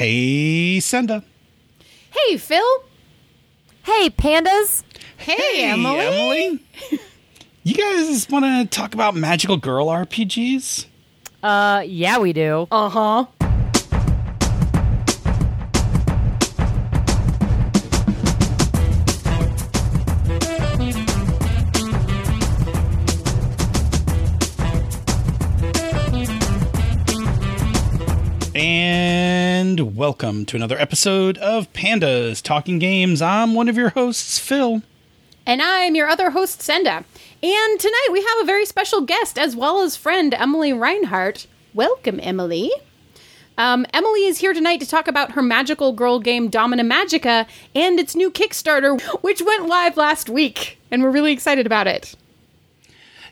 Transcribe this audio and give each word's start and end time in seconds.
Hey, 0.00 0.80
Senda. 0.80 1.22
Hey, 2.08 2.38
Phil. 2.38 2.64
Hey, 3.82 4.08
pandas. 4.08 4.82
Hey, 5.18 5.64
Emily. 5.64 5.98
Emily. 5.98 6.64
you 7.64 7.74
guys 7.74 8.26
want 8.30 8.46
to 8.46 8.64
talk 8.74 8.94
about 8.94 9.14
magical 9.14 9.58
girl 9.58 9.88
RPGs? 9.88 10.86
Uh, 11.42 11.82
yeah, 11.84 12.16
we 12.16 12.32
do. 12.32 12.66
Uh 12.70 12.88
huh. 12.88 13.26
And 29.70 29.94
welcome 29.94 30.46
to 30.46 30.56
another 30.56 30.76
episode 30.76 31.38
of 31.38 31.72
Pandas 31.72 32.42
Talking 32.42 32.80
Games. 32.80 33.22
I'm 33.22 33.54
one 33.54 33.68
of 33.68 33.76
your 33.76 33.90
hosts, 33.90 34.36
Phil. 34.36 34.82
And 35.46 35.62
I'm 35.62 35.94
your 35.94 36.08
other 36.08 36.30
host, 36.30 36.60
Senda. 36.60 37.04
And 37.40 37.80
tonight 37.80 38.08
we 38.10 38.20
have 38.20 38.40
a 38.40 38.46
very 38.46 38.66
special 38.66 39.00
guest 39.02 39.38
as 39.38 39.54
well 39.54 39.80
as 39.82 39.94
friend, 39.94 40.34
Emily 40.34 40.72
Reinhardt. 40.72 41.46
Welcome, 41.72 42.18
Emily. 42.20 42.72
Um, 43.56 43.86
Emily 43.94 44.24
is 44.24 44.38
here 44.38 44.52
tonight 44.52 44.80
to 44.80 44.88
talk 44.88 45.06
about 45.06 45.32
her 45.32 45.42
magical 45.42 45.92
girl 45.92 46.18
game 46.18 46.50
Domina 46.50 46.82
Magica 46.82 47.46
and 47.72 48.00
its 48.00 48.16
new 48.16 48.28
Kickstarter, 48.32 49.00
which 49.22 49.40
went 49.40 49.68
live 49.68 49.96
last 49.96 50.28
week. 50.28 50.80
And 50.90 51.00
we're 51.00 51.12
really 51.12 51.32
excited 51.32 51.64
about 51.64 51.86
it. 51.86 52.16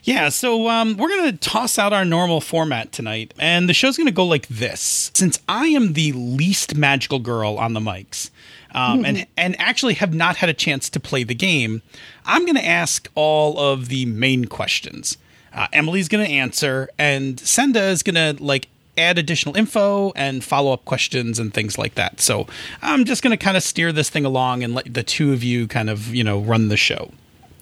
Yeah, 0.09 0.29
so 0.29 0.67
um, 0.69 0.97
we're 0.97 1.09
going 1.09 1.31
to 1.31 1.37
toss 1.37 1.77
out 1.77 1.93
our 1.93 2.03
normal 2.03 2.41
format 2.41 2.91
tonight, 2.91 3.31
and 3.37 3.69
the 3.69 3.75
show's 3.75 3.95
going 3.95 4.07
to 4.07 4.11
go 4.11 4.25
like 4.25 4.47
this. 4.47 5.11
Since 5.13 5.37
I 5.47 5.67
am 5.67 5.93
the 5.93 6.13
least 6.13 6.75
magical 6.75 7.19
girl 7.19 7.59
on 7.59 7.73
the 7.73 7.79
mics, 7.79 8.31
um, 8.73 9.05
and 9.05 9.27
and 9.37 9.55
actually 9.61 9.93
have 9.93 10.11
not 10.11 10.37
had 10.37 10.49
a 10.49 10.53
chance 10.55 10.89
to 10.89 10.99
play 10.99 11.23
the 11.23 11.35
game, 11.35 11.83
I'm 12.25 12.45
going 12.45 12.55
to 12.55 12.65
ask 12.65 13.07
all 13.13 13.59
of 13.59 13.89
the 13.89 14.07
main 14.07 14.45
questions. 14.45 15.15
Uh, 15.53 15.67
Emily's 15.73 16.07
going 16.07 16.25
to 16.25 16.33
answer, 16.33 16.89
and 16.97 17.39
Senda 17.39 17.83
is 17.83 18.01
going 18.01 18.15
to 18.15 18.43
like 18.43 18.67
add 18.97 19.19
additional 19.19 19.55
info 19.55 20.11
and 20.15 20.43
follow 20.43 20.73
up 20.73 20.85
questions 20.85 21.37
and 21.37 21.53
things 21.53 21.77
like 21.77 21.93
that. 21.93 22.19
So 22.19 22.47
I'm 22.81 23.05
just 23.05 23.21
going 23.21 23.37
to 23.37 23.37
kind 23.37 23.55
of 23.55 23.61
steer 23.61 23.91
this 23.91 24.09
thing 24.09 24.25
along 24.25 24.63
and 24.63 24.73
let 24.73 24.91
the 24.91 25.03
two 25.03 25.33
of 25.33 25.43
you 25.43 25.67
kind 25.67 25.87
of 25.87 26.15
you 26.15 26.23
know 26.23 26.39
run 26.39 26.69
the 26.69 26.77
show. 26.77 27.11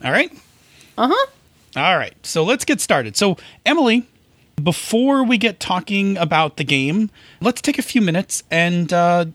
All 0.02 0.14
right. 0.14 0.32
Uh 0.98 1.10
huh. 1.12 1.28
All 1.78 1.96
right, 1.96 2.16
so 2.26 2.44
let's 2.44 2.66
get 2.66 2.82
started. 2.82 3.16
So, 3.16 3.38
Emily, 3.64 4.08
before 4.64 5.24
we 5.24 5.38
get 5.38 5.60
talking 5.60 6.18
about 6.18 6.58
the 6.58 6.64
game, 6.64 7.12
let's 7.40 7.62
take 7.62 7.78
a 7.78 7.84
few 7.84 8.02
minutes 8.02 8.42
and 8.50 8.92
uh, 8.92 9.26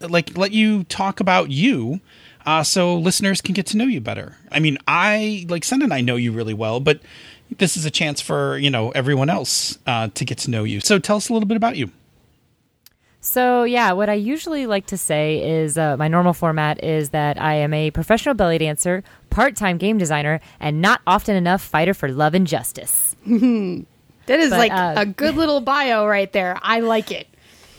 like 0.00 0.38
let 0.38 0.52
you 0.52 0.84
talk 0.84 1.18
about 1.18 1.50
you, 1.50 2.00
uh, 2.46 2.62
so 2.62 2.96
listeners 2.96 3.40
can 3.40 3.54
get 3.54 3.66
to 3.66 3.76
know 3.76 3.86
you 3.86 4.00
better. 4.00 4.36
I 4.52 4.60
mean, 4.60 4.78
I 4.86 5.46
like 5.48 5.64
Sen 5.64 5.82
and 5.82 5.92
I 5.92 6.00
know 6.00 6.14
you 6.14 6.30
really 6.30 6.54
well, 6.54 6.78
but 6.78 7.00
this 7.58 7.76
is 7.76 7.84
a 7.84 7.90
chance 7.90 8.20
for 8.20 8.56
you 8.58 8.70
know 8.70 8.90
everyone 8.90 9.28
else 9.28 9.76
uh, 9.84 10.10
to 10.14 10.24
get 10.24 10.38
to 10.38 10.50
know 10.50 10.62
you. 10.62 10.78
So, 10.78 11.00
tell 11.00 11.16
us 11.16 11.28
a 11.28 11.32
little 11.32 11.48
bit 11.48 11.56
about 11.56 11.76
you. 11.76 11.90
So, 13.22 13.64
yeah, 13.64 13.92
what 13.92 14.08
I 14.08 14.14
usually 14.14 14.66
like 14.66 14.86
to 14.86 14.96
say 14.96 15.42
is 15.44 15.76
uh, 15.76 15.96
my 15.98 16.08
normal 16.08 16.32
format 16.32 16.82
is 16.82 17.10
that 17.10 17.40
I 17.40 17.54
am 17.54 17.74
a 17.74 17.90
professional 17.90 18.34
belly 18.34 18.56
dancer, 18.56 19.04
part 19.30 19.56
time 19.56 19.78
game 19.78 19.98
designer, 19.98 20.40
and 20.58 20.80
not 20.82 21.00
often 21.06 21.36
enough 21.36 21.62
fighter 21.62 21.94
for 21.94 22.08
love 22.08 22.34
and 22.34 22.46
justice. 22.46 23.14
That 24.26 24.38
is 24.38 24.50
But, 24.50 24.58
like 24.58 24.72
uh, 24.72 24.94
a 24.96 25.06
good 25.06 25.34
little 25.34 25.60
bio 25.60 26.06
right 26.06 26.32
there. 26.32 26.56
I 26.62 26.80
like 26.80 27.10
it. 27.10 27.26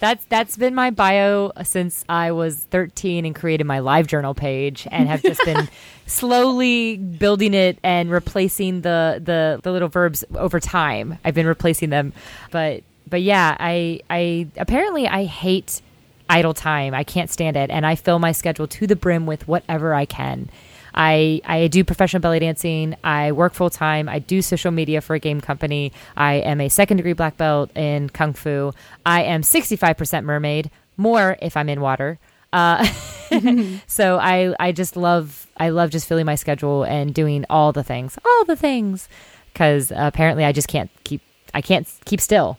That's 0.02 0.26
that's 0.26 0.58
been 0.58 0.76
my 0.76 0.90
bio 0.90 1.52
since 1.64 2.04
I 2.10 2.32
was 2.32 2.58
13 2.72 3.24
and 3.24 3.34
created 3.34 3.66
my 3.66 3.80
live 3.80 4.08
journal 4.08 4.34
page 4.34 4.86
and 4.92 5.08
have 5.08 5.22
just 5.22 5.40
been 5.46 5.70
slowly 6.08 6.98
building 6.98 7.54
it 7.54 7.78
and 7.84 8.12
replacing 8.12 8.82
the, 8.82 9.22
the 9.24 9.62
the 9.64 9.72
little 9.72 9.88
verbs 9.88 10.26
over 10.36 10.60
time. 10.60 11.20
I've 11.24 11.36
been 11.36 11.48
replacing 11.48 11.90
them. 11.90 12.12
But 12.50 12.84
but 13.08 13.22
yeah, 13.22 13.56
I 13.58 14.02
I 14.10 14.48
apparently 14.58 15.08
I 15.08 15.24
hate 15.26 15.82
idle 16.30 16.54
time. 16.54 16.94
I 16.94 17.06
can't 17.06 17.30
stand 17.30 17.56
it 17.56 17.70
and 17.70 17.86
I 17.86 17.96
fill 17.96 18.20
my 18.20 18.34
schedule 18.34 18.68
to 18.68 18.88
the 18.88 18.96
brim 18.98 19.26
with 19.26 19.48
whatever 19.48 19.94
I 19.94 20.04
can. 20.06 20.50
I, 20.94 21.42
I 21.46 21.68
do 21.68 21.84
professional 21.84 22.22
belly 22.22 22.40
dancing. 22.40 22.96
I 23.04 23.32
work 23.32 23.54
full 23.54 23.70
time. 23.70 24.10
I 24.10 24.20
do 24.20 24.42
social 24.42 24.72
media 24.72 25.02
for 25.02 25.16
a 25.16 25.20
game 25.20 25.42
company. 25.42 25.92
I 26.16 26.36
am 26.36 26.62
a 26.62 26.70
second 26.70 26.98
degree 26.98 27.14
black 27.14 27.38
belt 27.38 27.76
in 27.76 28.10
kung 28.10 28.34
fu. 28.34 28.74
I 29.06 29.24
am 29.24 29.42
65% 29.42 30.24
mermaid, 30.24 30.70
more 30.98 31.38
if 31.42 31.56
I'm 31.56 31.70
in 31.70 31.82
water. 31.82 32.20
Uh, 32.54 32.86
so 33.88 34.18
I, 34.18 34.54
I 34.60 34.72
just 34.72 34.98
love 34.98 35.48
I 35.58 35.70
love 35.70 35.92
just 35.92 36.08
filling 36.08 36.26
my 36.26 36.36
schedule 36.36 36.84
and 36.84 37.14
doing 37.14 37.46
all 37.50 37.72
the 37.72 37.84
things, 37.84 38.18
all 38.26 38.46
the 38.46 38.56
things, 38.56 39.08
because 39.54 39.92
apparently 39.96 40.44
I 40.44 40.52
just 40.52 40.68
can't 40.68 40.90
keep 41.04 41.22
I 41.54 41.62
can't 41.62 41.88
keep 42.06 42.20
still. 42.20 42.58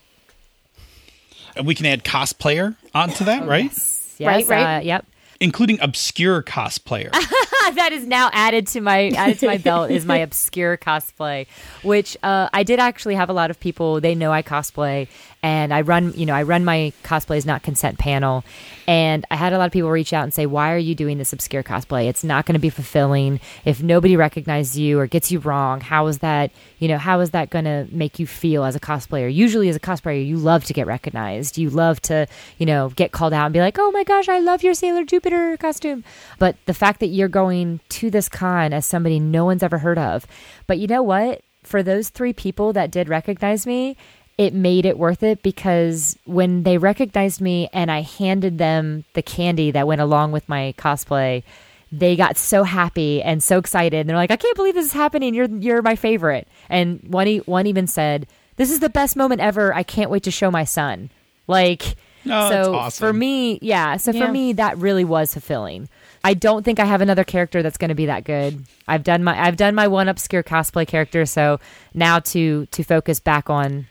And 1.56 1.66
we 1.66 1.74
can 1.74 1.86
add 1.86 2.04
cosplayer 2.04 2.76
onto 2.94 3.24
that, 3.24 3.46
right? 3.46 3.64
Yes, 3.64 4.20
Right, 4.20 4.48
right. 4.48 4.76
Uh, 4.76 4.80
yep. 4.80 5.06
Including 5.42 5.80
obscure 5.80 6.42
cosplayer. 6.42 7.10
that 7.74 7.90
is 7.92 8.06
now 8.06 8.30
added 8.32 8.66
to 8.68 8.80
my 8.80 9.08
added 9.10 9.38
to 9.40 9.46
my 9.46 9.58
belt 9.58 9.90
is 9.90 10.04
my 10.04 10.18
obscure 10.28 10.76
cosplay, 10.76 11.46
which 11.82 12.16
uh, 12.22 12.48
I 12.52 12.62
did 12.62 12.78
actually 12.78 13.14
have 13.14 13.28
a 13.28 13.32
lot 13.32 13.50
of 13.50 13.58
people. 13.58 14.00
They 14.00 14.14
know 14.14 14.32
I 14.32 14.42
cosplay, 14.42 15.08
and 15.42 15.74
I 15.74 15.80
run. 15.80 16.12
You 16.14 16.26
know, 16.26 16.34
I 16.34 16.44
run 16.44 16.64
my 16.64 16.92
cosplays 17.02 17.44
not 17.44 17.62
consent 17.62 17.98
panel, 17.98 18.44
and 18.86 19.24
I 19.30 19.36
had 19.36 19.52
a 19.52 19.58
lot 19.58 19.66
of 19.66 19.72
people 19.72 19.90
reach 19.90 20.12
out 20.12 20.22
and 20.24 20.32
say, 20.32 20.46
"Why 20.46 20.72
are 20.72 20.78
you 20.78 20.94
doing 20.94 21.18
this 21.18 21.32
obscure 21.32 21.62
cosplay? 21.62 22.08
It's 22.08 22.22
not 22.22 22.46
going 22.46 22.54
to 22.54 22.60
be 22.60 22.70
fulfilling 22.70 23.40
if 23.64 23.82
nobody 23.82 24.16
recognizes 24.16 24.78
you 24.78 24.98
or 24.98 25.06
gets 25.06 25.32
you 25.32 25.40
wrong. 25.40 25.80
How 25.80 26.06
is 26.06 26.18
that? 26.18 26.52
You 26.78 26.88
know, 26.88 26.98
how 26.98 27.20
is 27.20 27.30
that 27.30 27.50
going 27.50 27.64
to 27.64 27.86
make 27.90 28.18
you 28.18 28.26
feel 28.26 28.64
as 28.64 28.76
a 28.76 28.80
cosplayer? 28.80 29.32
Usually, 29.32 29.68
as 29.68 29.76
a 29.76 29.80
cosplayer, 29.80 30.24
you 30.24 30.36
love 30.36 30.64
to 30.64 30.72
get 30.72 30.86
recognized. 30.86 31.58
You 31.58 31.70
love 31.70 32.00
to, 32.02 32.26
you 32.58 32.66
know, 32.66 32.90
get 32.90 33.12
called 33.12 33.32
out 33.32 33.46
and 33.46 33.52
be 33.52 33.60
like, 33.60 33.78
"Oh 33.78 33.90
my 33.90 34.04
gosh, 34.04 34.28
I 34.28 34.38
love 34.38 34.62
your 34.62 34.74
Sailor 34.74 35.04
Jupiter 35.04 35.56
costume." 35.56 36.04
But 36.38 36.56
the 36.66 36.74
fact 36.74 37.00
that 37.00 37.08
you're 37.08 37.28
going 37.28 37.80
to 37.90 38.10
this 38.10 38.28
con 38.28 38.72
as 38.72 38.86
somebody 38.86 39.18
no 39.18 39.44
one's 39.44 39.62
ever 39.62 39.78
heard 39.78 39.98
of, 39.98 40.26
but 40.66 40.78
you 40.78 40.86
know 40.86 41.02
what? 41.02 41.42
For 41.62 41.82
those 41.82 42.08
three 42.08 42.32
people 42.32 42.72
that 42.72 42.90
did 42.90 43.08
recognize 43.08 43.66
me, 43.66 43.96
it 44.42 44.52
made 44.54 44.84
it 44.86 44.98
worth 44.98 45.22
it 45.22 45.42
because 45.42 46.16
when 46.24 46.62
they 46.64 46.78
recognized 46.78 47.40
me 47.40 47.68
and 47.72 47.90
I 47.90 48.00
handed 48.02 48.58
them 48.58 49.04
the 49.14 49.22
candy 49.22 49.70
that 49.70 49.86
went 49.86 50.00
along 50.00 50.32
with 50.32 50.48
my 50.48 50.74
cosplay, 50.78 51.42
they 51.90 52.16
got 52.16 52.36
so 52.36 52.62
happy 52.64 53.22
and 53.22 53.42
so 53.42 53.58
excited. 53.58 54.00
And 54.00 54.08
they're 54.08 54.16
like, 54.16 54.30
"I 54.30 54.36
can't 54.36 54.56
believe 54.56 54.74
this 54.74 54.86
is 54.86 54.92
happening. 54.92 55.34
You're 55.34 55.48
you're 55.48 55.82
my 55.82 55.96
favorite." 55.96 56.48
And 56.68 57.00
one 57.08 57.28
e- 57.28 57.38
one 57.46 57.66
even 57.66 57.86
said, 57.86 58.26
"This 58.56 58.70
is 58.70 58.80
the 58.80 58.88
best 58.90 59.14
moment 59.16 59.40
ever. 59.40 59.74
I 59.74 59.82
can't 59.82 60.10
wait 60.10 60.22
to 60.24 60.30
show 60.30 60.50
my 60.50 60.64
son." 60.64 61.10
Like 61.46 61.96
Oh, 62.24 62.28
that's 62.28 62.66
so 62.66 62.74
awesome. 62.74 63.06
for 63.08 63.12
me, 63.12 63.58
yeah. 63.62 63.96
So 63.96 64.12
Yeah. 64.12 64.26
for 64.26 64.32
me, 64.32 64.52
that 64.54 64.78
really 64.78 65.04
was 65.04 65.32
fulfilling. 65.32 65.88
I 66.24 66.34
don't 66.34 66.62
think 66.64 66.78
I 66.78 66.84
have 66.84 67.00
another 67.00 67.24
character 67.24 67.64
that's 67.64 67.76
going 67.76 67.88
to 67.88 67.96
be 67.96 68.06
that 68.06 68.22
good. 68.22 68.64
I've 68.86 69.02
done 69.02 69.24
my 69.24 69.34
I've 69.46 69.56
done 69.56 69.74
my 69.74 69.88
one 69.88 70.08
obscure 70.08 70.44
cosplay 70.44 70.86
character, 70.86 71.26
so 71.26 71.58
now 71.94 72.20
to 72.32 72.66
to 72.66 72.82
focus 72.84 73.18
back 73.20 73.50
on 73.50 73.86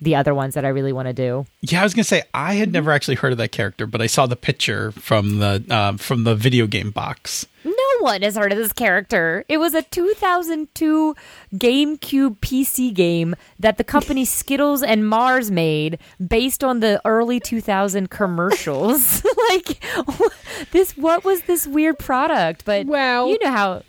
the 0.00 0.14
other 0.14 0.34
ones 0.34 0.54
that 0.54 0.64
I 0.64 0.68
really 0.68 0.92
want 0.92 1.06
to 1.08 1.14
do. 1.14 1.46
Yeah, 1.62 1.80
I 1.80 1.84
was 1.84 1.94
gonna 1.94 2.04
say 2.04 2.22
I 2.34 2.54
had 2.54 2.72
never 2.72 2.92
actually 2.92 3.14
heard 3.16 3.32
of 3.32 3.38
that 3.38 3.52
character, 3.52 3.86
but 3.86 4.02
I 4.02 4.06
saw 4.06 4.26
the 4.26 4.36
picture 4.36 4.92
from 4.92 5.38
the 5.38 5.64
uh, 5.70 5.96
from 5.96 6.24
the 6.24 6.34
video 6.34 6.66
game 6.66 6.90
box. 6.90 7.46
No 7.64 7.72
one 8.00 8.22
has 8.22 8.36
heard 8.36 8.52
of 8.52 8.58
this 8.58 8.72
character. 8.72 9.44
It 9.48 9.56
was 9.58 9.74
a 9.74 9.82
2002 9.82 11.16
GameCube 11.54 12.36
PC 12.38 12.94
game 12.94 13.34
that 13.58 13.76
the 13.78 13.84
company 13.84 14.24
Skittles 14.38 14.82
and 14.82 15.08
Mars 15.08 15.50
made 15.50 15.98
based 16.24 16.62
on 16.62 16.80
the 16.80 17.00
early 17.04 17.40
2000 17.40 18.08
commercials. 18.10 19.24
like 19.50 19.82
this 20.72 20.96
what 20.96 21.24
was 21.24 21.42
this 21.42 21.66
weird 21.66 21.98
product? 21.98 22.64
But 22.64 22.86
Wow. 22.86 23.26
you 23.26 23.38
know 23.42 23.50
how 23.50 23.82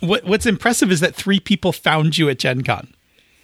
What 0.00 0.24
What's 0.24 0.46
impressive 0.46 0.90
is 0.90 1.00
that 1.00 1.14
three 1.14 1.38
people 1.38 1.72
found 1.72 2.18
you 2.18 2.28
at 2.28 2.38
Gen 2.38 2.62
Con. 2.64 2.92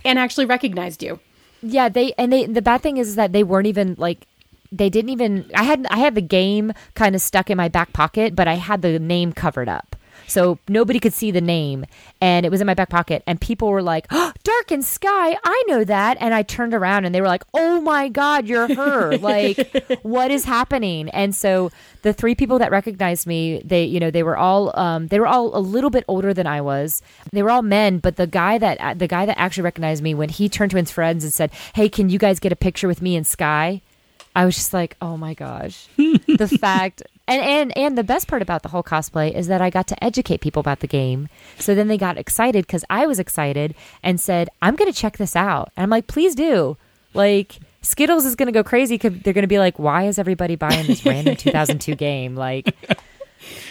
And 0.04 0.18
actually 0.18 0.46
recognized 0.46 1.02
you. 1.02 1.20
Yeah, 1.62 1.88
they 1.88 2.12
and 2.18 2.32
they 2.32 2.46
the 2.46 2.62
bad 2.62 2.82
thing 2.82 2.98
is 2.98 3.16
that 3.16 3.32
they 3.32 3.42
weren't 3.42 3.66
even 3.66 3.96
like 3.98 4.26
they 4.70 4.88
didn't 4.90 5.10
even 5.10 5.50
I 5.54 5.64
had 5.64 5.86
I 5.90 5.98
had 5.98 6.14
the 6.14 6.22
game 6.22 6.72
kind 6.94 7.14
of 7.14 7.20
stuck 7.20 7.50
in 7.50 7.56
my 7.56 7.68
back 7.68 7.92
pocket, 7.92 8.36
but 8.36 8.48
I 8.48 8.54
had 8.54 8.82
the 8.82 8.98
name 8.98 9.32
covered 9.32 9.68
up. 9.68 9.96
So 10.28 10.58
nobody 10.68 11.00
could 11.00 11.12
see 11.12 11.30
the 11.30 11.40
name 11.40 11.86
and 12.20 12.44
it 12.46 12.50
was 12.50 12.60
in 12.60 12.66
my 12.66 12.74
back 12.74 12.90
pocket 12.90 13.22
and 13.26 13.40
people 13.40 13.68
were 13.70 13.82
like, 13.82 14.06
oh, 14.10 14.32
"Darkened 14.44 14.84
Skye, 14.84 15.36
I 15.42 15.64
know 15.66 15.84
that." 15.84 16.16
And 16.20 16.34
I 16.34 16.42
turned 16.42 16.74
around 16.74 17.04
and 17.04 17.14
they 17.14 17.20
were 17.20 17.26
like, 17.26 17.44
"Oh 17.54 17.80
my 17.80 18.08
god, 18.08 18.46
you're 18.46 18.72
her." 18.74 19.16
like 19.18 19.98
what 20.02 20.30
is 20.30 20.44
happening? 20.44 21.08
And 21.10 21.34
so 21.34 21.70
the 22.02 22.12
three 22.12 22.34
people 22.34 22.58
that 22.58 22.70
recognized 22.70 23.26
me, 23.26 23.60
they 23.64 23.84
you 23.84 24.00
know, 24.00 24.10
they 24.10 24.22
were 24.22 24.36
all 24.36 24.78
um 24.78 25.08
they 25.08 25.18
were 25.18 25.26
all 25.26 25.56
a 25.56 25.60
little 25.60 25.90
bit 25.90 26.04
older 26.08 26.34
than 26.34 26.46
I 26.46 26.60
was. 26.60 27.02
They 27.32 27.42
were 27.42 27.50
all 27.50 27.62
men, 27.62 27.98
but 27.98 28.16
the 28.16 28.26
guy 28.26 28.58
that 28.58 28.98
the 28.98 29.08
guy 29.08 29.26
that 29.26 29.38
actually 29.38 29.64
recognized 29.64 30.02
me 30.02 30.14
when 30.14 30.28
he 30.28 30.48
turned 30.48 30.70
to 30.72 30.76
his 30.76 30.90
friends 30.90 31.24
and 31.24 31.32
said, 31.32 31.50
"Hey, 31.74 31.88
can 31.88 32.10
you 32.10 32.18
guys 32.18 32.38
get 32.38 32.52
a 32.52 32.56
picture 32.56 32.88
with 32.88 33.02
me 33.02 33.16
and 33.16 33.26
Skye?" 33.26 33.82
I 34.38 34.44
was 34.44 34.54
just 34.54 34.72
like, 34.72 34.96
oh 35.02 35.16
my 35.16 35.34
gosh, 35.34 35.88
the 35.96 36.56
fact. 36.60 37.02
And, 37.26 37.42
and 37.42 37.76
and 37.76 37.98
the 37.98 38.04
best 38.04 38.28
part 38.28 38.40
about 38.40 38.62
the 38.62 38.68
whole 38.68 38.84
cosplay 38.84 39.34
is 39.34 39.48
that 39.48 39.60
I 39.60 39.68
got 39.68 39.88
to 39.88 40.04
educate 40.04 40.40
people 40.40 40.60
about 40.60 40.78
the 40.78 40.86
game. 40.86 41.28
So 41.58 41.74
then 41.74 41.88
they 41.88 41.98
got 41.98 42.16
excited 42.16 42.64
because 42.64 42.84
I 42.88 43.08
was 43.08 43.18
excited 43.18 43.74
and 44.00 44.20
said, 44.20 44.48
"I'm 44.62 44.76
going 44.76 44.90
to 44.90 44.96
check 44.96 45.16
this 45.16 45.34
out." 45.34 45.72
And 45.76 45.82
I'm 45.82 45.90
like, 45.90 46.06
"Please 46.06 46.36
do!" 46.36 46.76
Like 47.14 47.56
Skittles 47.82 48.24
is 48.24 48.36
going 48.36 48.46
to 48.46 48.52
go 48.52 48.62
crazy 48.62 48.94
because 48.94 49.18
they're 49.22 49.32
going 49.32 49.42
to 49.42 49.48
be 49.48 49.58
like, 49.58 49.76
"Why 49.76 50.04
is 50.04 50.20
everybody 50.20 50.54
buying 50.54 50.86
this 50.86 51.04
random 51.04 51.34
2002 51.36 51.96
game?" 51.96 52.36
Like, 52.36 52.72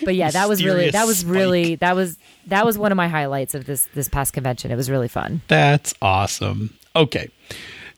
but 0.04 0.16
yeah, 0.16 0.32
that 0.32 0.50
was 0.50 0.66
really 0.66 0.90
that 0.90 1.08
was 1.08 1.24
really 1.24 1.76
that 1.76 1.96
was 1.96 2.18
that 2.48 2.66
was 2.66 2.78
one 2.78 2.92
of 2.92 2.98
my 2.98 3.08
highlights 3.08 3.56
of 3.56 3.64
this 3.64 3.88
this 3.94 4.10
past 4.10 4.34
convention. 4.34 4.70
It 4.70 4.76
was 4.76 4.90
really 4.90 5.08
fun. 5.08 5.42
That's 5.48 5.94
awesome. 6.02 6.76
Okay. 6.94 7.30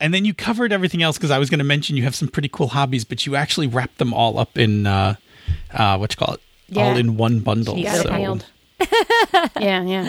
And 0.00 0.14
then 0.14 0.24
you 0.24 0.32
covered 0.34 0.72
everything 0.72 1.02
else 1.02 1.18
because 1.18 1.30
I 1.30 1.38
was 1.38 1.50
going 1.50 1.58
to 1.58 1.64
mention 1.64 1.96
you 1.96 2.04
have 2.04 2.14
some 2.14 2.28
pretty 2.28 2.48
cool 2.48 2.68
hobbies, 2.68 3.04
but 3.04 3.26
you 3.26 3.36
actually 3.36 3.66
wrapped 3.66 3.98
them 3.98 4.14
all 4.14 4.38
up 4.38 4.56
in 4.56 4.86
uh, 4.86 5.14
uh, 5.74 5.98
what 5.98 6.12
you 6.12 6.16
call 6.16 6.34
it, 6.34 6.40
Yeah. 6.68 6.84
all 6.84 6.96
in 6.96 7.16
one 7.16 7.40
bundle. 7.40 7.76
You 7.76 7.84
got 7.84 8.06
So- 8.06 8.16
nailed. 8.16 8.46
yeah, 9.60 9.82
yeah. 9.84 10.08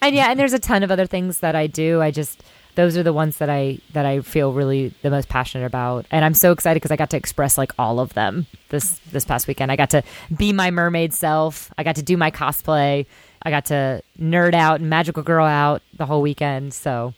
and 0.00 0.14
yeah, 0.14 0.30
and 0.30 0.40
there's 0.40 0.54
a 0.54 0.58
ton 0.58 0.82
of 0.82 0.90
other 0.90 1.06
things 1.06 1.40
that 1.40 1.54
I 1.54 1.66
do. 1.66 2.00
I 2.00 2.10
just 2.10 2.42
those 2.74 2.96
are 2.96 3.02
the 3.02 3.12
ones 3.12 3.36
that 3.36 3.50
I 3.50 3.78
that 3.92 4.06
I 4.06 4.20
feel 4.20 4.54
really 4.54 4.94
the 5.02 5.10
most 5.10 5.28
passionate 5.28 5.66
about, 5.66 6.06
and 6.10 6.24
I'm 6.24 6.32
so 6.32 6.52
excited 6.52 6.76
because 6.80 6.90
I 6.90 6.96
got 6.96 7.10
to 7.10 7.18
express 7.18 7.58
like 7.58 7.72
all 7.78 8.00
of 8.00 8.14
them 8.14 8.46
this 8.70 8.98
this 9.12 9.26
past 9.26 9.46
weekend. 9.46 9.70
I 9.70 9.76
got 9.76 9.90
to 9.90 10.02
be 10.34 10.54
my 10.54 10.70
mermaid 10.70 11.12
self. 11.12 11.70
I 11.76 11.82
got 11.82 11.96
to 11.96 12.02
do 12.02 12.16
my 12.16 12.30
cosplay. 12.30 13.04
I 13.42 13.50
got 13.50 13.66
to 13.66 14.02
nerd 14.18 14.54
out 14.54 14.80
and 14.80 14.88
magical 14.88 15.22
girl 15.22 15.44
out 15.44 15.82
the 15.98 16.06
whole 16.06 16.22
weekend. 16.22 16.72
So 16.72 17.12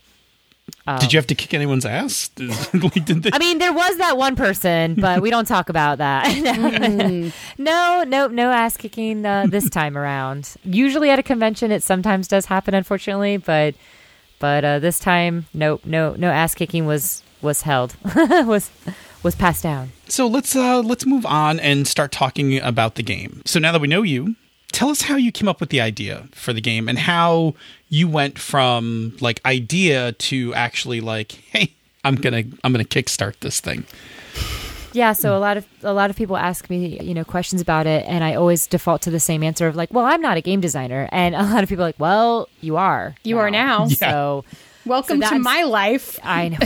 Did 0.99 1.13
you 1.13 1.17
have 1.17 1.27
to 1.27 1.35
kick 1.35 1.53
anyone's 1.53 1.85
ass? 1.85 2.29
Like, 2.73 3.05
did 3.05 3.23
they- 3.23 3.29
I 3.33 3.39
mean, 3.39 3.57
there 3.57 3.73
was 3.73 3.97
that 3.97 4.17
one 4.17 4.35
person, 4.35 4.95
but 4.95 5.21
we 5.21 5.29
don't 5.31 5.47
talk 5.47 5.69
about 5.69 5.97
that. 5.97 6.27
no, 7.57 8.03
no, 8.03 8.27
no 8.27 8.51
ass 8.51 8.77
kicking 8.77 9.25
uh, 9.25 9.45
this 9.47 9.69
time 9.69 9.97
around. 10.01 10.55
Usually 10.63 11.09
at 11.09 11.17
a 11.19 11.23
convention, 11.23 11.71
it 11.71 11.83
sometimes 11.83 12.27
does 12.27 12.45
happen, 12.45 12.73
unfortunately, 12.73 13.37
but 13.37 13.75
but 14.39 14.63
uh, 14.65 14.79
this 14.79 14.99
time, 14.99 15.45
no, 15.53 15.79
no, 15.85 16.13
no 16.17 16.29
ass 16.29 16.53
kicking 16.55 16.85
was 16.85 17.23
was 17.41 17.61
held 17.61 17.95
was 18.05 18.69
was 19.23 19.35
passed 19.35 19.63
down. 19.63 19.91
So 20.07 20.27
let's 20.27 20.55
uh 20.55 20.81
let's 20.81 21.05
move 21.05 21.25
on 21.25 21.59
and 21.59 21.87
start 21.87 22.11
talking 22.11 22.59
about 22.59 22.95
the 22.95 23.03
game. 23.03 23.41
So 23.45 23.59
now 23.59 23.71
that 23.71 23.81
we 23.81 23.87
know 23.87 24.01
you, 24.03 24.35
tell 24.71 24.89
us 24.89 25.03
how 25.03 25.15
you 25.15 25.31
came 25.31 25.47
up 25.47 25.59
with 25.59 25.69
the 25.69 25.81
idea 25.81 26.27
for 26.33 26.53
the 26.53 26.61
game 26.61 26.87
and 26.89 26.97
how 26.99 27.55
you 27.95 28.09
went 28.09 28.37
from 28.37 29.15
like 29.21 29.39
idea 29.45 30.11
to 30.11 30.53
actually 30.53 30.99
like, 30.99 31.31
hey, 31.51 31.73
I'm 32.03 32.15
gonna 32.15 32.43
I'm 32.63 32.71
gonna 32.73 32.83
kickstart 32.83 33.39
this 33.39 33.59
thing. 33.61 33.85
Yeah, 34.91 35.11
so 35.11 35.35
a 35.35 35.39
lot 35.39 35.57
of 35.57 35.65
a 35.81 35.93
lot 35.93 36.09
of 36.09 36.15
people 36.15 36.37
ask 36.37 36.69
me, 36.69 36.99
you 37.01 37.13
know, 37.13 37.23
questions 37.23 37.61
about 37.61 37.87
it, 37.87 38.05
and 38.07 38.23
I 38.23 38.35
always 38.35 38.67
default 38.67 39.01
to 39.03 39.11
the 39.11 39.19
same 39.19 39.43
answer 39.43 39.67
of 39.67 39.75
like, 39.75 39.93
"Well, 39.93 40.05
I'm 40.05 40.21
not 40.21 40.37
a 40.37 40.41
game 40.41 40.61
designer," 40.61 41.09
and 41.11 41.35
a 41.35 41.43
lot 41.43 41.63
of 41.63 41.69
people 41.69 41.83
are 41.83 41.87
like, 41.87 41.99
"Well, 41.99 42.47
you 42.61 42.77
are, 42.77 43.15
You 43.23 43.39
are 43.39 43.49
now. 43.49 43.87
So 43.87 44.45
Welcome 44.85 45.19
So 45.19 45.29
to 45.29 45.39
my 45.39 45.63
life. 45.63 46.19
I 46.21 46.49
know, 46.49 46.57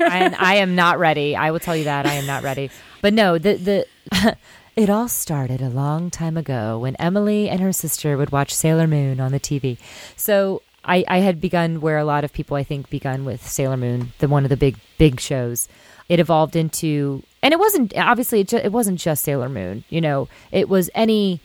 and 0.00 0.34
I 0.36 0.56
am 0.56 0.76
not 0.76 1.00
ready. 1.00 1.34
I 1.34 1.50
will 1.50 1.58
tell 1.58 1.74
you 1.74 1.84
that 1.84 2.06
I 2.06 2.14
am 2.14 2.26
not 2.26 2.44
ready. 2.44 2.70
But 3.02 3.14
no, 3.14 3.36
the 3.36 3.54
the 3.54 4.36
it 4.76 4.88
all 4.88 5.08
started 5.08 5.60
a 5.60 5.68
long 5.68 6.10
time 6.10 6.36
ago 6.36 6.78
when 6.78 6.94
Emily 6.96 7.48
and 7.48 7.60
her 7.60 7.72
sister 7.72 8.16
would 8.16 8.30
watch 8.30 8.54
Sailor 8.54 8.86
Moon 8.86 9.18
on 9.18 9.32
the 9.32 9.40
TV. 9.40 9.76
So 10.16 10.62
I, 10.84 11.04
I 11.08 11.18
had 11.18 11.40
begun 11.40 11.80
where 11.80 11.98
a 11.98 12.04
lot 12.04 12.24
of 12.24 12.32
people 12.32 12.56
I 12.56 12.64
think 12.64 12.90
begun 12.90 13.24
with 13.24 13.46
Sailor 13.46 13.76
Moon, 13.76 14.12
the 14.18 14.28
one 14.28 14.44
of 14.44 14.50
the 14.50 14.56
big 14.56 14.76
big 14.98 15.20
shows. 15.20 15.68
It 16.08 16.20
evolved 16.20 16.54
into, 16.54 17.22
and 17.42 17.54
it 17.54 17.58
wasn't 17.58 17.96
obviously 17.96 18.40
it, 18.40 18.48
ju- 18.48 18.58
it 18.58 18.72
wasn't 18.72 19.00
just 19.00 19.24
Sailor 19.24 19.48
Moon. 19.48 19.84
You 19.88 20.02
know, 20.02 20.28
it 20.52 20.68
was 20.68 20.90
any 20.94 21.40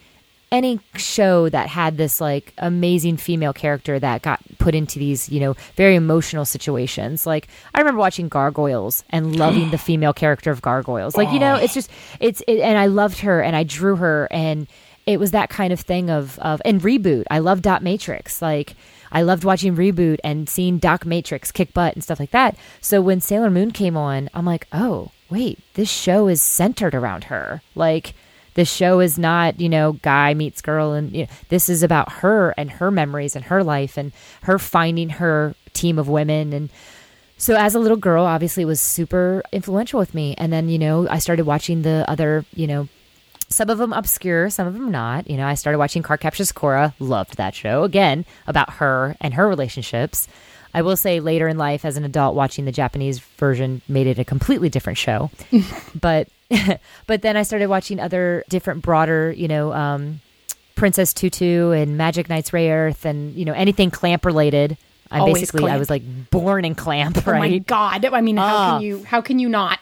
any 0.51 0.80
show 0.95 1.47
that 1.50 1.68
had 1.68 1.97
this 1.97 2.19
like 2.19 2.53
amazing 2.57 3.18
female 3.18 3.53
character 3.53 4.00
that 4.00 4.21
got 4.21 4.39
put 4.57 4.74
into 4.74 4.97
these 4.97 5.30
you 5.30 5.39
know 5.39 5.56
very 5.75 5.95
emotional 5.95 6.44
situations 6.44 7.27
like 7.27 7.47
i 7.75 7.80
remember 7.80 8.00
watching 8.00 8.27
gargoyles 8.27 9.03
and 9.12 9.36
loving 9.36 9.69
the 9.69 9.77
female 9.89 10.13
character 10.13 10.50
of 10.50 10.62
gargoyles 10.62 11.15
like 11.15 11.31
you 11.31 11.39
know 11.39 11.56
it's 11.56 11.74
just 11.74 11.89
it's 12.19 12.41
it, 12.47 12.59
and 12.62 12.80
i 12.80 12.88
loved 12.88 13.19
her 13.19 13.41
and 13.41 13.56
i 13.56 13.63
drew 13.63 13.95
her 13.95 14.27
and 14.31 14.68
it 15.06 15.19
was 15.19 15.31
that 15.31 15.50
kind 15.50 15.71
of 15.71 15.80
thing 15.80 16.09
of 16.09 16.39
of 16.39 16.62
and 16.65 16.81
reboot 16.81 17.25
i 17.30 17.38
love 17.38 17.62
dot 17.62 17.83
matrix 17.83 18.41
like 18.41 18.75
i 19.11 19.21
loved 19.21 19.44
watching 19.44 19.75
reboot 19.75 20.17
and 20.23 20.50
seeing 20.50 20.77
dot 20.77 21.06
matrix 21.06 21.51
kick 21.51 21.73
butt 21.73 21.94
and 21.94 22.03
stuff 22.03 22.19
like 22.19 22.31
that. 22.31 22.56
So 22.81 23.01
when 23.01 23.21
sailor 23.21 23.50
moon 23.50 23.71
came 23.71 23.97
on 23.97 24.29
i'm 24.33 24.45
like 24.45 24.67
oh 24.71 25.11
wait 25.29 25.59
this 25.73 25.89
show 25.89 26.27
is 26.27 26.41
centered 26.41 26.95
around 26.95 27.25
her. 27.25 27.61
Like 27.75 28.13
this 28.56 28.71
show 28.71 29.00
is 29.00 29.17
not 29.17 29.59
you 29.59 29.69
know 29.69 29.94
guy 29.94 30.33
meets 30.33 30.61
girl 30.61 30.94
and 30.94 31.11
you 31.13 31.23
know, 31.23 31.29
this 31.50 31.69
is 31.69 31.83
about 31.83 32.11
her 32.13 32.53
and 32.57 32.69
her 32.71 32.91
memories 32.91 33.35
and 33.35 33.45
her 33.45 33.63
life 33.63 33.97
and 33.97 34.11
her 34.44 34.59
finding 34.59 35.09
her 35.09 35.55
team 35.73 35.97
of 36.00 36.09
women. 36.09 36.51
And 36.53 36.69
so 37.38 37.55
as 37.55 37.75
a 37.75 37.79
little 37.79 37.97
girl 37.97 38.25
obviously 38.25 38.63
it 38.63 38.67
was 38.67 38.81
super 38.81 39.44
influential 39.51 40.00
with 40.00 40.13
me. 40.13 40.35
And 40.38 40.51
then 40.51 40.69
you 40.69 40.79
know 40.79 41.07
i 41.09 41.19
started 41.19 41.45
watching 41.45 41.83
the 41.83 42.05
other 42.07 42.45
you 42.53 42.67
know 42.67 42.88
some 43.50 43.69
of 43.69 43.78
them 43.78 43.94
obscure 43.94 44.50
some 44.50 44.68
of 44.68 44.74
them 44.74 44.92
not 44.92 45.30
you 45.30 45.36
know 45.38 45.46
i 45.48 45.54
started 45.56 45.78
watching 45.80 46.04
Cardcaptor 46.04 46.46
Sakura 46.46 46.94
loved 47.00 47.38
that 47.38 47.56
show 47.56 47.84
again 47.84 48.25
about 48.48 48.74
her 48.74 49.16
and 49.19 49.34
her 49.34 49.48
relationships 49.48 50.28
i 50.74 50.81
will 50.81 50.96
say 50.98 51.19
later 51.19 51.48
in 51.48 51.57
life 51.57 51.84
as 51.84 51.98
an 51.98 52.04
adult 52.06 52.36
watching 52.36 52.66
the 52.66 52.72
japanese 52.72 53.19
version 53.19 53.81
made 53.88 54.07
it 54.07 54.19
a 54.19 54.24
completely 54.25 54.69
different 54.69 54.98
show 54.98 55.31
but 56.00 56.28
but 57.06 57.22
then 57.22 57.38
I 57.38 57.44
started 57.44 57.68
watching 57.68 58.00
other 58.00 58.44
different 58.50 58.81
broader, 58.81 59.31
you 59.31 59.48
know, 59.48 59.72
um, 59.72 60.19
Princess 60.74 61.13
Tutu 61.13 61.69
and 61.69 61.96
Magic 61.96 62.28
Knights 62.28 62.50
Rayearth 62.50 63.06
and 63.06 63.36
you 63.36 63.46
know 63.46 63.54
anything 63.54 63.92
Clamp 63.92 64.25
related. 64.25 64.75
I 65.12 65.19
Always 65.19 65.42
basically 65.42 65.69
I 65.69 65.78
was 65.78 65.92
like 65.92 66.01
born 66.31 66.66
in 66.66 66.74
Clamp, 66.74 67.28
Oh 67.28 67.34
my 67.34 67.60
god! 67.60 68.04
I 68.04 68.22
mean, 68.22 68.38
how 68.38 68.46
Ah. 68.48 68.72
can 68.78 68.81
you? 68.81 69.04
How 69.04 69.22
can 69.22 69.38
you 69.38 69.48
not? 69.48 69.78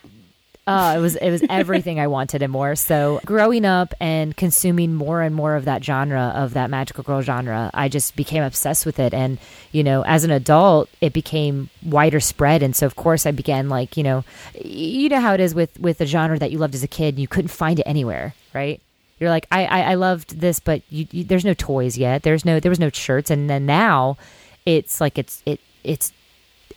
Uh, 0.68 0.96
it 0.98 1.00
was 1.00 1.16
it 1.16 1.32
was 1.32 1.42
everything 1.50 1.98
I 1.98 2.08
wanted 2.08 2.42
and 2.42 2.52
more. 2.52 2.76
So 2.76 3.22
growing 3.26 3.64
up 3.64 3.94
and 4.02 4.36
consuming 4.36 4.94
more 4.94 5.22
and 5.22 5.34
more 5.34 5.56
of 5.56 5.64
that 5.64 5.82
genre 5.82 6.34
of 6.36 6.54
that 6.56 6.70
magical 6.70 7.06
girl 7.06 7.22
genre, 7.22 7.72
I 7.74 7.88
just 7.88 8.18
became 8.18 8.44
obsessed 8.44 8.86
with 8.86 9.00
it. 9.00 9.14
And 9.14 9.40
you 9.72 9.82
know, 9.82 10.04
as 10.04 10.26
an 10.26 10.32
adult, 10.32 10.90
it 11.00 11.14
became 11.14 11.70
wider 11.86 12.20
spread. 12.20 12.62
And 12.62 12.76
so 12.76 12.86
of 12.86 12.98
course, 12.98 13.26
I 13.26 13.32
began 13.32 13.70
like 13.70 13.96
you 13.96 14.04
know, 14.04 14.26
you 14.62 15.08
know 15.08 15.22
how 15.22 15.34
it 15.34 15.40
is 15.40 15.56
with 15.56 15.80
with 15.80 16.02
a 16.02 16.06
genre 16.06 16.38
that 16.38 16.52
you 16.52 16.58
loved 16.58 16.76
as 16.76 16.84
a 16.84 16.88
kid, 16.88 17.16
and 17.16 17.20
you 17.20 17.30
couldn't 17.30 17.48
find 17.48 17.80
it 17.80 17.84
anywhere, 17.88 18.36
right? 18.54 18.82
You're 19.20 19.30
like, 19.30 19.48
I 19.50 19.66
I, 19.66 19.82
I 19.92 19.94
loved 19.96 20.40
this, 20.42 20.60
but 20.60 20.82
you, 20.90 21.08
you, 21.12 21.24
there's 21.24 21.46
no 21.46 21.54
toys 21.54 21.98
yet. 21.98 22.24
There's 22.24 22.44
no 22.44 22.60
there 22.60 22.70
was 22.70 22.80
no 22.80 22.90
shirts, 22.90 23.32
and 23.32 23.50
then 23.50 23.66
now, 23.66 24.18
it's 24.66 25.00
like 25.00 25.18
it's 25.18 25.42
it 25.46 25.62
it's 25.86 26.12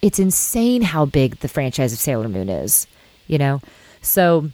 it's 0.01 0.21
insane 0.21 0.83
how 0.83 1.07
big 1.07 1.41
the 1.41 1.49
franchise 1.49 1.93
of 1.93 1.99
Sailor 1.99 2.29
Moon 2.29 2.49
is, 2.49 2.87
you 3.27 3.37
know. 3.37 3.61
So, 4.03 4.51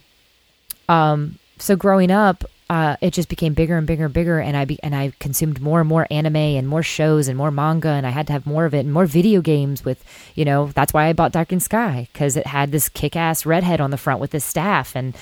um, 0.89 1.39
so 1.57 1.75
growing 1.75 2.11
up, 2.11 2.43
uh, 2.69 2.97
it 2.99 3.13
just 3.13 3.29
became 3.29 3.53
bigger 3.53 3.77
and 3.77 3.87
bigger 3.87 4.05
and 4.05 4.13
bigger, 4.13 4.39
and 4.39 4.57
I 4.57 4.65
be- 4.65 4.79
and 4.83 4.93
I 4.93 5.13
consumed 5.19 5.61
more 5.61 5.79
and 5.79 5.87
more 5.87 6.05
anime 6.11 6.35
and 6.35 6.67
more 6.67 6.83
shows 6.83 7.29
and 7.29 7.37
more 7.37 7.51
manga, 7.51 7.89
and 7.89 8.05
I 8.05 8.09
had 8.09 8.27
to 8.27 8.33
have 8.33 8.45
more 8.45 8.65
of 8.65 8.73
it 8.73 8.79
and 8.79 8.91
more 8.91 9.05
video 9.05 9.41
games 9.41 9.85
with, 9.85 10.03
you 10.35 10.43
know, 10.43 10.67
that's 10.75 10.93
why 10.93 11.05
I 11.05 11.13
bought 11.13 11.31
Darkened 11.31 11.63
Skye 11.63 12.09
because 12.11 12.35
it 12.35 12.47
had 12.47 12.71
this 12.71 12.89
kick-ass 12.89 13.45
redhead 13.45 13.79
on 13.79 13.91
the 13.91 13.97
front 13.97 14.19
with 14.19 14.31
this 14.31 14.43
staff, 14.43 14.95
and 14.95 15.15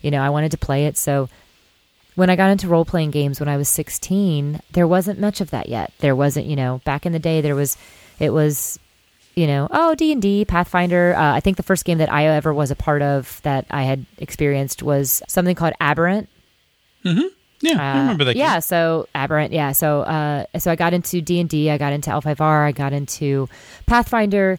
you 0.00 0.10
know, 0.12 0.22
I 0.22 0.30
wanted 0.30 0.52
to 0.52 0.58
play 0.58 0.86
it, 0.86 0.96
so 0.96 1.28
when 2.14 2.30
I 2.30 2.36
got 2.36 2.50
into 2.50 2.68
role 2.68 2.84
playing 2.84 3.10
games 3.10 3.40
when 3.40 3.48
I 3.48 3.56
was 3.56 3.68
16, 3.68 4.60
there 4.72 4.86
wasn't 4.86 5.18
much 5.18 5.40
of 5.40 5.50
that 5.50 5.68
yet. 5.68 5.92
There 5.98 6.14
wasn't, 6.14 6.46
you 6.46 6.56
know, 6.56 6.80
back 6.84 7.06
in 7.06 7.12
the 7.12 7.18
day 7.18 7.40
there 7.40 7.54
was 7.54 7.76
it 8.18 8.32
was 8.32 8.78
you 9.34 9.46
know, 9.46 9.68
oh, 9.70 9.94
D&D, 9.94 10.44
Pathfinder. 10.44 11.14
Uh, 11.14 11.34
I 11.34 11.40
think 11.40 11.56
the 11.56 11.62
first 11.62 11.84
game 11.84 11.98
that 11.98 12.12
I 12.12 12.26
ever 12.26 12.52
was 12.52 12.70
a 12.70 12.76
part 12.76 13.02
of 13.02 13.40
that 13.42 13.66
I 13.70 13.82
had 13.82 14.04
experienced 14.18 14.82
was 14.82 15.22
something 15.28 15.54
called 15.54 15.74
Aberrant. 15.80 16.28
Yeah, 17.04 17.76
I 17.78 17.98
remember 18.00 18.24
that. 18.24 18.36
Uh, 18.36 18.38
Yeah, 18.38 18.54
game. 18.54 18.60
so 18.62 19.08
Aberrant, 19.14 19.52
yeah. 19.52 19.72
So 19.72 20.02
uh 20.02 20.44
so 20.58 20.70
I 20.70 20.76
got 20.76 20.92
into 20.94 21.20
D&D, 21.20 21.70
I 21.70 21.78
got 21.78 21.92
into 21.92 22.10
L5R, 22.10 22.66
I 22.66 22.72
got 22.72 22.92
into 22.92 23.48
Pathfinder 23.86 24.58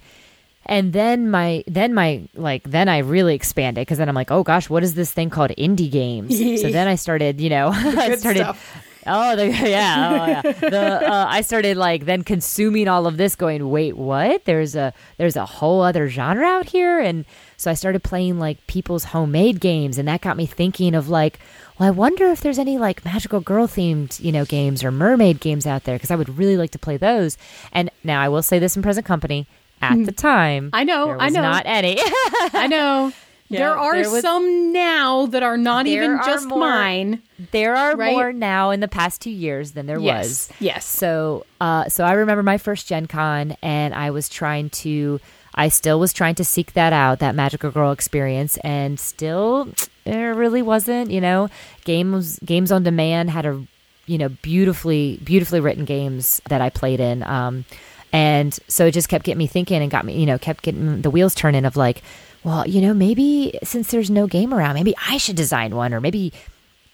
and 0.65 0.93
then 0.93 1.29
my 1.29 1.63
then 1.67 1.93
my 1.93 2.23
like 2.35 2.63
then 2.69 2.87
I 2.87 2.99
really 2.99 3.35
expanded 3.35 3.81
because 3.81 3.97
then 3.97 4.07
I'm 4.07 4.15
like, 4.15 4.31
"Oh 4.31 4.43
gosh, 4.43 4.69
what 4.69 4.83
is 4.83 4.93
this 4.93 5.11
thing 5.11 5.29
called 5.29 5.51
indie 5.57 5.91
games?" 5.91 6.37
so 6.61 6.69
then 6.69 6.87
I 6.87 6.95
started, 6.95 7.41
you 7.41 7.49
know, 7.49 7.67
I 7.73 8.15
started 8.15 8.39
stuff. 8.39 8.83
Oh, 9.05 9.35
the, 9.35 9.47
yeah, 9.69 10.41
oh, 10.43 10.49
yeah. 10.49 10.51
The 10.69 11.11
uh, 11.11 11.25
I 11.27 11.41
started 11.41 11.77
like 11.77 12.05
then 12.05 12.23
consuming 12.23 12.87
all 12.87 13.07
of 13.07 13.17
this, 13.17 13.35
going, 13.35 13.69
wait, 13.69 13.97
what? 13.97 14.45
There's 14.45 14.75
a 14.75 14.93
there's 15.17 15.35
a 15.35 15.45
whole 15.45 15.81
other 15.81 16.07
genre 16.09 16.45
out 16.45 16.67
here, 16.67 16.99
and 16.99 17.25
so 17.57 17.71
I 17.71 17.73
started 17.73 18.03
playing 18.03 18.39
like 18.39 18.65
people's 18.67 19.05
homemade 19.05 19.59
games, 19.59 19.97
and 19.97 20.07
that 20.07 20.21
got 20.21 20.37
me 20.37 20.45
thinking 20.45 20.95
of 20.95 21.09
like, 21.09 21.39
well, 21.79 21.87
I 21.87 21.91
wonder 21.91 22.27
if 22.27 22.41
there's 22.41 22.59
any 22.59 22.77
like 22.77 23.03
magical 23.05 23.39
girl 23.39 23.67
themed, 23.67 24.19
you 24.19 24.31
know, 24.31 24.45
games 24.45 24.83
or 24.83 24.91
mermaid 24.91 25.39
games 25.39 25.65
out 25.65 25.83
there 25.83 25.95
because 25.95 26.11
I 26.11 26.15
would 26.15 26.37
really 26.37 26.57
like 26.57 26.71
to 26.71 26.79
play 26.79 26.97
those. 26.97 27.37
And 27.71 27.89
now 28.03 28.21
I 28.21 28.29
will 28.29 28.43
say 28.43 28.59
this 28.59 28.75
in 28.75 28.83
present 28.83 29.05
company. 29.05 29.47
At 29.81 30.05
the 30.05 30.13
time, 30.13 30.69
I 30.71 30.85
know, 30.85 31.09
I 31.09 31.27
know. 31.27 31.41
not 31.41 31.63
any. 31.65 31.97
I 31.99 32.67
know. 32.67 33.11
There 33.59 33.75
are 33.77 33.95
there 34.01 34.09
was- 34.09 34.21
some 34.21 34.71
now 34.73 35.25
that 35.27 35.43
are 35.43 35.57
not 35.57 35.87
even 35.87 36.19
just 36.25 36.47
more- 36.47 36.59
mine. 36.59 37.21
There 37.51 37.75
are 37.75 37.95
Right? 37.95 38.13
more 38.13 38.31
now 38.33 38.69
in 38.71 38.79
the 38.79 38.87
past 38.87 39.21
two 39.21 39.29
years 39.31 39.71
than 39.71 39.85
there 39.85 39.99
Yes, 39.99 40.49
was. 40.49 40.49
yes. 40.59 40.85
So, 40.85 41.45
uh, 41.61 41.89
so 41.89 42.03
I 42.05 42.13
remember 42.13 42.43
my 42.43 42.57
first 42.57 42.87
Gen 42.87 43.05
Con, 43.07 43.55
and 43.61 43.93
I 43.93 44.11
was 44.11 44.29
trying 44.29 44.69
to, 44.71 45.19
I 45.55 45.69
still 45.69 45.99
was 45.99 46.13
trying 46.13 46.35
to 46.35 46.43
seek 46.45 46.73
that 46.73 46.93
out, 46.93 47.19
that 47.19 47.35
Magical 47.35 47.69
Girl 47.71 47.91
experience, 47.91 48.57
and 48.63 48.99
still, 48.99 49.67
there 50.05 50.33
really 50.33 50.61
wasn't. 50.61 51.11
You 51.11 51.21
know, 51.21 51.49
games 51.85 52.39
games 52.45 52.71
on 52.71 52.83
demand 52.83 53.29
had 53.29 53.45
a, 53.45 53.61
you 54.05 54.17
know, 54.17 54.29
beautifully 54.41 55.19
beautifully 55.23 55.59
written 55.59 55.85
games 55.85 56.41
that 56.49 56.61
I 56.61 56.69
played 56.69 56.99
in. 56.99 57.23
Um, 57.23 57.65
and 58.11 58.57
so 58.67 58.85
it 58.87 58.91
just 58.91 59.09
kept 59.09 59.25
getting 59.25 59.37
me 59.39 59.47
thinking 59.47 59.81
and 59.81 59.89
got 59.91 60.05
me, 60.05 60.13
you 60.19 60.25
know, 60.25 60.37
kept 60.37 60.61
getting 60.63 61.01
the 61.01 61.09
wheels 61.09 61.33
turning 61.35 61.65
of 61.65 61.75
like, 61.75 62.01
well, 62.43 62.67
you 62.67 62.81
know, 62.81 62.93
maybe 62.93 63.57
since 63.63 63.91
there's 63.91 64.09
no 64.09 64.27
game 64.27 64.53
around, 64.53 64.75
maybe 64.75 64.95
I 65.09 65.17
should 65.17 65.35
design 65.35 65.75
one, 65.75 65.93
or 65.93 66.01
maybe 66.01 66.33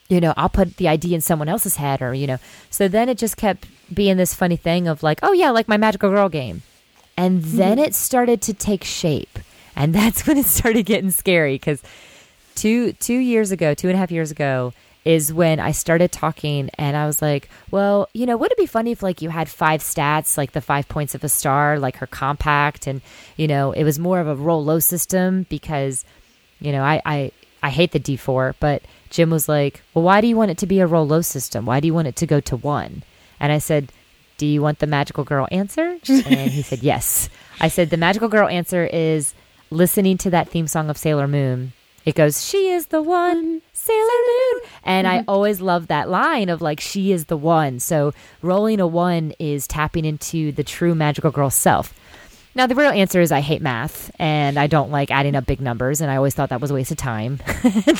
you 0.09 0.19
know, 0.19 0.33
I'll 0.35 0.49
put 0.49 0.77
the 0.77 0.87
idea 0.87 1.15
in 1.15 1.21
someone 1.21 1.47
else's 1.47 1.75
head 1.75 2.01
or, 2.01 2.13
you 2.13 2.27
know. 2.27 2.39
So 2.71 2.87
then 2.87 3.09
it 3.09 3.17
just 3.17 3.37
kept 3.37 3.67
being 3.93 4.17
this 4.17 4.33
funny 4.33 4.57
thing 4.57 4.87
of 4.87 5.03
like, 5.03 5.19
oh 5.21 5.33
yeah, 5.33 5.51
like 5.51 5.67
my 5.67 5.77
magical 5.77 6.09
girl 6.09 6.29
game. 6.29 6.63
And 7.15 7.41
mm-hmm. 7.41 7.57
then 7.57 7.79
it 7.79 7.93
started 7.93 8.41
to 8.43 8.53
take 8.53 8.83
shape. 8.83 9.39
And 9.75 9.93
that's 9.95 10.25
when 10.27 10.37
it 10.37 10.45
started 10.45 10.85
getting 10.85 11.11
scary 11.11 11.55
because 11.55 11.81
two 12.55 12.93
two 12.93 13.17
years 13.17 13.51
ago, 13.51 13.73
two 13.73 13.87
and 13.87 13.95
a 13.95 13.99
half 13.99 14.11
years 14.11 14.31
ago, 14.31 14.73
is 15.09 15.33
when 15.33 15.59
I 15.59 15.71
started 15.71 16.11
talking 16.11 16.69
and 16.77 16.95
I 16.95 17.07
was 17.07 17.19
like, 17.19 17.49
well, 17.71 18.07
you 18.13 18.27
know, 18.27 18.37
would 18.37 18.51
it 18.51 18.57
be 18.57 18.67
funny 18.67 18.91
if 18.91 19.01
like 19.01 19.23
you 19.23 19.29
had 19.31 19.49
five 19.49 19.81
stats, 19.81 20.37
like 20.37 20.51
the 20.51 20.61
five 20.61 20.87
points 20.87 21.15
of 21.15 21.23
a 21.23 21.29
star, 21.29 21.79
like 21.79 21.95
her 21.97 22.05
compact, 22.07 22.85
and 22.85 23.01
you 23.35 23.47
know, 23.47 23.71
it 23.71 23.83
was 23.83 23.97
more 23.97 24.19
of 24.19 24.27
a 24.27 24.35
roll 24.35 24.63
low 24.63 24.79
system 24.79 25.47
because, 25.49 26.05
you 26.59 26.71
know, 26.71 26.83
I 26.83 27.01
I, 27.05 27.31
I 27.63 27.69
hate 27.71 27.91
the 27.91 28.05
D 28.07 28.17
four, 28.17 28.55
but 28.59 28.83
Jim 29.09 29.31
was 29.31 29.49
like, 29.49 29.81
well, 29.93 30.05
why 30.05 30.21
do 30.21 30.27
you 30.27 30.37
want 30.37 30.51
it 30.51 30.59
to 30.59 30.67
be 30.67 30.79
a 30.79 30.85
roll 30.85 31.07
low 31.07 31.21
system? 31.21 31.65
Why 31.65 31.79
do 31.79 31.87
you 31.87 31.95
want 31.95 32.07
it 32.07 32.15
to 32.17 32.27
go 32.27 32.39
to 32.41 32.55
one? 32.55 33.01
And 33.39 33.51
I 33.51 33.57
said, 33.57 33.91
do 34.37 34.45
you 34.45 34.61
want 34.61 34.77
the 34.77 34.87
magical 34.87 35.23
girl 35.23 35.47
answer? 35.51 35.97
And 36.07 36.51
he 36.51 36.61
said, 36.61 36.83
yes. 36.83 37.29
I 37.59 37.67
said, 37.67 37.89
the 37.89 37.97
magical 37.97 38.29
girl 38.29 38.47
answer 38.47 38.85
is 38.85 39.33
listening 39.71 40.17
to 40.19 40.29
that 40.29 40.49
theme 40.49 40.67
song 40.67 40.89
of 40.89 40.97
Sailor 40.97 41.27
Moon. 41.27 41.73
It 42.05 42.15
goes, 42.15 42.45
she 42.47 42.69
is 42.71 42.87
the 42.87 43.01
one, 43.01 43.61
Sailor 43.89 44.21
Moon. 44.27 44.69
And 44.83 45.07
I 45.07 45.17
mm-hmm. 45.19 45.29
always 45.29 45.61
love 45.61 45.87
that 45.87 46.09
line 46.09 46.49
of 46.49 46.61
like, 46.61 46.79
she 46.79 47.11
is 47.11 47.25
the 47.25 47.37
one. 47.37 47.79
So 47.79 48.13
rolling 48.41 48.79
a 48.79 48.87
one 48.87 49.33
is 49.39 49.67
tapping 49.67 50.05
into 50.05 50.51
the 50.51 50.63
true 50.63 50.93
magical 50.93 51.31
girl 51.31 51.49
self. 51.49 51.93
Now, 52.55 52.67
the 52.67 52.75
real 52.75 52.91
answer 52.91 53.21
is 53.21 53.31
I 53.31 53.39
hate 53.41 53.61
math 53.61 54.11
and 54.19 54.59
I 54.59 54.67
don't 54.67 54.91
like 54.91 55.11
adding 55.11 55.35
up 55.35 55.45
big 55.45 55.61
numbers, 55.61 56.01
and 56.01 56.11
I 56.11 56.15
always 56.17 56.33
thought 56.33 56.49
that 56.49 56.59
was 56.59 56.71
a 56.71 56.73
waste 56.73 56.91
of 56.91 56.97
time. 56.97 57.39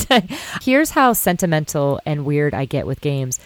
Here's 0.62 0.89
how 0.89 1.13
sentimental 1.13 2.01
and 2.05 2.25
weird 2.25 2.53
I 2.53 2.65
get 2.65 2.88
with 2.88 3.00
games. 3.00 3.39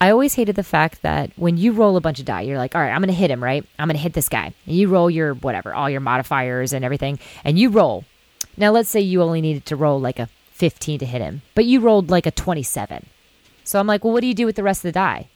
I 0.00 0.10
always 0.10 0.34
hated 0.34 0.54
the 0.54 0.62
fact 0.62 1.02
that 1.02 1.32
when 1.36 1.56
you 1.56 1.72
roll 1.72 1.96
a 1.96 2.00
bunch 2.00 2.20
of 2.20 2.24
die, 2.24 2.42
you're 2.42 2.58
like, 2.58 2.76
all 2.76 2.80
right, 2.80 2.92
I'm 2.92 3.00
going 3.00 3.08
to 3.08 3.14
hit 3.14 3.30
him, 3.30 3.42
right? 3.42 3.64
I'm 3.78 3.88
going 3.88 3.96
to 3.96 4.02
hit 4.02 4.12
this 4.12 4.28
guy. 4.28 4.52
And 4.66 4.76
you 4.76 4.88
roll 4.88 5.10
your 5.10 5.34
whatever, 5.34 5.74
all 5.74 5.90
your 5.90 6.00
modifiers 6.00 6.72
and 6.72 6.84
everything, 6.84 7.18
and 7.42 7.58
you 7.58 7.70
roll. 7.70 8.04
Now, 8.56 8.70
let's 8.70 8.90
say 8.90 9.00
you 9.00 9.22
only 9.22 9.40
needed 9.40 9.66
to 9.66 9.76
roll 9.76 10.00
like 10.00 10.18
a 10.18 10.28
15 10.58 10.98
to 10.98 11.06
hit 11.06 11.22
him, 11.22 11.42
but 11.54 11.64
you 11.64 11.80
rolled 11.80 12.10
like 12.10 12.26
a 12.26 12.30
27. 12.30 13.06
So 13.64 13.78
I'm 13.78 13.86
like, 13.86 14.02
well, 14.02 14.12
what 14.12 14.20
do 14.20 14.26
you 14.26 14.34
do 14.34 14.46
with 14.46 14.56
the 14.56 14.62
rest 14.62 14.80
of 14.80 14.88
the 14.88 14.92
die? 14.92 15.28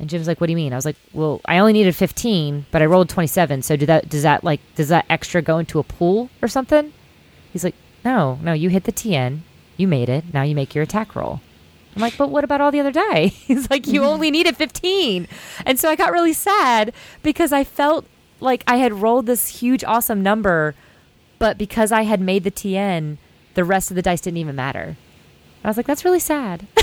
And 0.00 0.08
Jim's 0.08 0.26
like, 0.26 0.40
"What 0.40 0.46
do 0.46 0.52
you 0.52 0.56
mean?" 0.56 0.72
I 0.72 0.76
was 0.76 0.86
like, 0.86 0.96
"Well, 1.12 1.42
I 1.44 1.58
only 1.58 1.74
needed 1.74 1.94
15, 1.94 2.64
but 2.70 2.80
I 2.80 2.86
rolled 2.86 3.10
27. 3.10 3.60
So 3.60 3.76
do 3.76 3.84
that 3.84 4.08
does 4.08 4.22
that 4.22 4.42
like 4.42 4.60
does 4.74 4.88
that 4.88 5.04
extra 5.10 5.42
go 5.42 5.58
into 5.58 5.78
a 5.78 5.84
pool 5.84 6.30
or 6.40 6.48
something?" 6.48 6.94
He's 7.52 7.64
like, 7.64 7.74
"No, 8.02 8.38
no, 8.42 8.54
you 8.54 8.70
hit 8.70 8.84
the 8.84 8.92
TN, 8.92 9.40
you 9.76 9.86
made 9.86 10.08
it. 10.08 10.24
Now 10.32 10.42
you 10.42 10.54
make 10.54 10.74
your 10.74 10.84
attack 10.84 11.14
roll." 11.14 11.42
I'm 11.94 12.00
like, 12.00 12.16
"But 12.16 12.30
what 12.30 12.44
about 12.44 12.62
all 12.62 12.72
the 12.72 12.80
other 12.80 12.92
die?" 12.92 13.26
He's 13.26 13.68
like, 13.68 13.86
"You 13.86 14.04
only 14.04 14.30
needed 14.36 14.56
15." 14.56 15.28
And 15.66 15.78
so 15.78 15.90
I 15.90 15.96
got 15.96 16.12
really 16.12 16.32
sad 16.32 16.94
because 17.22 17.52
I 17.52 17.62
felt 17.62 18.06
like 18.40 18.64
I 18.66 18.76
had 18.76 18.94
rolled 18.94 19.26
this 19.26 19.60
huge 19.60 19.84
awesome 19.84 20.22
number, 20.22 20.74
but 21.38 21.58
because 21.58 21.92
I 21.92 22.02
had 22.02 22.22
made 22.22 22.44
the 22.44 22.50
TN, 22.50 23.18
the 23.54 23.64
rest 23.64 23.90
of 23.90 23.94
the 23.94 24.02
dice 24.02 24.20
didn't 24.20 24.38
even 24.38 24.56
matter. 24.56 24.96
I 25.64 25.68
was 25.68 25.76
like, 25.76 25.86
"That's 25.86 26.04
really 26.04 26.20
sad." 26.20 26.66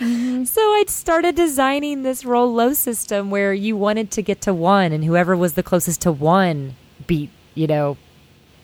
So 0.00 0.62
I 0.62 0.84
started 0.88 1.34
designing 1.34 2.02
this 2.02 2.24
roll 2.24 2.52
low 2.52 2.72
system 2.72 3.30
where 3.30 3.52
you 3.52 3.76
wanted 3.76 4.10
to 4.12 4.22
get 4.22 4.40
to 4.42 4.54
one, 4.54 4.92
and 4.92 5.04
whoever 5.04 5.36
was 5.36 5.52
the 5.54 5.62
closest 5.62 6.00
to 6.02 6.12
one 6.12 6.74
beat, 7.06 7.28
you 7.54 7.66
know, 7.66 7.98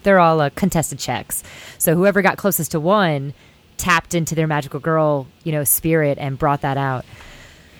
they're 0.02 0.18
all 0.18 0.40
uh, 0.40 0.48
contested 0.54 0.98
checks. 0.98 1.42
So 1.76 1.94
whoever 1.94 2.22
got 2.22 2.38
closest 2.38 2.70
to 2.70 2.80
one 2.80 3.34
tapped 3.76 4.14
into 4.14 4.34
their 4.34 4.46
magical 4.46 4.80
girl, 4.80 5.26
you 5.44 5.52
know, 5.52 5.62
spirit 5.64 6.16
and 6.18 6.38
brought 6.38 6.62
that 6.62 6.78
out. 6.78 7.04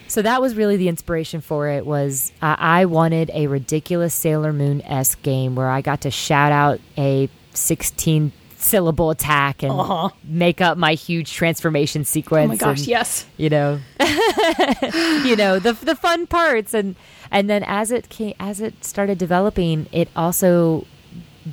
So 0.09 0.21
that 0.23 0.43
was 0.43 0.55
really 0.55 0.77
the 0.77 0.89
inspiration 0.89 1.41
for 1.41 1.69
it. 1.69 1.87
Was 1.87 2.33
uh, 2.43 2.57
I 2.59 2.85
wanted 2.85 3.31
a 3.33 3.47
ridiculous 3.47 4.13
Sailor 4.13 4.53
Moon 4.53 4.83
esque 4.83 5.23
game 5.23 5.55
where 5.55 5.71
I 5.71 5.81
got 5.81 6.03
to 6.03 6.11
shout 6.11 6.53
out 6.53 6.81
a 6.99 7.31
sixteen 7.57 8.33
syllable 8.59 9.11
attack 9.11 9.63
and 9.63 9.71
Uh-huh. 9.73 10.09
make 10.25 10.61
up 10.61 10.79
my 10.79 10.95
huge 10.95 11.33
transformation 11.35 12.05
sequence. 12.05 12.47
Oh 12.47 12.49
my 12.49 12.57
gosh, 12.57 12.79
and- 12.79 12.89
yes. 12.89 13.27
you 13.37 13.51
know 13.51 13.79
you 15.25 15.37
know 15.37 15.59
the 15.59 15.73
the 15.83 15.95
fun 15.97 16.27
parts 16.27 16.75
and 16.75 16.97
and 17.31 17.49
then 17.51 17.63
as 17.67 17.91
it 17.91 18.09
came 18.09 18.35
as 18.41 18.61
it 18.61 18.85
started 18.85 19.19
developing 19.19 19.87
it 19.93 20.09
also 20.17 20.85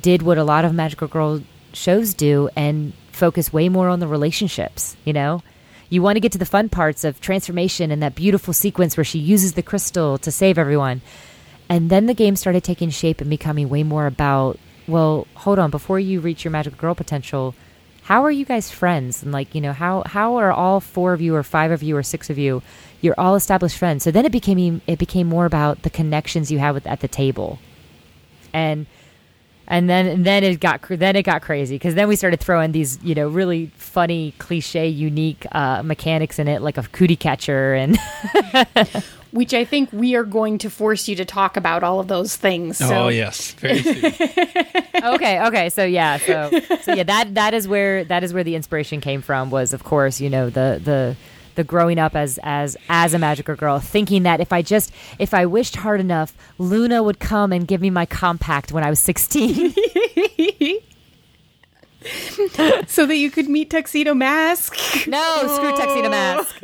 did 0.00 0.22
what 0.22 0.38
a 0.38 0.44
lot 0.44 0.64
of 0.64 0.74
magical 0.74 1.08
girl 1.08 1.40
shows 1.72 2.14
do 2.14 2.48
and 2.56 2.92
focus 3.12 3.52
way 3.52 3.68
more 3.68 3.88
on 3.88 4.00
the 4.00 4.06
relationships 4.08 4.96
you 5.04 5.12
know 5.12 5.42
you 5.90 6.02
want 6.02 6.16
to 6.16 6.20
get 6.20 6.32
to 6.32 6.38
the 6.38 6.46
fun 6.46 6.68
parts 6.68 7.04
of 7.04 7.20
transformation 7.20 7.90
and 7.90 8.02
that 8.02 8.14
beautiful 8.14 8.52
sequence 8.52 8.96
where 8.96 9.04
she 9.04 9.18
uses 9.18 9.52
the 9.54 9.62
crystal 9.62 10.18
to 10.18 10.30
save 10.32 10.58
everyone 10.58 11.00
and 11.68 11.90
then 11.90 12.06
the 12.06 12.14
game 12.14 12.34
started 12.36 12.64
taking 12.64 12.90
shape 12.90 13.20
and 13.20 13.30
becoming 13.30 13.68
way 13.68 13.82
more 13.82 14.06
about 14.06 14.58
well 14.86 15.26
hold 15.34 15.58
on 15.58 15.70
before 15.70 15.98
you 15.98 16.20
reach 16.20 16.44
your 16.44 16.50
magical 16.50 16.78
girl 16.78 16.94
potential 16.94 17.54
how 18.04 18.22
are 18.22 18.30
you 18.30 18.44
guys 18.44 18.70
friends? 18.70 19.22
And 19.22 19.32
like 19.32 19.54
you 19.54 19.60
know 19.62 19.72
how 19.72 20.02
how 20.04 20.36
are 20.36 20.52
all 20.52 20.80
four 20.80 21.14
of 21.14 21.22
you 21.22 21.34
or 21.34 21.42
five 21.42 21.70
of 21.70 21.82
you 21.82 21.96
or 21.96 22.02
six 22.02 22.30
of 22.30 22.38
you 22.38 22.62
you're 23.00 23.14
all 23.18 23.34
established 23.34 23.78
friends? 23.78 24.04
So 24.04 24.10
then 24.10 24.26
it 24.26 24.32
became 24.32 24.82
it 24.86 24.98
became 24.98 25.26
more 25.26 25.46
about 25.46 25.82
the 25.82 25.90
connections 25.90 26.52
you 26.52 26.58
have 26.58 26.74
with 26.74 26.86
at 26.86 27.00
the 27.00 27.08
table. 27.08 27.58
And 28.52 28.86
and 29.66 29.88
then 29.88 30.06
and 30.06 30.26
then 30.26 30.44
it 30.44 30.60
got 30.60 30.82
then 30.86 31.16
it 31.16 31.22
got 31.22 31.40
crazy 31.40 31.76
because 31.76 31.94
then 31.94 32.06
we 32.06 32.14
started 32.14 32.40
throwing 32.40 32.72
these 32.72 33.02
you 33.02 33.14
know 33.14 33.26
really 33.26 33.70
funny 33.76 34.34
cliche 34.36 34.86
unique 34.86 35.46
uh, 35.52 35.82
mechanics 35.82 36.38
in 36.38 36.46
it 36.46 36.60
like 36.60 36.76
a 36.76 36.82
cootie 36.82 37.16
catcher 37.16 37.72
and 37.72 37.98
Which 39.34 39.52
I 39.52 39.64
think 39.64 39.92
we 39.92 40.14
are 40.14 40.22
going 40.22 40.58
to 40.58 40.70
force 40.70 41.08
you 41.08 41.16
to 41.16 41.24
talk 41.24 41.56
about 41.56 41.82
all 41.82 41.98
of 41.98 42.06
those 42.06 42.36
things. 42.36 42.78
So 42.78 42.94
oh 42.94 43.08
yes, 43.08 43.50
very 43.52 43.82
soon. 43.82 44.04
okay 45.04 45.44
okay 45.46 45.68
so 45.68 45.84
yeah 45.84 46.16
so 46.16 46.50
so 46.82 46.94
yeah 46.94 47.02
that 47.02 47.34
that 47.34 47.52
is 47.52 47.68
where 47.68 48.04
that 48.04 48.24
is 48.24 48.32
where 48.32 48.44
the 48.44 48.54
inspiration 48.54 49.00
came 49.00 49.20
from 49.20 49.50
was 49.50 49.72
of 49.74 49.84
course 49.84 50.20
you 50.20 50.30
know 50.30 50.48
the 50.48 50.80
the 50.82 51.16
the 51.56 51.64
growing 51.64 51.98
up 51.98 52.16
as 52.16 52.38
as 52.42 52.76
as 52.88 53.12
a 53.12 53.18
magical 53.18 53.54
girl 53.54 53.78
thinking 53.80 54.22
that 54.22 54.40
if 54.40 54.52
i 54.52 54.62
just 54.62 54.90
if 55.18 55.34
i 55.34 55.44
wished 55.44 55.76
hard 55.76 56.00
enough 56.00 56.34
luna 56.58 57.02
would 57.02 57.20
come 57.20 57.52
and 57.52 57.68
give 57.68 57.80
me 57.80 57.90
my 57.90 58.06
compact 58.06 58.72
when 58.72 58.82
i 58.82 58.88
was 58.88 58.98
16 59.00 59.74
so 62.86 63.06
that 63.06 63.16
you 63.16 63.30
could 63.30 63.48
meet 63.48 63.70
Tuxedo 63.70 64.14
Mask. 64.14 64.76
no 65.06 65.46
screw 65.56 65.70
tuxedo 65.76 66.08
mask 66.10 66.54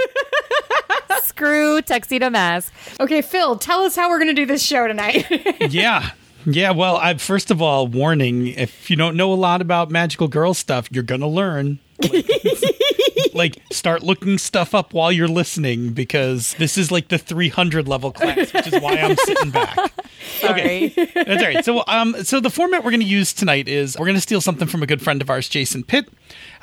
screw 1.22 1.80
tuxedo 1.82 2.30
mask 2.30 2.72
Okay, 3.00 3.22
Phil, 3.22 3.56
tell 3.56 3.80
us 3.82 3.96
how 3.96 4.10
we're 4.10 4.18
going 4.18 4.34
to 4.34 4.34
do 4.34 4.44
this 4.46 4.62
show 4.62 4.86
tonight. 4.86 5.26
yeah. 5.70 6.10
Yeah, 6.46 6.70
well, 6.70 6.96
I 6.96 7.14
first 7.14 7.50
of 7.50 7.60
all, 7.60 7.86
warning, 7.86 8.48
if 8.48 8.90
you 8.90 8.96
don't 8.96 9.16
know 9.16 9.32
a 9.32 9.34
lot 9.34 9.60
about 9.60 9.90
magical 9.90 10.28
girl 10.28 10.54
stuff, 10.54 10.88
you're 10.90 11.02
going 11.02 11.20
to 11.20 11.26
learn. 11.26 11.78
Like, 12.02 12.26
like, 13.34 13.62
start 13.72 14.02
looking 14.02 14.38
stuff 14.38 14.74
up 14.74 14.92
while 14.92 15.12
you're 15.12 15.28
listening 15.28 15.92
because 15.92 16.54
this 16.54 16.78
is 16.78 16.90
like 16.90 17.08
the 17.08 17.18
300 17.18 17.86
level 17.86 18.12
class, 18.12 18.52
which 18.52 18.66
is 18.72 18.80
why 18.80 18.96
I'm 18.96 19.16
sitting 19.16 19.50
back. 19.50 19.76
sorry 20.40 20.88
That's 20.96 21.42
all 21.42 21.48
right. 21.48 21.64
So, 21.64 21.84
um, 21.86 22.14
so 22.24 22.40
the 22.40 22.50
format 22.50 22.84
we're 22.84 22.90
going 22.90 23.00
to 23.00 23.06
use 23.06 23.32
tonight 23.32 23.68
is 23.68 23.98
we're 23.98 24.06
going 24.06 24.16
to 24.16 24.20
steal 24.20 24.40
something 24.40 24.66
from 24.68 24.82
a 24.82 24.86
good 24.86 25.02
friend 25.02 25.20
of 25.22 25.30
ours, 25.30 25.48
Jason 25.48 25.84
Pitt, 25.84 26.08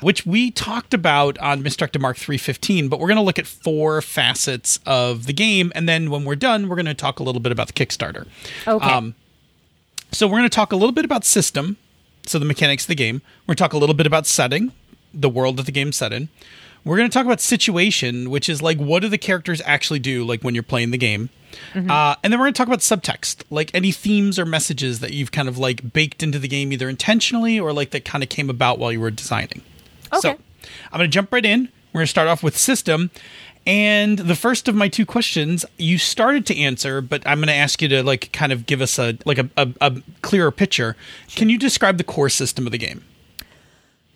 which 0.00 0.26
we 0.26 0.50
talked 0.50 0.94
about 0.94 1.38
on 1.38 1.62
Misdirected 1.62 2.02
Mark 2.02 2.16
315. 2.16 2.88
But 2.88 3.00
we're 3.00 3.08
going 3.08 3.16
to 3.16 3.22
look 3.22 3.38
at 3.38 3.46
four 3.46 4.02
facets 4.02 4.80
of 4.86 5.26
the 5.26 5.32
game, 5.32 5.72
and 5.74 5.88
then 5.88 6.10
when 6.10 6.24
we're 6.24 6.36
done, 6.36 6.68
we're 6.68 6.76
going 6.76 6.86
to 6.86 6.94
talk 6.94 7.20
a 7.20 7.22
little 7.22 7.40
bit 7.40 7.52
about 7.52 7.68
the 7.68 7.72
Kickstarter. 7.72 8.26
okay 8.66 8.90
Um, 8.90 9.14
so 10.12 10.26
we're 10.26 10.38
going 10.38 10.42
to 10.44 10.54
talk 10.54 10.72
a 10.72 10.76
little 10.76 10.92
bit 10.92 11.04
about 11.04 11.24
system, 11.24 11.76
so 12.26 12.38
the 12.38 12.44
mechanics 12.44 12.84
of 12.84 12.88
the 12.88 12.94
game. 12.94 13.22
We're 13.46 13.52
going 13.52 13.56
to 13.56 13.62
talk 13.64 13.72
a 13.72 13.78
little 13.78 13.94
bit 13.94 14.06
about 14.06 14.26
setting, 14.26 14.72
the 15.14 15.28
world 15.28 15.56
that 15.58 15.66
the 15.66 15.72
game's 15.72 15.96
set 15.96 16.12
in. 16.12 16.28
We're 16.84 16.96
going 16.96 17.10
to 17.10 17.12
talk 17.12 17.26
about 17.26 17.40
situation, 17.40 18.30
which 18.30 18.48
is 18.48 18.62
like 18.62 18.78
what 18.78 19.02
do 19.02 19.08
the 19.08 19.18
characters 19.18 19.60
actually 19.64 19.98
do, 19.98 20.24
like 20.24 20.42
when 20.42 20.54
you're 20.54 20.62
playing 20.62 20.90
the 20.90 20.98
game. 20.98 21.28
Uh, 21.74 22.14
and 22.22 22.32
then 22.32 22.38
we're 22.38 22.44
going 22.46 22.54
to 22.54 22.58
talk 22.58 22.66
about 22.68 22.80
subtext, 22.80 23.42
like 23.50 23.70
any 23.74 23.90
themes 23.90 24.38
or 24.38 24.46
messages 24.46 25.00
that 25.00 25.12
you've 25.12 25.32
kind 25.32 25.48
of 25.48 25.58
like 25.58 25.92
baked 25.92 26.22
into 26.22 26.38
the 26.38 26.48
game, 26.48 26.72
either 26.72 26.88
intentionally 26.88 27.58
or 27.58 27.72
like 27.72 27.90
that 27.90 28.04
kind 28.04 28.22
of 28.22 28.28
came 28.30 28.48
about 28.48 28.78
while 28.78 28.92
you 28.92 29.00
were 29.00 29.10
designing. 29.10 29.62
So 30.20 30.30
Okay. 30.30 30.38
I'm 30.92 30.98
going 30.98 31.10
to 31.10 31.14
jump 31.14 31.32
right 31.32 31.44
in. 31.44 31.68
We're 31.92 32.00
going 32.00 32.06
to 32.06 32.10
start 32.10 32.28
off 32.28 32.42
with 32.42 32.56
system. 32.56 33.10
And 33.68 34.18
the 34.18 34.34
first 34.34 34.66
of 34.66 34.74
my 34.74 34.88
two 34.88 35.04
questions 35.04 35.66
you 35.76 35.98
started 35.98 36.46
to 36.46 36.56
answer, 36.56 37.02
but 37.02 37.22
I'm 37.26 37.36
going 37.36 37.48
to 37.48 37.54
ask 37.54 37.82
you 37.82 37.88
to 37.88 38.02
like 38.02 38.32
kind 38.32 38.50
of 38.50 38.64
give 38.64 38.80
us 38.80 38.98
a 38.98 39.18
like 39.26 39.36
a, 39.36 39.50
a, 39.58 39.68
a 39.82 40.02
clearer 40.22 40.50
picture. 40.50 40.96
Can 41.36 41.50
you 41.50 41.58
describe 41.58 41.98
the 41.98 42.04
core 42.04 42.30
system 42.30 42.64
of 42.64 42.72
the 42.72 42.78
game? 42.78 43.04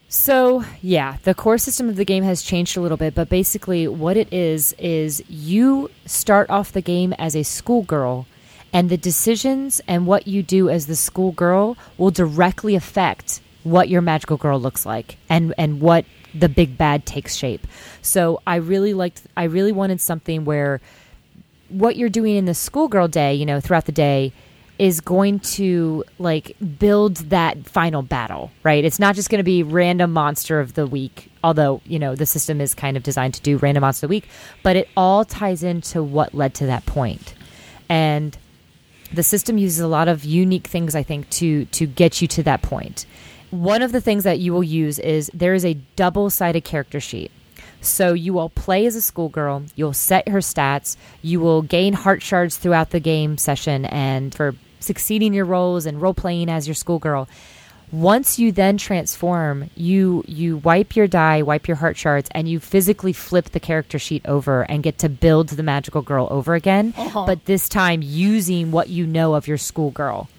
So, 0.08 0.64
yeah, 0.80 1.18
the 1.24 1.34
core 1.34 1.58
system 1.58 1.90
of 1.90 1.96
the 1.96 2.04
game 2.06 2.24
has 2.24 2.40
changed 2.40 2.78
a 2.78 2.80
little 2.80 2.96
bit, 2.96 3.14
but 3.14 3.28
basically, 3.28 3.86
what 3.88 4.16
it 4.16 4.32
is 4.32 4.74
is 4.78 5.22
you 5.28 5.90
start 6.06 6.48
off 6.48 6.72
the 6.72 6.82
game 6.82 7.12
as 7.18 7.36
a 7.36 7.42
schoolgirl, 7.42 8.26
and 8.72 8.88
the 8.88 8.96
decisions 8.96 9.82
and 9.86 10.06
what 10.06 10.26
you 10.26 10.42
do 10.42 10.70
as 10.70 10.86
the 10.86 10.96
schoolgirl 10.96 11.76
will 11.98 12.10
directly 12.10 12.74
affect 12.74 13.42
what 13.64 13.90
your 13.90 14.00
magical 14.00 14.38
girl 14.38 14.58
looks 14.58 14.84
like 14.86 15.16
and, 15.28 15.54
and 15.56 15.80
what 15.80 16.04
the 16.34 16.48
big 16.48 16.76
bad 16.78 17.06
takes 17.06 17.34
shape. 17.34 17.66
So, 18.02 18.40
I 18.46 18.56
really 18.56 18.94
liked, 18.94 19.22
I 19.36 19.44
really 19.44 19.72
wanted 19.72 20.00
something 20.00 20.44
where 20.44 20.80
what 21.68 21.96
you're 21.96 22.08
doing 22.08 22.36
in 22.36 22.44
the 22.44 22.54
schoolgirl 22.54 23.08
day, 23.08 23.34
you 23.34 23.46
know, 23.46 23.60
throughout 23.60 23.86
the 23.86 23.92
day 23.92 24.32
is 24.78 25.00
going 25.00 25.38
to 25.38 26.04
like 26.18 26.56
build 26.78 27.16
that 27.16 27.66
final 27.66 28.02
battle, 28.02 28.50
right? 28.62 28.84
It's 28.84 28.98
not 28.98 29.14
just 29.14 29.30
going 29.30 29.38
to 29.38 29.44
be 29.44 29.62
random 29.62 30.12
monster 30.12 30.60
of 30.60 30.74
the 30.74 30.86
week, 30.86 31.30
although, 31.44 31.80
you 31.84 31.98
know, 31.98 32.14
the 32.14 32.26
system 32.26 32.60
is 32.60 32.74
kind 32.74 32.96
of 32.96 33.02
designed 33.02 33.34
to 33.34 33.42
do 33.42 33.58
random 33.58 33.82
monster 33.82 34.06
of 34.06 34.08
the 34.08 34.16
week, 34.16 34.28
but 34.62 34.76
it 34.76 34.88
all 34.96 35.24
ties 35.24 35.62
into 35.62 36.02
what 36.02 36.34
led 36.34 36.54
to 36.54 36.66
that 36.66 36.84
point. 36.86 37.34
And 37.88 38.36
the 39.12 39.22
system 39.22 39.58
uses 39.58 39.80
a 39.80 39.88
lot 39.88 40.08
of 40.08 40.24
unique 40.24 40.66
things 40.66 40.94
I 40.94 41.02
think 41.02 41.28
to 41.30 41.66
to 41.66 41.86
get 41.86 42.22
you 42.22 42.28
to 42.28 42.42
that 42.44 42.62
point. 42.62 43.06
One 43.52 43.82
of 43.82 43.92
the 43.92 44.00
things 44.00 44.24
that 44.24 44.38
you 44.38 44.54
will 44.54 44.64
use 44.64 44.98
is 44.98 45.30
there 45.34 45.52
is 45.52 45.66
a 45.66 45.74
double-sided 45.94 46.64
character 46.64 47.00
sheet. 47.00 47.30
So 47.82 48.14
you 48.14 48.32
will 48.32 48.48
play 48.48 48.86
as 48.86 48.96
a 48.96 49.02
schoolgirl, 49.02 49.64
you'll 49.76 49.92
set 49.92 50.26
her 50.28 50.38
stats, 50.38 50.96
you 51.20 51.38
will 51.38 51.60
gain 51.60 51.92
heart 51.92 52.22
shards 52.22 52.56
throughout 52.56 52.90
the 52.90 53.00
game 53.00 53.36
session 53.36 53.84
and 53.84 54.34
for 54.34 54.54
succeeding 54.80 55.34
your 55.34 55.44
rolls 55.44 55.84
and 55.84 56.00
role 56.00 56.14
playing 56.14 56.48
as 56.48 56.66
your 56.66 56.74
schoolgirl. 56.74 57.28
Once 57.90 58.38
you 58.38 58.52
then 58.52 58.78
transform, 58.78 59.68
you 59.76 60.24
you 60.26 60.56
wipe 60.56 60.96
your 60.96 61.06
die, 61.06 61.42
wipe 61.42 61.68
your 61.68 61.76
heart 61.76 61.98
shards, 61.98 62.30
and 62.32 62.48
you 62.48 62.58
physically 62.58 63.12
flip 63.12 63.50
the 63.50 63.60
character 63.60 63.98
sheet 63.98 64.24
over 64.24 64.62
and 64.62 64.82
get 64.82 64.96
to 64.96 65.10
build 65.10 65.50
the 65.50 65.62
magical 65.62 66.00
girl 66.00 66.26
over 66.30 66.54
again. 66.54 66.94
Uh-huh. 66.96 67.26
But 67.26 67.44
this 67.44 67.68
time 67.68 68.00
using 68.00 68.70
what 68.70 68.88
you 68.88 69.06
know 69.06 69.34
of 69.34 69.46
your 69.46 69.58
schoolgirl. 69.58 70.30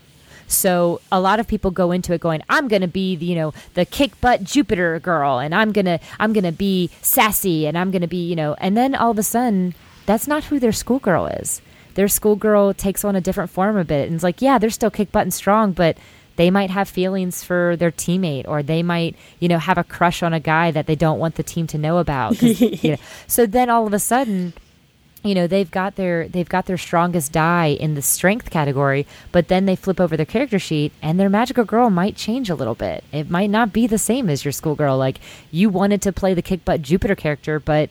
So 0.53 1.01
a 1.11 1.19
lot 1.19 1.39
of 1.39 1.47
people 1.47 1.71
go 1.71 1.91
into 1.91 2.13
it 2.13 2.21
going, 2.21 2.41
I'm 2.49 2.67
gonna 2.67 2.87
be 2.87 3.15
the, 3.15 3.25
you 3.25 3.35
know 3.35 3.53
the 3.73 3.85
kick 3.85 4.19
butt 4.21 4.43
Jupiter 4.43 4.99
girl, 4.99 5.39
and 5.39 5.53
I'm 5.53 5.71
gonna 5.71 5.99
I'm 6.19 6.33
gonna 6.33 6.51
be 6.51 6.89
sassy, 7.01 7.67
and 7.67 7.77
I'm 7.77 7.91
gonna 7.91 8.07
be 8.07 8.25
you 8.25 8.35
know, 8.35 8.55
and 8.59 8.77
then 8.77 8.95
all 8.95 9.11
of 9.11 9.17
a 9.17 9.23
sudden 9.23 9.73
that's 10.05 10.27
not 10.27 10.45
who 10.45 10.59
their 10.59 10.71
schoolgirl 10.71 11.27
is. 11.27 11.61
Their 11.95 12.07
schoolgirl 12.07 12.73
takes 12.73 13.05
on 13.05 13.15
a 13.15 13.21
different 13.21 13.51
form 13.51 13.77
a 13.77 13.83
bit, 13.83 14.07
and 14.07 14.15
it's 14.15 14.23
like, 14.23 14.41
yeah, 14.41 14.57
they're 14.57 14.69
still 14.69 14.89
kick 14.89 15.11
butt 15.11 15.23
and 15.23 15.33
strong, 15.33 15.73
but 15.73 15.97
they 16.35 16.49
might 16.49 16.71
have 16.71 16.89
feelings 16.89 17.43
for 17.43 17.75
their 17.77 17.91
teammate, 17.91 18.47
or 18.47 18.63
they 18.63 18.83
might 18.83 19.15
you 19.39 19.47
know 19.47 19.59
have 19.59 19.77
a 19.77 19.83
crush 19.83 20.23
on 20.23 20.33
a 20.33 20.39
guy 20.39 20.71
that 20.71 20.87
they 20.87 20.95
don't 20.95 21.19
want 21.19 21.35
the 21.35 21.43
team 21.43 21.67
to 21.67 21.77
know 21.77 21.97
about 21.97 22.41
you 22.41 22.91
know. 22.91 22.97
So 23.27 23.45
then 23.45 23.69
all 23.69 23.87
of 23.87 23.93
a 23.93 23.99
sudden 23.99 24.53
you 25.23 25.33
know 25.33 25.47
they've 25.47 25.71
got 25.71 25.95
their 25.95 26.27
they've 26.27 26.49
got 26.49 26.65
their 26.65 26.77
strongest 26.77 27.31
die 27.31 27.67
in 27.67 27.95
the 27.95 28.01
strength 28.01 28.49
category 28.49 29.07
but 29.31 29.47
then 29.47 29.65
they 29.65 29.75
flip 29.75 29.99
over 29.99 30.15
their 30.17 30.25
character 30.25 30.59
sheet 30.59 30.91
and 31.01 31.19
their 31.19 31.29
magical 31.29 31.63
girl 31.63 31.89
might 31.89 32.15
change 32.15 32.49
a 32.49 32.55
little 32.55 32.75
bit. 32.75 33.03
It 33.11 33.29
might 33.29 33.49
not 33.49 33.73
be 33.73 33.87
the 33.87 33.97
same 33.97 34.29
as 34.29 34.45
your 34.45 34.51
schoolgirl. 34.51 34.97
Like 34.97 35.19
you 35.49 35.69
wanted 35.69 36.01
to 36.03 36.11
play 36.11 36.33
the 36.33 36.41
kick 36.41 36.65
butt 36.65 36.81
jupiter 36.81 37.15
character 37.15 37.59
but 37.59 37.89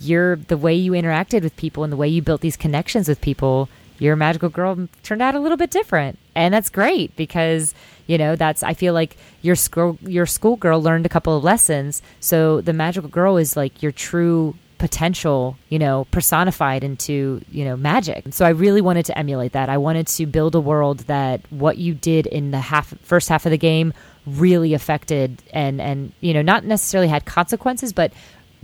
you're 0.00 0.36
the 0.36 0.56
way 0.56 0.74
you 0.74 0.92
interacted 0.92 1.42
with 1.42 1.56
people 1.56 1.84
and 1.84 1.92
the 1.92 1.96
way 1.96 2.08
you 2.08 2.22
built 2.22 2.40
these 2.40 2.56
connections 2.56 3.08
with 3.08 3.20
people 3.20 3.68
your 3.98 4.16
magical 4.16 4.48
girl 4.48 4.88
turned 5.02 5.22
out 5.22 5.34
a 5.34 5.40
little 5.40 5.56
bit 5.56 5.70
different. 5.70 6.18
And 6.34 6.52
that's 6.52 6.70
great 6.70 7.14
because 7.16 7.74
you 8.06 8.18
know 8.18 8.36
that's 8.36 8.62
i 8.62 8.74
feel 8.74 8.92
like 8.92 9.16
your 9.40 9.56
school 9.56 9.96
your 10.02 10.26
schoolgirl 10.26 10.82
learned 10.82 11.06
a 11.06 11.08
couple 11.08 11.36
of 11.36 11.44
lessons. 11.44 12.02
So 12.20 12.60
the 12.60 12.72
magical 12.72 13.08
girl 13.08 13.36
is 13.36 13.56
like 13.56 13.82
your 13.82 13.92
true 13.92 14.56
potential, 14.84 15.56
you 15.70 15.78
know, 15.78 16.06
personified 16.10 16.84
into, 16.84 17.40
you 17.50 17.64
know, 17.64 17.74
magic. 17.74 18.22
So 18.32 18.44
I 18.44 18.50
really 18.50 18.82
wanted 18.82 19.06
to 19.06 19.16
emulate 19.18 19.52
that. 19.52 19.70
I 19.70 19.78
wanted 19.78 20.06
to 20.08 20.26
build 20.26 20.54
a 20.54 20.60
world 20.60 20.98
that 21.06 21.40
what 21.48 21.78
you 21.78 21.94
did 21.94 22.26
in 22.26 22.50
the 22.50 22.60
half 22.60 22.92
first 23.00 23.30
half 23.30 23.46
of 23.46 23.50
the 23.50 23.56
game 23.56 23.94
really 24.26 24.74
affected 24.74 25.42
and 25.54 25.80
and 25.80 26.12
you 26.20 26.34
know, 26.34 26.42
not 26.42 26.66
necessarily 26.66 27.08
had 27.08 27.24
consequences, 27.24 27.94
but 27.94 28.12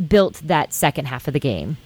built 0.09 0.43
that 0.45 0.75
second 0.75 1.07
half 1.07 1.27
of 1.27 1.33
the 1.33 1.41
game. 1.41 1.79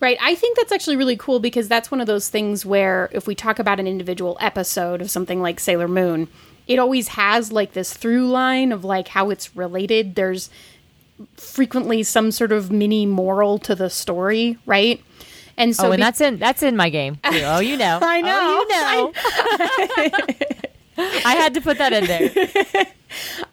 Right. 0.00 0.18
I 0.20 0.34
think 0.34 0.56
that's 0.56 0.72
actually 0.72 0.96
really 0.96 1.16
cool 1.16 1.38
because 1.38 1.68
that's 1.68 1.92
one 1.92 2.00
of 2.00 2.08
those 2.08 2.28
things 2.28 2.66
where 2.66 3.08
if 3.12 3.28
we 3.28 3.36
talk 3.36 3.60
about 3.60 3.78
an 3.78 3.86
individual 3.86 4.36
episode 4.40 5.00
of 5.00 5.12
something 5.12 5.40
like 5.40 5.60
Sailor 5.60 5.86
Moon, 5.86 6.26
it 6.66 6.80
always 6.80 7.06
has 7.06 7.52
like 7.52 7.72
this 7.72 7.94
through 7.94 8.26
line 8.26 8.72
of 8.72 8.84
like 8.84 9.06
how 9.06 9.30
it's 9.30 9.54
related. 9.54 10.16
There's 10.16 10.50
frequently 11.36 12.02
some 12.02 12.30
sort 12.30 12.52
of 12.52 12.70
mini 12.70 13.06
moral 13.06 13.58
to 13.60 13.74
the 13.74 13.90
story, 13.90 14.58
right? 14.66 15.02
And 15.56 15.74
so 15.74 15.88
oh, 15.88 15.92
and 15.92 15.98
be- 15.98 16.02
that's 16.02 16.20
in 16.20 16.38
that's 16.38 16.62
in 16.62 16.76
my 16.76 16.88
game. 16.88 17.16
Too. 17.16 17.40
Oh, 17.44 17.58
you 17.58 17.76
know. 17.76 17.98
I 18.00 18.20
know. 18.20 18.64
Oh, 18.70 19.12
you 19.96 20.10
know. 20.10 21.12
I 21.24 21.34
had 21.34 21.54
to 21.54 21.60
put 21.60 21.78
that 21.78 21.92
in 21.92 22.04
there. 22.06 22.86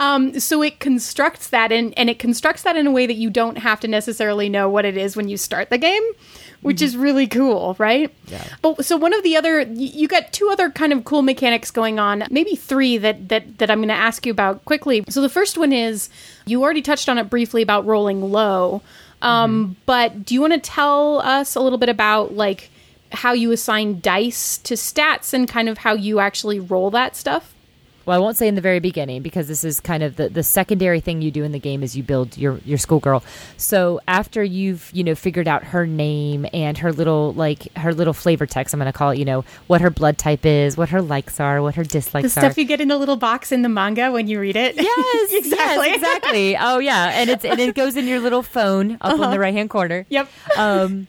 Um, 0.01 0.38
so 0.41 0.62
it 0.62 0.82
constructs 0.82 1.47
that 1.47 1.71
and 1.71 1.97
and 1.97 2.10
it 2.10 2.19
constructs 2.19 2.63
that 2.63 2.75
in 2.75 2.88
a 2.88 2.91
way 2.91 3.08
that 3.08 3.13
you 3.13 3.30
don't 3.30 3.58
have 3.58 3.80
to 3.80 3.88
necessarily 3.88 4.49
know 4.49 4.67
what 4.67 4.84
it 4.84 4.97
is 4.97 5.15
when 5.15 5.30
you 5.30 5.38
start 5.38 5.69
the 5.69 5.78
game 5.78 6.04
which 6.65 6.82
is 6.82 6.97
really 6.97 7.28
cool 7.28 7.75
right? 7.80 8.13
Yeah. 8.28 8.43
But 8.62 8.86
so 8.86 8.97
one 8.97 9.13
of 9.13 9.23
the 9.23 9.38
other 9.38 9.62
you 9.62 10.08
got 10.08 10.34
two 10.34 10.49
other 10.51 10.69
kind 10.69 10.91
of 10.91 11.06
cool 11.06 11.21
mechanics 11.21 11.71
going 11.71 11.99
on 11.99 12.23
maybe 12.30 12.56
three 12.56 12.97
that 12.97 13.30
that 13.30 13.58
that 13.58 13.71
i'm 13.71 13.80
going 13.80 13.89
to 13.89 13.93
ask 13.93 14.25
you 14.25 14.32
about 14.32 14.65
quickly. 14.65 15.04
So 15.10 15.21
the 15.21 15.30
first 15.30 15.58
one 15.58 15.71
is 15.71 16.10
you 16.45 16.63
already 16.63 16.82
touched 16.82 17.10
on 17.10 17.17
it 17.17 17.30
briefly 17.30 17.62
about 17.62 17.86
rolling 17.86 18.32
low. 18.32 18.82
Um, 19.21 19.75
but 19.86 20.25
do 20.25 20.36
you 20.36 20.41
want 20.41 20.54
to 20.54 20.60
tell 20.60 21.19
us 21.19 21.56
a 21.56 21.60
little 21.60 21.80
bit 21.80 21.89
about 21.89 22.36
like 22.36 22.69
how 23.12 23.34
you 23.34 23.51
assign 23.51 23.99
dice 24.01 24.58
to 24.60 24.75
stats 24.75 25.34
and 25.34 25.47
kind 25.47 25.69
of 25.69 25.80
how 25.80 25.93
you 25.93 26.19
actually 26.19 26.60
roll 26.60 26.91
that 26.91 27.15
stuff 27.15 27.54
Well, 28.05 28.15
I 28.15 28.19
won't 28.19 28.37
say 28.37 28.47
in 28.47 28.55
the 28.55 28.61
very 28.61 28.79
beginning 28.79 29.21
because 29.21 29.47
this 29.47 29.63
is 29.63 29.79
kind 29.79 30.03
of 30.03 30.15
the, 30.15 30.29
the 30.29 30.43
secondary 30.43 30.99
thing 30.99 31.21
you 31.21 31.31
do 31.31 31.43
in 31.43 31.51
the 31.51 31.59
game 31.59 31.81
is 31.83 31.95
you 31.97 32.03
build 32.03 32.37
your 32.37 32.59
your 32.65 32.77
schoolgirl. 32.77 33.23
So 33.57 33.99
after 34.07 34.43
you've 34.43 34.89
you 34.93 35.03
know 35.03 35.15
figured 35.15 35.47
out 35.47 35.63
her 35.63 35.87
name 35.87 36.45
and 36.53 36.77
her 36.77 36.91
little 36.91 37.33
like 37.33 37.75
her 37.77 37.93
little 37.93 38.13
flavor 38.13 38.45
text, 38.45 38.73
I'm 38.73 38.79
going 38.79 38.91
to 38.91 38.97
call 38.97 39.11
it 39.11 39.17
you 39.17 39.25
know 39.25 39.43
what 39.67 39.81
her 39.81 39.89
blood 39.89 40.17
type 40.17 40.45
is, 40.45 40.77
what 40.77 40.89
her 40.89 41.01
likes 41.01 41.39
are, 41.39 41.61
what 41.61 41.75
her 41.75 41.83
dislikes 41.83 42.33
the 42.33 42.39
are. 42.39 42.43
stuff 42.43 42.57
you 42.57 42.65
get 42.65 42.79
in 42.81 42.87
the 42.89 42.97
little 42.97 43.17
box 43.17 43.51
in 43.51 43.61
the 43.61 43.69
manga 43.69 44.11
when 44.11 44.27
you 44.27 44.39
read 44.39 44.55
it 44.55 44.75
Yes, 44.75 45.33
exactly 45.33 45.87
yes, 45.87 45.95
exactly. 45.95 46.57
Oh 46.57 46.79
yeah, 46.79 47.11
and 47.13 47.29
it's 47.29 47.43
and 47.45 47.59
it 47.59 47.75
goes 47.75 47.95
in 47.95 48.05
your 48.07 48.19
little 48.19 48.43
phone 48.43 48.97
up 49.01 49.19
in 49.19 49.31
the 49.31 49.39
right 49.39 49.53
hand 49.53 49.69
corner. 49.69 50.05
Yep. 50.09 50.29
Um, 50.57 51.07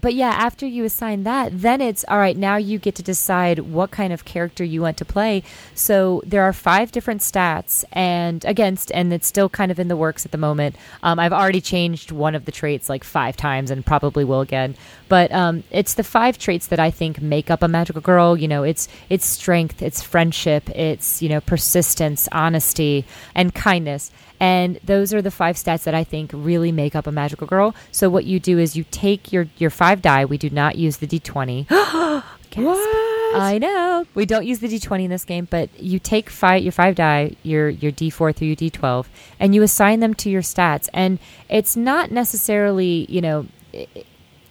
but 0.00 0.14
yeah, 0.14 0.30
after 0.30 0.66
you 0.66 0.84
assign 0.84 1.24
that, 1.24 1.50
then 1.52 1.80
it's 1.80 2.04
all 2.08 2.18
right. 2.18 2.36
Now 2.36 2.56
you 2.56 2.78
get 2.78 2.94
to 2.96 3.02
decide 3.02 3.58
what 3.60 3.90
kind 3.90 4.12
of 4.12 4.24
character 4.24 4.64
you 4.64 4.82
want 4.82 4.96
to 4.98 5.04
play. 5.04 5.42
So 5.74 6.22
there 6.26 6.42
are 6.42 6.52
five 6.52 6.92
different 6.92 7.20
stats, 7.20 7.84
and 7.92 8.44
against, 8.44 8.92
and 8.92 9.12
it's 9.12 9.26
still 9.26 9.48
kind 9.48 9.70
of 9.70 9.78
in 9.78 9.88
the 9.88 9.96
works 9.96 10.24
at 10.24 10.32
the 10.32 10.38
moment. 10.38 10.76
Um, 11.02 11.18
I've 11.18 11.32
already 11.32 11.60
changed 11.60 12.12
one 12.12 12.34
of 12.34 12.44
the 12.44 12.52
traits 12.52 12.88
like 12.88 13.04
five 13.04 13.36
times, 13.36 13.70
and 13.70 13.84
probably 13.84 14.24
will 14.24 14.40
again. 14.40 14.74
But 15.08 15.32
um, 15.32 15.64
it's 15.70 15.94
the 15.94 16.04
five 16.04 16.38
traits 16.38 16.66
that 16.68 16.78
I 16.78 16.90
think 16.90 17.20
make 17.20 17.50
up 17.50 17.62
a 17.62 17.68
magical 17.68 18.00
girl. 18.00 18.36
You 18.36 18.48
know, 18.48 18.62
it's 18.62 18.88
it's 19.08 19.26
strength, 19.26 19.82
it's 19.82 20.02
friendship, 20.02 20.68
it's 20.70 21.22
you 21.22 21.28
know 21.28 21.40
persistence, 21.40 22.28
honesty, 22.32 23.04
and 23.34 23.54
kindness. 23.54 24.10
And 24.40 24.78
those 24.84 25.12
are 25.12 25.20
the 25.22 25.30
five 25.30 25.56
stats 25.56 25.84
that 25.84 25.94
I 25.94 26.04
think 26.04 26.30
really 26.32 26.70
make 26.72 26.94
up 26.94 27.06
a 27.06 27.12
magical 27.12 27.46
girl. 27.46 27.74
So 27.90 28.08
what 28.08 28.24
you 28.24 28.38
do 28.38 28.58
is 28.58 28.76
you 28.76 28.84
take 28.90 29.32
your 29.32 29.46
your 29.58 29.70
five 29.70 30.00
die. 30.02 30.24
We 30.24 30.38
do 30.38 30.50
not 30.50 30.76
use 30.76 30.98
the 30.98 31.06
d20. 31.06 31.66
Gasp. 32.50 32.88
I 33.34 33.58
know 33.60 34.06
we 34.14 34.24
don't 34.24 34.46
use 34.46 34.60
the 34.60 34.68
d20 34.68 35.04
in 35.04 35.10
this 35.10 35.24
game, 35.24 35.46
but 35.50 35.68
you 35.78 35.98
take 35.98 36.30
five 36.30 36.62
your 36.62 36.72
five 36.72 36.94
die, 36.94 37.32
your 37.42 37.68
your 37.68 37.92
d4 37.92 38.34
through 38.34 38.46
your 38.48 38.56
d12, 38.56 39.06
and 39.38 39.54
you 39.54 39.62
assign 39.62 40.00
them 40.00 40.14
to 40.14 40.30
your 40.30 40.40
stats. 40.42 40.88
And 40.94 41.18
it's 41.48 41.76
not 41.76 42.10
necessarily 42.10 43.06
you 43.08 43.20
know. 43.20 43.46
i- 43.74 43.86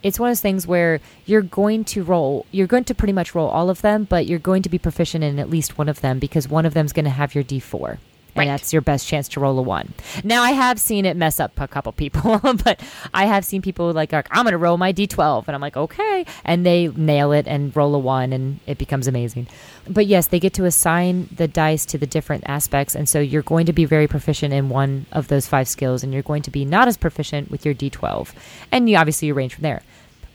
it's 0.03 0.19
one 0.19 0.29
of 0.29 0.31
those 0.31 0.41
things 0.41 0.67
where 0.67 1.01
you're 1.25 1.41
going 1.41 1.83
to 1.83 2.03
roll 2.03 2.45
you're 2.51 2.67
going 2.67 2.83
to 2.83 2.93
pretty 2.93 3.11
much 3.13 3.33
roll 3.33 3.47
all 3.49 3.67
of 3.71 3.81
them 3.81 4.03
but 4.03 4.27
you're 4.27 4.37
going 4.37 4.61
to 4.61 4.69
be 4.69 4.77
proficient 4.77 5.23
in 5.23 5.39
at 5.39 5.49
least 5.49 5.77
one 5.79 5.89
of 5.89 6.01
them 6.01 6.19
because 6.19 6.47
one 6.47 6.67
of 6.67 6.75
them 6.75 6.85
is 6.85 6.93
going 6.93 7.03
to 7.03 7.09
have 7.11 7.33
your 7.33 7.43
d4 7.43 7.97
Right. 8.37 8.47
and 8.47 8.51
that's 8.51 8.73
your 8.73 8.81
best 8.81 9.07
chance 9.07 9.27
to 9.29 9.39
roll 9.39 9.57
a 9.59 9.61
one. 9.61 9.93
Now 10.23 10.43
I 10.43 10.51
have 10.51 10.79
seen 10.79 11.05
it 11.05 11.17
mess 11.17 11.39
up 11.39 11.59
a 11.59 11.67
couple 11.67 11.91
people, 11.91 12.39
but 12.63 12.81
I 13.13 13.25
have 13.25 13.45
seen 13.45 13.61
people 13.61 13.91
like, 13.93 14.11
like 14.11 14.27
I'm 14.31 14.43
going 14.43 14.51
to 14.51 14.57
roll 14.57 14.77
my 14.77 14.93
d12, 14.93 15.47
and 15.47 15.55
I'm 15.55 15.61
like, 15.61 15.77
okay, 15.77 16.25
and 16.45 16.65
they 16.65 16.87
nail 16.89 17.31
it 17.31 17.47
and 17.47 17.75
roll 17.75 17.93
a 17.95 17.99
one, 17.99 18.33
and 18.33 18.59
it 18.65 18.77
becomes 18.77 19.07
amazing. 19.07 19.47
But 19.89 20.05
yes, 20.05 20.27
they 20.27 20.39
get 20.39 20.53
to 20.55 20.65
assign 20.65 21.29
the 21.35 21.47
dice 21.47 21.85
to 21.87 21.97
the 21.97 22.07
different 22.07 22.43
aspects, 22.47 22.95
and 22.95 23.07
so 23.07 23.19
you're 23.19 23.41
going 23.41 23.65
to 23.65 23.73
be 23.73 23.85
very 23.85 24.07
proficient 24.07 24.53
in 24.53 24.69
one 24.69 25.05
of 25.11 25.27
those 25.27 25.47
five 25.47 25.67
skills, 25.67 26.03
and 26.03 26.13
you're 26.13 26.23
going 26.23 26.43
to 26.43 26.51
be 26.51 26.65
not 26.65 26.87
as 26.87 26.97
proficient 26.97 27.51
with 27.51 27.65
your 27.65 27.73
d12, 27.73 28.33
and 28.71 28.89
you 28.89 28.97
obviously 28.97 29.27
you 29.27 29.33
range 29.33 29.55
from 29.55 29.63
there 29.63 29.81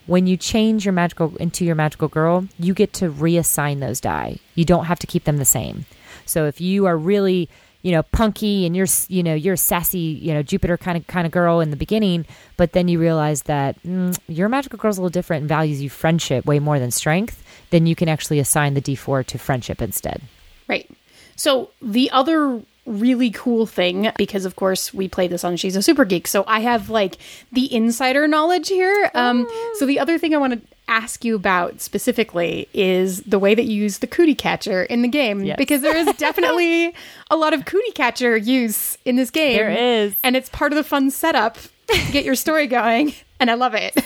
when 0.06 0.26
you 0.26 0.36
change 0.36 0.84
your 0.84 0.92
magical 0.92 1.36
into 1.36 1.64
your 1.64 1.74
magical 1.74 2.08
girl, 2.08 2.46
you 2.58 2.74
get 2.74 2.92
to 2.94 3.10
reassign 3.10 3.80
those 3.80 4.00
die. 4.00 4.38
You 4.54 4.64
don't 4.64 4.86
have 4.86 4.98
to 5.00 5.06
keep 5.06 5.24
them 5.24 5.36
the 5.36 5.44
same. 5.44 5.86
So 6.26 6.46
if 6.46 6.60
you 6.60 6.86
are 6.86 6.96
really, 6.96 7.48
you 7.82 7.92
know, 7.92 8.02
punky 8.04 8.64
and 8.66 8.76
you're, 8.76 8.86
you 9.08 9.22
know, 9.22 9.34
you're 9.34 9.54
a 9.54 9.58
sassy, 9.58 9.98
you 9.98 10.32
know, 10.32 10.42
Jupiter 10.42 10.76
kind 10.76 10.96
of 10.96 11.06
kind 11.06 11.26
of 11.26 11.32
girl 11.32 11.60
in 11.60 11.70
the 11.70 11.76
beginning, 11.76 12.24
but 12.56 12.72
then 12.72 12.88
you 12.88 12.98
realize 12.98 13.42
that 13.42 13.80
mm, 13.82 14.16
your 14.28 14.48
magical 14.48 14.78
girl's 14.78 14.98
a 14.98 15.00
little 15.00 15.10
different 15.10 15.42
and 15.42 15.48
values 15.48 15.82
you 15.82 15.90
friendship 15.90 16.46
way 16.46 16.58
more 16.58 16.78
than 16.78 16.90
strength, 16.90 17.42
then 17.70 17.86
you 17.86 17.94
can 17.94 18.08
actually 18.08 18.38
assign 18.38 18.74
the 18.74 18.82
D4 18.82 19.26
to 19.26 19.38
friendship 19.38 19.82
instead. 19.82 20.22
Right. 20.68 20.88
So 21.36 21.70
the 21.80 22.10
other 22.10 22.62
really 22.84 23.30
cool 23.30 23.64
thing 23.64 24.10
because 24.16 24.44
of 24.44 24.56
course 24.56 24.92
we 24.92 25.06
play 25.06 25.28
this 25.28 25.44
on 25.44 25.56
she's 25.56 25.76
a 25.76 25.82
super 25.82 26.04
geek 26.04 26.26
so 26.26 26.42
i 26.48 26.58
have 26.58 26.90
like 26.90 27.16
the 27.52 27.72
insider 27.72 28.26
knowledge 28.26 28.68
here 28.68 29.08
um 29.14 29.46
so 29.74 29.86
the 29.86 30.00
other 30.00 30.18
thing 30.18 30.34
i 30.34 30.36
want 30.36 30.52
to 30.52 30.71
ask 30.92 31.24
you 31.24 31.35
about 31.35 31.81
specifically 31.81 32.68
is 32.74 33.22
the 33.22 33.38
way 33.38 33.55
that 33.55 33.64
you 33.64 33.74
use 33.83 33.98
the 33.98 34.07
cootie 34.07 34.35
catcher 34.35 34.83
in 34.85 35.00
the 35.00 35.09
game 35.09 35.42
Yes. 35.42 35.57
because 35.57 35.81
there 35.81 35.96
is 35.96 36.07
definitely 36.18 36.94
a 37.31 37.37
lot 37.37 37.55
of 37.55 37.64
cootie 37.64 37.92
catcher 37.92 38.37
use 38.37 38.98
in 39.07 39.16
this 39.16 39.31
game 39.31 39.57
There 39.57 39.70
is. 39.70 40.14
and 40.22 40.37
it's 40.37 40.50
part 40.50 40.70
of 40.72 40.76
the 40.76 40.85
fun 40.85 41.11
setup 41.11 41.57
to 41.88 42.12
get 42.12 42.24
your 42.26 42.35
story 42.35 42.66
going 42.66 43.14
and 43.40 43.50
i 43.50 43.55
love 43.55 43.74
it 43.74 43.96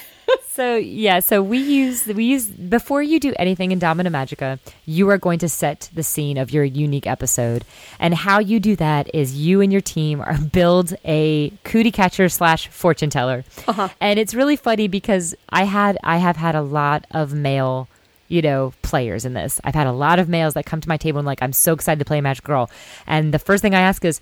So 0.56 0.76
yeah, 0.76 1.20
so 1.20 1.42
we 1.42 1.58
use 1.58 2.06
we 2.06 2.24
use 2.24 2.46
before 2.46 3.02
you 3.02 3.20
do 3.20 3.34
anything 3.38 3.72
in 3.72 3.78
Domina 3.78 4.10
Magica, 4.10 4.58
you 4.86 5.10
are 5.10 5.18
going 5.18 5.38
to 5.40 5.50
set 5.50 5.90
the 5.92 6.02
scene 6.02 6.38
of 6.38 6.50
your 6.50 6.64
unique 6.64 7.06
episode, 7.06 7.62
and 8.00 8.14
how 8.14 8.38
you 8.38 8.58
do 8.58 8.74
that 8.76 9.14
is 9.14 9.34
you 9.34 9.60
and 9.60 9.70
your 9.70 9.82
team 9.82 10.22
are 10.22 10.38
build 10.52 10.94
a 11.04 11.50
cootie 11.64 11.90
catcher 11.90 12.30
slash 12.30 12.68
fortune 12.68 13.10
teller, 13.10 13.44
uh-huh. 13.68 13.90
and 14.00 14.18
it's 14.18 14.32
really 14.32 14.56
funny 14.56 14.88
because 14.88 15.34
I 15.50 15.64
had 15.64 15.98
I 16.02 16.16
have 16.16 16.38
had 16.38 16.54
a 16.54 16.62
lot 16.62 17.06
of 17.10 17.34
male. 17.34 17.88
You 18.28 18.42
know, 18.42 18.72
players 18.82 19.24
in 19.24 19.34
this. 19.34 19.60
I've 19.62 19.76
had 19.76 19.86
a 19.86 19.92
lot 19.92 20.18
of 20.18 20.28
males 20.28 20.54
that 20.54 20.66
come 20.66 20.80
to 20.80 20.88
my 20.88 20.96
table 20.96 21.20
and 21.20 21.26
like, 21.26 21.40
I'm 21.42 21.52
so 21.52 21.72
excited 21.72 22.00
to 22.00 22.04
play 22.04 22.20
Magic 22.20 22.42
Girl. 22.42 22.68
And 23.06 23.32
the 23.32 23.38
first 23.38 23.62
thing 23.62 23.72
I 23.72 23.82
ask 23.82 24.04
is, 24.04 24.20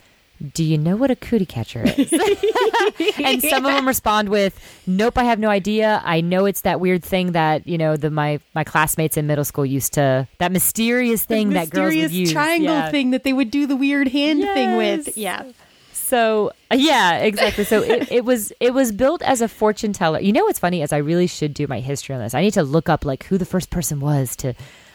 do 0.53 0.63
you 0.65 0.77
know 0.79 0.97
what 0.97 1.11
a 1.11 1.17
cootie 1.17 1.47
catcher 1.47 1.83
is? 1.85 2.13
and 3.23 3.43
some 3.43 3.65
of 3.67 3.73
them 3.73 3.87
respond 3.87 4.29
with, 4.29 4.59
"Nope, 4.87 5.17
I 5.19 5.25
have 5.25 5.39
no 5.39 5.49
idea. 5.49 6.03
I 6.05 6.21
know 6.21 6.45
it's 6.47 6.63
that 6.63 6.81
weird 6.81 7.03
thing 7.05 7.33
that 7.33 7.67
you 7.67 7.79
know 7.79 7.97
the 7.97 8.11
my 8.11 8.41
my 8.55 8.65
classmates 8.65 9.17
in 9.17 9.27
middle 9.27 9.45
school 9.45 9.65
used 9.67 9.95
to 9.95 10.29
that 10.39 10.53
mysterious 10.53 11.25
thing 11.25 11.51
that 11.51 11.71
girls 11.71 11.95
would 11.95 12.11
use, 12.13 12.33
triangle 12.33 12.75
Yeah. 12.75 12.91
thing 12.91 13.11
that 13.11 13.25
they 13.25 13.33
would 13.33 13.51
do 13.51 13.67
the 13.67 13.77
weird 13.77 14.09
hand 14.09 14.41
thing 14.43 14.77
with 14.77 15.17
yeah 15.17 15.45
So 15.93 16.53
uh, 16.71 16.77
yeah, 16.77 17.19
exactly. 17.19 17.65
So 17.65 17.83
it, 17.83 18.11
it 18.13 18.25
was 18.25 18.53
it 18.61 18.75
was 18.75 18.93
built 18.93 19.23
as 19.23 19.41
a 19.41 19.49
fortune 19.49 19.93
teller. 19.93 20.21
You 20.21 20.33
know 20.33 20.45
what's 20.45 20.59
funny 20.59 20.83
is 20.83 20.93
I 20.93 20.99
really 20.99 21.27
should 21.27 21.55
do 21.55 21.67
my 21.67 21.81
history 21.81 22.15
on 22.15 22.21
this. 22.21 22.35
I 22.35 22.41
need 22.43 22.53
to 22.55 22.63
look 22.63 22.89
up 22.89 23.05
like 23.05 23.25
who 23.25 23.39
the 23.39 23.47
first 23.47 23.71
person 23.71 24.01
was 24.01 24.37
to. 24.37 24.55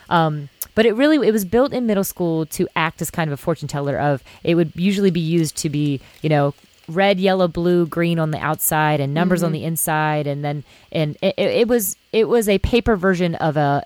Um, 0.10 0.50
but 0.80 0.86
it 0.86 0.94
really 0.94 1.28
it 1.28 1.34
was 1.34 1.44
built 1.44 1.74
in 1.74 1.88
middle 1.88 2.06
school 2.06 2.46
to 2.46 2.66
act 2.74 3.02
as 3.02 3.12
kind 3.12 3.30
of 3.30 3.34
a 3.34 3.36
fortune 3.36 3.68
teller. 3.68 4.00
Of 4.00 4.24
it 4.46 4.56
would 4.56 4.72
usually 4.76 5.12
be 5.12 5.20
used 5.20 5.58
to 5.58 5.70
be 5.70 6.00
you 6.22 6.30
know 6.30 6.54
red, 6.88 7.20
yellow, 7.20 7.50
blue, 7.50 7.86
green 7.86 8.18
on 8.18 8.32
the 8.32 8.40
outside 8.40 9.02
and 9.02 9.14
numbers 9.14 9.44
on 9.44 9.48
mm-hmm. 9.48 9.56
the 9.56 9.66
inside, 9.66 10.26
and 10.26 10.42
then 10.42 10.64
and 10.90 11.18
it, 11.22 11.36
it 11.38 11.50
it 11.50 11.68
was 11.68 11.98
it 12.14 12.30
was 12.30 12.48
a 12.48 12.60
paper 12.60 12.96
version 12.96 13.36
of 13.36 13.58
a 13.58 13.84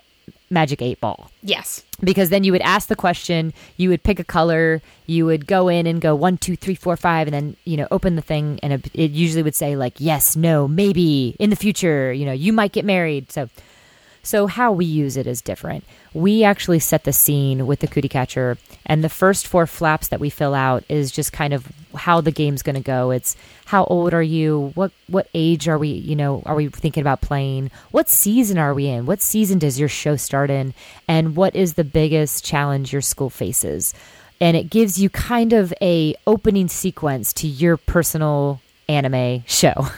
magic 0.50 0.80
eight 0.80 1.00
ball 1.00 1.32
yes 1.42 1.82
because 2.04 2.28
then 2.28 2.44
you 2.44 2.52
would 2.52 2.60
ask 2.60 2.86
the 2.88 2.94
question, 2.94 3.52
you 3.76 3.88
would 3.88 4.04
pick 4.04 4.20
a 4.20 4.24
color, 4.24 4.80
you 5.06 5.26
would 5.26 5.46
go 5.48 5.68
in 5.68 5.88
and 5.88 6.00
go 6.00 6.14
one, 6.14 6.36
two, 6.36 6.54
three, 6.54 6.76
four, 6.76 6.96
five, 6.96 7.26
and 7.26 7.34
then 7.34 7.56
you 7.64 7.76
know 7.76 7.88
open 7.90 8.14
the 8.14 8.22
thing, 8.22 8.60
and 8.62 8.72
it, 8.72 8.90
it 8.94 9.10
usually 9.10 9.42
would 9.42 9.56
say 9.56 9.74
like 9.74 9.94
yes, 9.98 10.36
no, 10.36 10.68
maybe 10.68 11.34
in 11.40 11.50
the 11.50 11.56
future, 11.56 12.12
you 12.12 12.24
know, 12.24 12.32
you 12.32 12.52
might 12.52 12.70
get 12.70 12.84
married. 12.84 13.32
So, 13.32 13.48
so 14.24 14.46
how 14.46 14.72
we 14.72 14.86
use 14.86 15.16
it 15.16 15.26
is 15.26 15.42
different. 15.42 15.84
We 16.14 16.44
actually 16.44 16.78
set 16.78 17.04
the 17.04 17.12
scene 17.12 17.66
with 17.66 17.80
the 17.80 17.86
cootie 17.86 18.08
catcher, 18.08 18.56
and 18.86 19.04
the 19.04 19.08
first 19.08 19.46
four 19.46 19.66
flaps 19.66 20.08
that 20.08 20.18
we 20.18 20.30
fill 20.30 20.54
out 20.54 20.82
is 20.88 21.12
just 21.12 21.32
kind 21.32 21.52
of 21.52 21.70
how 21.94 22.20
the 22.20 22.32
game's 22.32 22.62
going 22.62 22.74
to 22.74 22.80
go. 22.80 23.10
It's 23.10 23.36
how 23.66 23.84
old 23.84 24.14
are 24.14 24.22
you? 24.22 24.72
What 24.74 24.92
what 25.08 25.28
age 25.34 25.68
are 25.68 25.78
we? 25.78 25.88
You 25.88 26.16
know, 26.16 26.42
are 26.46 26.54
we 26.54 26.68
thinking 26.68 27.02
about 27.02 27.20
playing? 27.20 27.70
What 27.90 28.08
season 28.08 28.58
are 28.58 28.74
we 28.74 28.86
in? 28.86 29.06
What 29.06 29.20
season 29.20 29.58
does 29.58 29.78
your 29.78 29.90
show 29.90 30.16
start 30.16 30.50
in? 30.50 30.72
And 31.06 31.36
what 31.36 31.54
is 31.54 31.74
the 31.74 31.84
biggest 31.84 32.44
challenge 32.44 32.92
your 32.92 33.02
school 33.02 33.30
faces? 33.30 33.94
And 34.40 34.56
it 34.56 34.70
gives 34.70 34.98
you 34.98 35.10
kind 35.10 35.52
of 35.52 35.72
a 35.80 36.14
opening 36.26 36.68
sequence 36.68 37.32
to 37.34 37.46
your 37.46 37.76
personal 37.76 38.60
anime 38.88 39.44
show. 39.46 39.74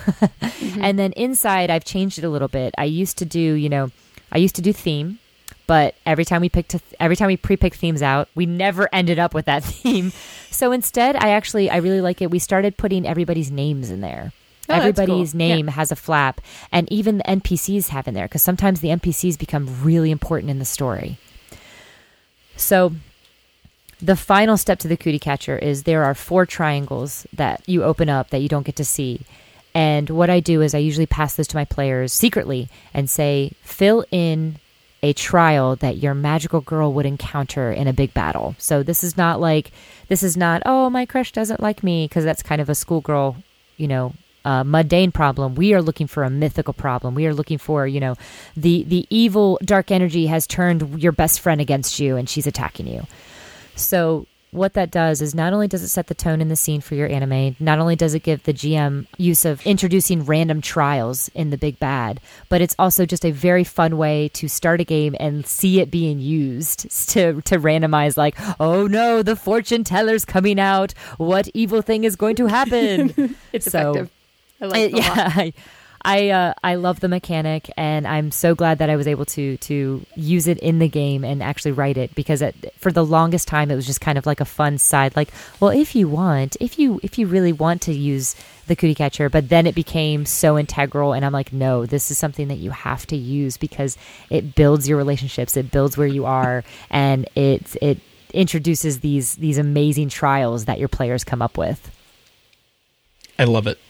Mm-hmm. 0.56 0.84
And 0.84 0.98
then 0.98 1.12
inside, 1.12 1.70
I've 1.70 1.84
changed 1.84 2.18
it 2.18 2.24
a 2.24 2.28
little 2.28 2.48
bit. 2.48 2.74
I 2.76 2.84
used 2.84 3.18
to 3.18 3.24
do, 3.24 3.40
you 3.40 3.68
know, 3.68 3.90
I 4.32 4.38
used 4.38 4.56
to 4.56 4.62
do 4.62 4.72
theme, 4.72 5.18
but 5.66 5.94
every 6.04 6.24
time 6.24 6.40
we 6.40 6.48
picked, 6.48 6.74
a 6.74 6.80
every 7.00 7.16
time 7.16 7.28
we 7.28 7.36
pre-picked 7.36 7.76
themes 7.76 8.02
out, 8.02 8.28
we 8.34 8.46
never 8.46 8.88
ended 8.92 9.18
up 9.18 9.34
with 9.34 9.46
that 9.46 9.64
theme. 9.64 10.12
So 10.50 10.72
instead, 10.72 11.16
I 11.16 11.30
actually, 11.30 11.70
I 11.70 11.76
really 11.76 12.00
like 12.00 12.20
it. 12.22 12.30
We 12.30 12.38
started 12.38 12.76
putting 12.76 13.06
everybody's 13.06 13.50
names 13.50 13.90
in 13.90 14.00
there. 14.00 14.32
Oh, 14.68 14.74
Everybody's 14.74 15.30
cool. 15.30 15.38
name 15.38 15.66
Yeah. 15.66 15.72
has 15.74 15.92
a 15.92 15.96
flap, 15.96 16.40
and 16.72 16.90
even 16.90 17.18
the 17.18 17.24
NPCs 17.24 17.88
have 17.90 18.08
in 18.08 18.14
there 18.14 18.26
because 18.26 18.42
sometimes 18.42 18.80
the 18.80 18.88
NPCs 18.88 19.38
become 19.38 19.82
really 19.84 20.10
important 20.10 20.50
in 20.50 20.58
the 20.58 20.64
story. 20.64 21.18
So 22.56 22.92
the 24.00 24.16
final 24.16 24.56
step 24.56 24.78
to 24.80 24.88
the 24.88 24.96
cootie 24.96 25.18
catcher 25.20 25.56
is 25.56 25.84
there 25.84 26.02
are 26.04 26.14
four 26.14 26.46
triangles 26.46 27.26
that 27.32 27.62
you 27.68 27.84
open 27.84 28.08
up 28.08 28.30
that 28.30 28.40
you 28.40 28.48
don't 28.48 28.66
get 28.66 28.76
to 28.76 28.84
see. 28.84 29.20
And 29.76 30.08
what 30.08 30.30
I 30.30 30.40
do 30.40 30.62
is 30.62 30.74
I 30.74 30.78
usually 30.78 31.04
pass 31.04 31.36
this 31.36 31.48
to 31.48 31.56
my 31.56 31.66
players 31.66 32.10
secretly 32.10 32.70
and 32.94 33.10
say, 33.10 33.52
fill 33.60 34.06
in 34.10 34.56
a 35.02 35.12
trial 35.12 35.76
that 35.76 35.98
your 35.98 36.14
magical 36.14 36.62
girl 36.62 36.94
would 36.94 37.04
encounter 37.04 37.70
in 37.70 37.86
a 37.86 37.92
big 37.92 38.14
battle. 38.14 38.54
So 38.56 38.82
this 38.82 39.04
is 39.04 39.18
not 39.18 39.38
like, 39.38 39.72
this 40.08 40.22
is 40.22 40.34
not, 40.34 40.62
oh, 40.64 40.88
my 40.88 41.04
crush 41.04 41.30
doesn't 41.30 41.60
like 41.60 41.82
me, 41.82 42.06
because 42.06 42.24
that's 42.24 42.42
kind 42.42 42.62
of 42.62 42.70
a 42.70 42.74
schoolgirl, 42.74 43.36
you 43.76 43.86
know, 43.86 44.14
uh, 44.46 44.64
mundane 44.64 45.12
problem. 45.12 45.56
We 45.56 45.74
are 45.74 45.82
looking 45.82 46.06
for 46.06 46.24
a 46.24 46.30
mythical 46.30 46.72
problem. 46.72 47.14
We 47.14 47.26
are 47.26 47.34
looking 47.34 47.58
for, 47.58 47.86
you 47.86 48.00
know, 48.00 48.14
the 48.56 48.82
the 48.84 49.06
evil 49.10 49.58
dark 49.62 49.90
energy 49.90 50.26
has 50.28 50.46
turned 50.46 51.02
your 51.02 51.12
best 51.12 51.40
friend 51.40 51.60
against 51.60 52.00
you 52.00 52.16
and 52.16 52.30
she's 52.30 52.46
attacking 52.46 52.86
you. 52.86 53.06
So 53.74 54.26
what 54.52 54.74
that 54.74 54.90
does 54.90 55.20
is 55.20 55.35
not 55.35 55.52
only 55.52 55.68
does 55.68 55.82
it 55.82 55.88
set 55.88 56.06
the 56.06 56.14
tone 56.14 56.40
in 56.40 56.48
the 56.48 56.56
scene 56.56 56.80
for 56.80 56.94
your 56.94 57.09
anime, 57.09 57.56
not 57.61 57.78
only 57.78 57.96
does 57.96 58.14
it 58.14 58.22
give 58.22 58.42
the 58.44 58.54
GM 58.54 59.06
use 59.18 59.44
of 59.44 59.64
introducing 59.66 60.24
random 60.24 60.61
trials 60.62 61.28
in 61.35 61.50
the 61.50 61.59
big 61.59 61.78
bad, 61.78 62.20
but 62.48 62.61
it's 62.61 62.74
also 62.78 63.04
just 63.04 63.24
a 63.24 63.30
very 63.32 63.64
fun 63.64 63.98
way 63.98 64.28
to 64.35 64.48
start 64.48 64.80
a 64.80 64.85
game 64.85 65.14
and 65.20 65.46
see 65.46 65.80
it 65.80 65.90
being 65.90 66.18
used 66.18 66.80
to 67.11 67.40
to 67.42 67.59
randomize 67.59 68.16
like, 68.16 68.35
oh 68.61 68.87
no, 68.87 69.22
the 69.22 69.37
fortune 69.37 69.85
teller's 69.85 70.24
coming 70.24 70.59
out. 70.59 70.92
What 71.18 71.48
evil 71.52 71.82
thing 71.82 72.04
is 72.04 72.16
going 72.16 72.37
to 72.37 72.46
happen? 72.46 73.37
it's 73.52 73.70
So- 73.70 73.90
effective 73.90 74.11
i 74.59 74.64
like 74.64 74.80
it 74.80 74.96
yeah, 74.96 75.50
I 76.07 76.31
uh, 76.31 76.55
I 76.62 76.77
love 76.77 77.01
the 77.01 77.09
mechanic, 77.09 77.69
and 77.77 78.07
I'm 78.07 78.31
so 78.31 78.55
glad 78.55 78.79
that 78.79 78.88
I 78.88 78.95
was 78.95 79.09
able 79.09 79.25
to 79.27 79.57
to 79.57 80.07
use 80.14 80.47
it 80.47 80.59
in 80.59 80.79
the 80.79 80.87
game 80.87 81.25
and 81.25 81.42
actually 81.42 81.73
write 81.73 81.97
it 81.99 82.14
because 82.14 82.42
it, 82.42 82.73
for 82.79 82.92
the 82.92 83.05
longest 83.05 83.49
time 83.49 83.73
it 83.73 83.75
was 83.75 83.87
just 83.87 84.01
kind 84.01 84.16
of 84.16 84.25
like 84.25 84.40
a 84.40 84.45
fun 84.45 84.79
side. 84.79 85.16
Like, 85.16 85.31
well, 85.59 85.73
if 85.73 85.97
you 85.97 86.07
want, 86.07 86.57
if 86.61 86.79
you 86.79 87.01
if 87.03 87.19
you 87.19 87.27
really 87.27 87.53
want 87.53 87.83
to 87.83 87.92
use 87.92 88.37
the 88.69 88.77
cootie 88.77 88.95
catcher, 88.95 89.29
but 89.29 89.49
then 89.49 89.66
it 89.66 89.75
became 89.75 90.25
so 90.27 90.57
integral, 90.57 91.12
and 91.12 91.25
I'm 91.25 91.33
like, 91.33 91.53
no, 91.53 91.87
this 91.87 92.12
is 92.12 92.19
something 92.19 92.47
that 92.49 92.59
you 92.59 92.71
have 92.71 93.05
to 93.09 93.16
use 93.16 93.57
because 93.57 93.99
it 94.31 94.55
builds 94.55 94.88
your 94.88 94.99
relationships, 94.99 95.57
it 95.57 95.73
builds 95.73 95.99
where 95.99 96.07
you 96.07 96.25
are, 96.25 96.62
and 96.90 97.29
it 97.35 97.77
it 97.83 97.99
introduces 98.33 99.01
these 99.01 99.35
these 99.35 99.59
amazing 99.59 100.09
trials 100.09 100.66
that 100.66 100.79
your 100.79 100.88
players 100.88 101.25
come 101.25 101.42
up 101.42 101.59
with. 101.59 101.90
I 103.40 103.45
love 103.45 103.66
it. 103.66 103.81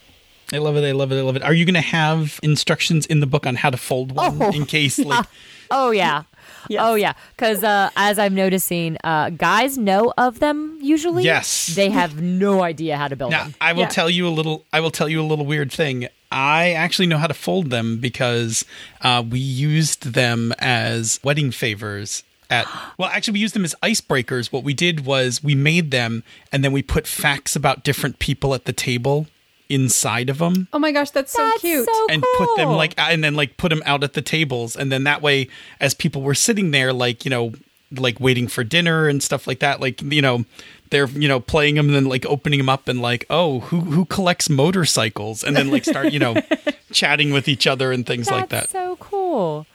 I 0.53 0.59
love 0.59 0.77
it. 0.77 0.85
I 0.85 0.93
love 0.93 1.11
it. 1.13 1.19
I 1.19 1.23
love 1.23 1.37
it. 1.37 1.43
Are 1.43 1.53
you 1.55 1.65
going 1.65 1.75
to 1.75 1.81
have 1.81 2.39
instructions 2.43 3.05
in 3.07 3.21
the 3.21 3.27
book 3.27 3.47
on 3.47 3.57
how 3.57 3.71
to 3.71 3.77
fold 3.77 4.13
one 4.13 4.41
Oh. 4.41 4.51
in 4.53 4.65
case, 4.67 4.99
like, 4.99 5.27
Oh 5.71 5.91
yeah. 5.91 6.23
Yes. 6.69 6.81
Oh 6.85 6.95
yeah, 6.95 7.13
because 7.37 7.63
uh, 7.65 7.91
as 7.97 8.19
I'm 8.19 8.35
noticing, 8.35 8.97
uh, 9.05 9.31
guys 9.31 9.79
know 9.79 10.13
of 10.19 10.39
them 10.41 10.79
usually. 10.83 11.23
Yes. 11.25 11.67
they 11.75 11.91
have 11.91 12.21
no 12.21 12.63
idea 12.63 12.97
how 12.97 13.07
to 13.09 13.15
build 13.17 13.31
now 13.33 13.45
them. 13.45 13.55
I 13.61 13.73
will 13.73 13.83
Yeah. 13.83 13.89
tell 13.89 14.11
you 14.11 14.27
a 14.27 14.31
little. 14.31 14.65
I 14.73 14.81
will 14.81 14.91
tell 14.91 15.09
you 15.09 15.21
a 15.21 15.25
little 15.27 15.47
weird 15.47 15.71
thing. 15.73 16.09
I 16.33 16.73
actually 16.73 17.07
know 17.07 17.19
how 17.19 17.29
to 17.29 17.35
fold 17.35 17.71
them 17.71 17.99
because 17.99 18.65
uh, 19.01 19.23
we 19.29 19.39
used 19.39 20.13
them 20.13 20.53
as 20.59 21.21
wedding 21.23 21.51
favors 21.53 22.25
at 22.51 22.67
well 22.99 23.09
actually 23.11 23.35
we 23.35 23.41
used 23.41 23.55
them 23.55 23.65
as 23.65 23.75
icebreakers 23.83 24.53
what 24.53 24.65
we 24.65 24.75
did 24.75 25.05
was 25.07 25.43
we 25.43 25.55
made 25.55 25.91
them 25.93 26.23
and 26.53 26.65
then 26.65 26.73
we 26.73 26.83
put 26.83 27.07
facts 27.07 27.55
about 27.57 27.85
different 27.85 28.19
people 28.19 28.55
at 28.55 28.65
the 28.67 28.73
table 28.73 29.27
inside 29.69 30.29
of 30.31 30.39
them 30.39 30.69
Oh 30.73 30.79
my 30.79 30.93
gosh, 30.93 31.11
that's 31.11 31.33
so 31.33 31.43
That's 31.43 31.61
cute. 31.61 31.85
so 31.87 32.07
and 32.11 32.23
put 32.37 32.57
them 32.57 32.69
like 32.71 32.95
and 32.99 33.23
then 33.25 33.35
like 33.35 33.57
put 33.57 33.71
them 33.71 33.83
out 33.87 34.05
at 34.05 34.13
the 34.13 34.23
tables. 34.23 34.77
And 34.77 34.93
then 34.93 35.05
that 35.05 35.23
way 35.23 35.49
as 35.81 35.95
people 35.95 36.23
were 36.23 36.35
sitting 36.35 36.71
there 36.71 36.93
like 36.93 37.25
you 37.25 37.31
know 37.31 37.53
like 37.93 38.19
waiting 38.21 38.49
for 38.49 38.65
dinner 38.65 39.09
and 39.09 39.23
stuff 39.23 39.47
like 39.47 39.61
that 39.61 39.81
like 39.81 40.03
you 40.03 40.21
know 40.21 40.45
they're 40.91 41.07
you 41.09 41.29
know 41.29 41.41
playing 41.41 41.77
them 41.77 41.87
and 41.87 41.95
then 41.95 42.05
like 42.07 42.27
opening 42.27 42.59
them 42.59 42.69
up 42.69 42.89
and 42.89 43.01
like 43.01 43.25
oh 43.31 43.61
who 43.61 43.81
who 43.81 44.05
collects 44.05 44.49
motorcycles? 44.51 45.43
And 45.43 45.57
then 45.57 45.71
like 45.71 45.85
start 45.85 46.13
you 46.13 46.19
know 46.19 46.37
chatting 46.93 47.33
with 47.33 47.49
each 47.49 47.67
other 47.67 47.93
and 47.93 48.07
things 48.07 48.31
like 48.31 48.49
that. 48.51 48.69
That's 48.69 48.73
so 48.73 48.97
cool. 49.01 49.67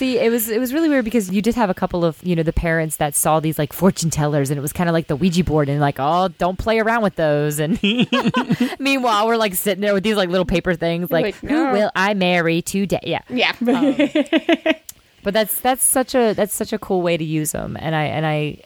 See, 0.00 0.18
it 0.18 0.30
was 0.30 0.48
it 0.48 0.58
was 0.58 0.72
really 0.72 0.88
weird 0.88 1.04
because 1.04 1.30
you 1.30 1.42
did 1.42 1.56
have 1.56 1.68
a 1.68 1.74
couple 1.74 2.06
of 2.06 2.26
you 2.26 2.34
know 2.34 2.42
the 2.42 2.54
parents 2.54 2.96
that 2.96 3.14
saw 3.14 3.38
these 3.38 3.58
like 3.58 3.74
fortune 3.74 4.08
tellers, 4.08 4.48
and 4.48 4.56
it 4.56 4.62
was 4.62 4.72
kind 4.72 4.88
of 4.88 4.94
like 4.94 5.08
the 5.08 5.14
Ouija 5.14 5.44
board, 5.44 5.68
and 5.68 5.78
like, 5.78 5.96
oh, 5.98 6.28
don't 6.38 6.58
play 6.58 6.78
around 6.78 7.02
with 7.02 7.16
those. 7.16 7.58
And 7.58 7.78
meanwhile, 8.78 9.26
we're 9.26 9.36
like 9.36 9.52
sitting 9.52 9.82
there 9.82 9.92
with 9.92 10.02
these 10.02 10.16
like 10.16 10.30
little 10.30 10.46
paper 10.46 10.72
things, 10.72 11.10
like, 11.10 11.24
like, 11.24 11.34
who 11.34 11.48
no. 11.48 11.72
will 11.72 11.90
I 11.94 12.14
marry 12.14 12.62
today? 12.62 13.00
Yeah, 13.02 13.20
yeah. 13.28 13.52
Um, 13.60 13.94
but 15.22 15.34
that's 15.34 15.60
that's 15.60 15.84
such 15.84 16.14
a 16.14 16.32
that's 16.32 16.54
such 16.54 16.72
a 16.72 16.78
cool 16.78 17.02
way 17.02 17.18
to 17.18 17.24
use 17.24 17.52
them, 17.52 17.76
and 17.78 17.94
I 17.94 18.04
and 18.04 18.24
I. 18.24 18.62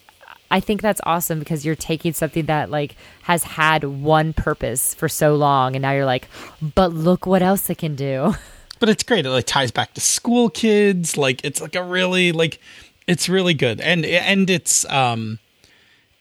I 0.50 0.60
think 0.60 0.82
that's 0.82 1.00
awesome 1.04 1.40
because 1.40 1.64
you're 1.64 1.74
taking 1.74 2.12
something 2.12 2.44
that 2.44 2.70
like 2.70 2.94
has 3.22 3.42
had 3.42 3.82
one 3.82 4.34
purpose 4.34 4.94
for 4.94 5.08
so 5.08 5.34
long, 5.34 5.74
and 5.74 5.82
now 5.82 5.90
you're 5.90 6.04
like, 6.04 6.28
but 6.76 6.92
look 6.92 7.26
what 7.26 7.42
else 7.42 7.68
it 7.70 7.78
can 7.78 7.96
do. 7.96 8.36
But 8.84 8.90
it's 8.90 9.02
great. 9.02 9.24
It 9.24 9.30
like 9.30 9.46
ties 9.46 9.70
back 9.70 9.94
to 9.94 10.00
school 10.02 10.50
kids. 10.50 11.16
Like 11.16 11.42
it's 11.42 11.58
like 11.62 11.74
a 11.74 11.82
really 11.82 12.32
like 12.32 12.60
it's 13.06 13.30
really 13.30 13.54
good. 13.54 13.80
And 13.80 14.04
and 14.04 14.50
it's 14.50 14.84
um 14.90 15.38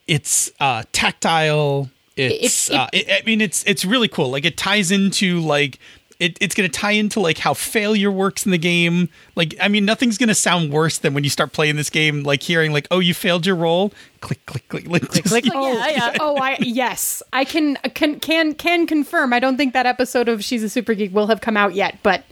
it's 0.07 0.49
uh 0.61 0.83
tactile. 0.93 1.89
It's 2.15 2.69
It- 2.69 2.73
it- 2.73 2.77
uh 2.79 2.87
it, 2.93 3.09
i 3.11 3.25
mean 3.25 3.41
it's 3.41 3.65
it's 3.65 3.83
really 3.83 4.07
cool. 4.07 4.29
Like 4.31 4.45
it 4.45 4.55
ties 4.55 4.91
into 4.91 5.41
like 5.41 5.77
it, 6.19 6.37
it's 6.39 6.55
going 6.55 6.69
to 6.69 6.79
tie 6.79 6.91
into 6.91 7.19
like 7.19 7.39
how 7.39 7.53
failure 7.53 8.09
works 8.11 8.45
in 8.45 8.51
the 8.53 8.57
game. 8.57 9.09
Like 9.35 9.55
i 9.59 9.67
mean 9.67 9.83
nothing's 9.83 10.17
going 10.17 10.29
to 10.29 10.35
sound 10.35 10.71
worse 10.71 10.99
than 10.99 11.13
when 11.13 11.25
you 11.25 11.29
start 11.29 11.51
playing 11.51 11.75
this 11.75 11.89
game 11.89 12.23
like 12.23 12.43
hearing 12.43 12.71
like 12.71 12.87
oh 12.91 12.99
you 12.99 13.13
failed 13.13 13.45
your 13.45 13.57
roll 13.57 13.91
click 14.21 14.45
click 14.45 14.65
click 14.69 14.85
click 14.85 15.01
click 15.09 15.25
click. 15.25 15.45
Oh, 15.53 15.73
Yeah, 15.73 15.89
yeah. 15.89 16.17
oh, 16.21 16.37
I 16.37 16.55
yes, 16.61 17.21
I 17.33 17.43
can 17.43 17.75
can 17.93 18.21
can 18.21 18.53
can 18.53 18.87
confirm. 18.87 19.33
I 19.33 19.39
don't 19.39 19.57
think 19.57 19.73
that 19.73 19.85
episode 19.85 20.29
of 20.29 20.45
She's 20.45 20.63
a 20.63 20.69
Super 20.69 20.93
Geek 20.93 21.13
will 21.13 21.27
have 21.27 21.41
come 21.41 21.57
out 21.57 21.73
yet, 21.75 21.97
but 22.03 22.23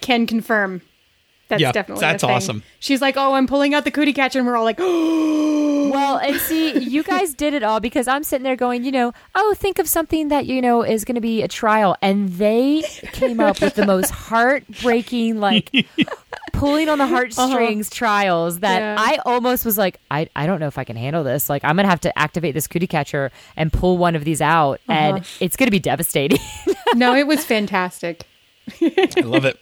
can 0.00 0.26
confirm. 0.26 0.82
That's 1.48 1.60
Yeah, 1.62 1.70
definitely 1.72 2.00
that's 2.00 2.22
a 2.22 2.26
thing. 2.26 2.36
awesome. 2.36 2.62
She's 2.80 3.00
like, 3.00 3.16
"Oh, 3.16 3.34
I'm 3.34 3.46
pulling 3.46 3.72
out 3.72 3.84
the 3.84 3.90
cootie 3.92 4.12
catcher," 4.12 4.38
and 4.40 4.48
we're 4.48 4.56
all 4.56 4.64
like, 4.64 4.78
"Oh, 4.80 5.90
Well, 5.92 6.18
and 6.18 6.36
see, 6.40 6.78
you 6.78 7.02
guys 7.02 7.32
did 7.34 7.54
it 7.54 7.62
all 7.62 7.80
because 7.80 8.08
I'm 8.08 8.22
sitting 8.24 8.42
there 8.42 8.56
going, 8.56 8.84
you 8.84 8.92
know, 8.92 9.12
oh, 9.34 9.54
think 9.56 9.78
of 9.78 9.88
something 9.88 10.28
that, 10.28 10.46
you 10.46 10.60
know, 10.60 10.82
is 10.82 11.04
going 11.04 11.14
to 11.14 11.20
be 11.20 11.42
a 11.42 11.48
trial. 11.48 11.96
And 12.02 12.28
they 12.30 12.82
came 13.12 13.40
up 13.40 13.60
with 13.60 13.74
the 13.74 13.86
most 13.86 14.10
heartbreaking, 14.66 15.40
like, 15.40 15.70
pulling 16.52 16.88
on 16.88 16.98
the 16.98 17.04
uh-huh. 17.04 17.14
heartstrings 17.14 17.88
trials 17.90 18.60
that 18.60 18.80
Yeah. 18.80 18.96
I 18.98 19.18
almost 19.24 19.64
was 19.64 19.78
like, 19.78 20.00
I, 20.10 20.28
I 20.34 20.46
don't 20.46 20.60
know 20.60 20.66
if 20.66 20.78
I 20.78 20.84
can 20.84 20.96
handle 20.96 21.24
this. 21.24 21.48
Like, 21.48 21.64
I'm 21.64 21.76
going 21.76 21.84
to 21.84 21.90
have 21.90 22.00
to 22.00 22.18
activate 22.18 22.54
this 22.54 22.66
cootie 22.66 22.86
catcher 22.86 23.30
and 23.56 23.72
pull 23.72 23.96
one 23.96 24.16
of 24.16 24.24
these 24.24 24.40
out. 24.40 24.80
And 24.88 25.18
uh-huh. 25.18 25.26
it's 25.40 25.56
going 25.56 25.68
to 25.68 25.70
be 25.72 25.80
devastating. 25.80 26.40
no, 26.94 27.14
it 27.14 27.26
was 27.26 27.44
fantastic." 27.44 28.26
I 28.82 29.20
love 29.24 29.44
it. 29.44 29.58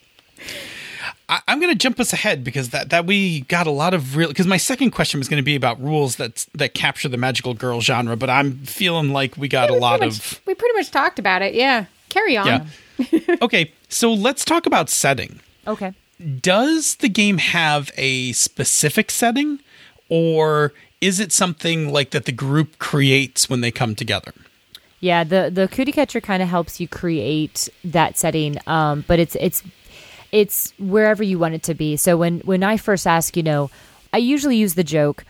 I, 1.28 1.40
I'm 1.48 1.58
going 1.60 1.72
to 1.72 1.78
jump 1.78 1.98
us 2.00 2.12
ahead 2.12 2.44
because 2.44 2.70
that, 2.70 2.90
that 2.90 3.06
we 3.06 3.40
got 3.42 3.66
a 3.66 3.70
lot 3.70 3.94
of 3.94 4.16
real. 4.16 4.28
Because 4.28 4.46
my 4.46 4.56
second 4.58 4.90
question 4.90 5.18
was 5.18 5.28
going 5.28 5.38
to 5.38 5.44
be 5.44 5.54
about 5.56 5.80
rules 5.82 6.16
that 6.16 6.46
that 6.54 6.74
capture 6.74 7.08
the 7.08 7.16
magical 7.16 7.54
girl 7.54 7.80
genre, 7.80 8.16
but 8.16 8.28
I'm 8.30 8.58
feeling 8.58 9.10
like 9.10 9.36
we 9.36 9.48
got 9.48 9.70
a 9.70 9.74
We 9.74 9.78
lot 9.80 10.00
pretty 10.00 10.16
of. 10.16 10.40
we 10.46 10.54
pretty 10.54 10.74
much 10.74 10.90
talked 10.90 11.18
about 11.18 11.42
it. 11.42 11.54
Yeah, 11.54 11.86
carry 12.10 12.36
on. 12.36 12.68
Yeah. 12.98 13.36
okay, 13.42 13.72
so 13.88 14.12
let's 14.12 14.44
talk 14.44 14.66
about 14.66 14.88
setting. 14.90 15.40
okay. 15.66 15.92
Does 16.40 16.94
the 16.96 17.08
game 17.08 17.38
have 17.38 17.90
a 17.96 18.30
specific 18.32 19.10
setting, 19.10 19.58
or 20.08 20.72
is 21.00 21.18
it 21.18 21.32
something 21.32 21.92
like 21.92 22.10
that 22.10 22.24
the 22.24 22.32
group 22.32 22.78
creates 22.78 23.50
when 23.50 23.62
they 23.62 23.72
come 23.72 23.96
together? 23.96 24.32
Yeah, 25.00 25.24
the 25.24 25.50
the 25.52 25.66
cootie 25.68 25.90
catcher 25.90 26.20
kind 26.20 26.40
of 26.42 26.48
helps 26.48 26.78
you 26.80 26.86
create 26.86 27.68
that 27.84 28.16
setting, 28.16 28.58
um, 28.68 29.04
but 29.08 29.18
it's 29.18 29.36
it's 29.40 29.62
it's 30.34 30.74
wherever 30.80 31.22
you 31.22 31.38
want 31.38 31.54
it 31.54 31.62
to 31.62 31.74
be. 31.74 31.96
So 31.96 32.16
when 32.16 32.40
when 32.40 32.64
I 32.64 32.76
first 32.76 33.06
ask, 33.06 33.36
you 33.36 33.42
know, 33.42 33.70
I 34.12 34.18
usually 34.18 34.56
use 34.56 34.74
the 34.74 34.84
joke. 34.84 35.24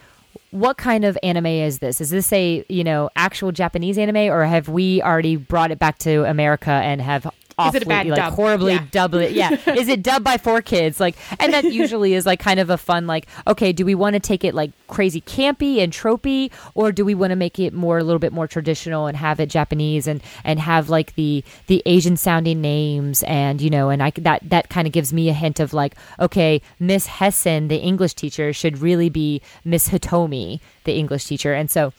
What 0.51 0.79
kind 0.79 1.05
of 1.05 1.19
anime 1.23 1.47
is 1.47 1.81
this? 1.81 2.01
Is 2.01 2.11
this 2.11 2.33
a 2.33 2.65
you 2.71 2.83
know 2.83 3.11
actual 3.15 3.53
Japanese 3.53 3.99
anime, 3.99 4.33
or 4.33 4.45
have 4.45 4.69
we 4.69 5.03
already 5.03 5.37
brought 5.37 5.71
it 5.71 5.79
back 5.79 5.99
to 5.99 6.25
America 6.25 6.71
and 6.71 7.03
have 7.03 7.31
Is 7.59 7.75
it 7.75 7.83
a 7.85 7.87
bad 7.87 8.07
like 8.07 8.17
dub? 8.17 8.33
horribly 8.35 8.73
Yeah. 8.75 8.87
dubbed 8.91 9.15
it? 9.15 9.33
Yeah, 9.33 9.51
is 9.75 9.89
it 9.89 10.03
dubbed 10.03 10.25
by 10.25 10.37
4Kids? 10.39 10.99
Like, 11.01 11.17
and 11.39 11.53
that 11.53 11.65
usually 11.73 12.15
is 12.15 12.27
like 12.27 12.41
kind 12.41 12.59
of 12.61 12.71
a 12.71 12.77
fun 12.79 13.07
like. 13.07 13.27
Okay, 13.47 13.73
do 13.73 13.85
we 13.85 13.95
want 13.95 14.15
to 14.15 14.21
take 14.21 14.45
it 14.45 14.55
like 14.55 14.73
crazy 14.89 15.21
campy 15.21 15.79
and 15.83 15.93
tropey, 15.93 16.51
or 16.75 16.93
do 16.93 17.05
we 17.05 17.15
want 17.15 17.31
to 17.31 17.37
make 17.37 17.59
it 17.59 17.73
more 17.73 17.99
a 17.99 18.05
little 18.05 18.19
bit 18.19 18.33
more 18.33 18.47
traditional 18.49 19.07
and 19.07 19.17
have 19.17 19.41
it 19.41 19.51
Japanese 19.51 20.07
and 20.07 20.21
and 20.45 20.59
have 20.61 20.89
like 20.89 21.15
the 21.15 21.45
the 21.67 21.83
Asian 21.87 22.17
sounding 22.17 22.61
names 22.61 23.23
and 23.25 23.61
you 23.61 23.71
know 23.71 23.89
and 23.91 24.03
I 24.03 24.11
that 24.19 24.41
that 24.51 24.69
kind 24.69 24.87
of 24.87 24.93
gives 24.93 25.13
me 25.13 25.29
a 25.29 25.33
hint 25.35 25.61
of 25.61 25.73
like 25.73 25.95
okay, 26.21 26.61
Miss 26.81 27.07
Hessen, 27.07 27.69
the 27.69 27.79
English 27.79 28.15
teacher, 28.15 28.53
should 28.53 28.79
really 28.79 29.09
be 29.09 29.41
Miss 29.65 29.89
Hitomi, 29.91 30.61
the 30.85 30.95
English 30.95 31.27
teacher, 31.27 31.55
and 31.55 31.71
so 31.71 31.93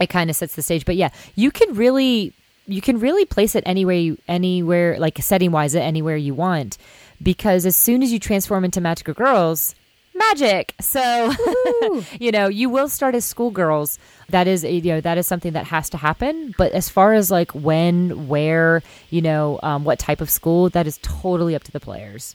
it 0.00 0.08
kind 0.08 0.28
of 0.30 0.36
sets 0.36 0.54
the 0.54 0.62
stage. 0.62 0.84
But 0.84 0.96
yeah, 0.96 1.10
you 1.34 1.50
can 1.50 1.74
really 1.74 2.32
you 2.66 2.80
can 2.80 2.98
really 2.98 3.24
place 3.24 3.54
it 3.54 3.64
anywhere 3.66 3.96
you 3.96 4.18
anywhere 4.28 4.98
like 4.98 5.18
setting 5.18 5.52
wise 5.52 5.74
anywhere 5.74 6.16
you 6.16 6.34
want. 6.34 6.78
Because 7.22 7.64
as 7.64 7.76
soon 7.76 8.02
as 8.02 8.12
you 8.12 8.18
transform 8.18 8.64
into 8.64 8.80
magical 8.80 9.14
girls 9.14 9.74
magic! 10.16 10.74
So 10.80 11.32
you 12.20 12.32
know 12.32 12.48
you 12.48 12.68
will 12.68 12.88
start 12.88 13.14
as 13.14 13.24
schoolgirls. 13.24 13.98
That 14.30 14.46
is 14.46 14.64
you 14.64 14.82
know 14.82 15.00
that 15.00 15.18
is 15.18 15.26
something 15.26 15.52
that 15.52 15.66
has 15.66 15.90
to 15.90 15.96
happen. 15.96 16.54
But 16.58 16.72
as 16.72 16.88
far 16.88 17.14
as 17.14 17.30
like 17.30 17.52
when 17.52 18.28
where 18.28 18.82
you 19.10 19.22
know 19.22 19.60
um, 19.62 19.84
what 19.84 19.98
type 19.98 20.20
of 20.20 20.30
school 20.30 20.70
that 20.70 20.86
is 20.86 20.98
totally 21.02 21.54
up 21.54 21.64
to 21.64 21.72
the 21.72 21.80
players 21.80 22.34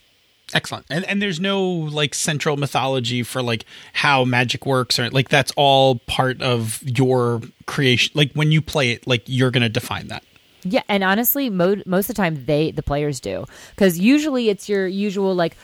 Excellent. 0.54 0.86
And 0.90 1.06
and 1.06 1.22
there's 1.22 1.40
no 1.40 1.64
like 1.64 2.14
central 2.14 2.58
mythology 2.58 3.24
for 3.24 3.42
like 3.42 3.66
how 3.94 4.26
magic 4.26 4.66
works 4.66 5.00
or 5.00 5.10
like 5.10 5.30
that's 5.30 5.52
all 5.56 5.96
part 6.08 6.42
of 6.42 6.84
your 6.86 7.42
creation. 7.66 8.12
Like 8.16 8.34
when 8.34 8.52
you 8.52 8.62
play 8.62 8.92
it, 8.92 9.08
like 9.08 9.24
you're 9.26 9.52
going 9.52 9.64
to 9.64 9.70
define 9.70 10.08
that. 10.08 10.24
Yeah, 10.64 10.84
and 10.88 11.04
honestly, 11.04 11.50
mo- 11.50 11.82
most 11.86 12.10
of 12.10 12.16
the 12.16 12.22
time 12.22 12.46
they 12.46 12.72
the 12.72 12.84
players 12.84 13.20
do 13.20 13.46
because 13.72 13.98
usually 13.98 14.50
it's 14.50 14.70
your 14.70 14.88
usual 14.88 15.36
like. 15.36 15.56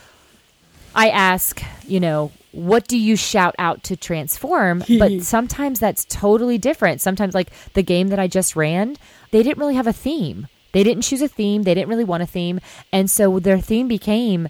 I 0.95 1.09
ask, 1.09 1.61
you 1.85 1.99
know, 1.99 2.31
what 2.53 2.87
do 2.87 2.97
you 2.97 3.15
shout 3.15 3.53
out 3.59 3.83
to 3.83 3.95
transform? 3.95 4.83
but 4.99 5.21
sometimes 5.21 5.79
that's 5.79 6.05
totally 6.05 6.57
different. 6.57 7.01
Sometimes, 7.01 7.35
like 7.35 7.51
the 7.73 7.83
game 7.83 8.07
that 8.07 8.17
I 8.19 8.27
just 8.27 8.55
ran, 8.55 8.97
they 9.29 9.43
didn't 9.43 9.59
really 9.59 9.75
have 9.75 9.85
a 9.85 9.93
theme. 9.93 10.47
They 10.71 10.83
didn't 10.83 11.03
choose 11.03 11.21
a 11.21 11.27
theme. 11.27 11.63
They 11.63 11.75
didn't 11.75 11.89
really 11.89 12.03
want 12.03 12.23
a 12.23 12.25
theme, 12.27 12.59
and 12.91 13.11
so 13.11 13.39
their 13.39 13.59
theme 13.59 13.87
became 13.87 14.49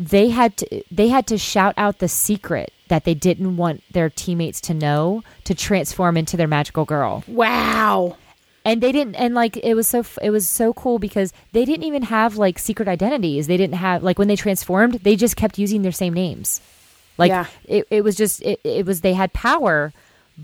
they 0.00 0.30
had 0.30 0.56
to 0.56 0.82
they 0.90 1.08
had 1.08 1.26
to 1.28 1.36
shout 1.38 1.74
out 1.76 1.98
the 1.98 2.08
secret 2.08 2.72
that 2.88 3.04
they 3.04 3.14
didn't 3.14 3.56
want 3.56 3.82
their 3.92 4.08
teammates 4.10 4.60
to 4.62 4.74
know 4.74 5.22
to 5.44 5.54
transform 5.54 6.16
into 6.16 6.36
their 6.36 6.48
magical 6.48 6.84
girl 6.86 7.22
Wow. 7.28 8.16
and 8.64 8.80
they 8.82 8.92
didn't 8.92 9.14
and 9.16 9.34
like 9.34 9.58
it 9.58 9.74
was 9.74 9.86
so 9.86 10.02
it 10.22 10.30
was 10.30 10.48
so 10.48 10.72
cool 10.72 10.98
because 10.98 11.32
they 11.52 11.64
didn't 11.66 11.84
even 11.84 12.02
have 12.04 12.36
like 12.36 12.58
secret 12.58 12.88
identities 12.88 13.46
they 13.46 13.58
didn't 13.58 13.76
have 13.76 14.02
like 14.02 14.18
when 14.18 14.28
they 14.28 14.36
transformed 14.36 14.94
they 15.02 15.16
just 15.16 15.36
kept 15.36 15.58
using 15.58 15.82
their 15.82 15.92
same 15.92 16.14
names 16.14 16.62
like 17.18 17.28
Yeah. 17.28 17.44
it, 17.66 17.86
it 17.90 18.02
was 18.02 18.16
just 18.16 18.40
it, 18.42 18.58
it 18.64 18.86
was 18.86 19.02
they 19.02 19.12
had 19.12 19.32
power 19.34 19.92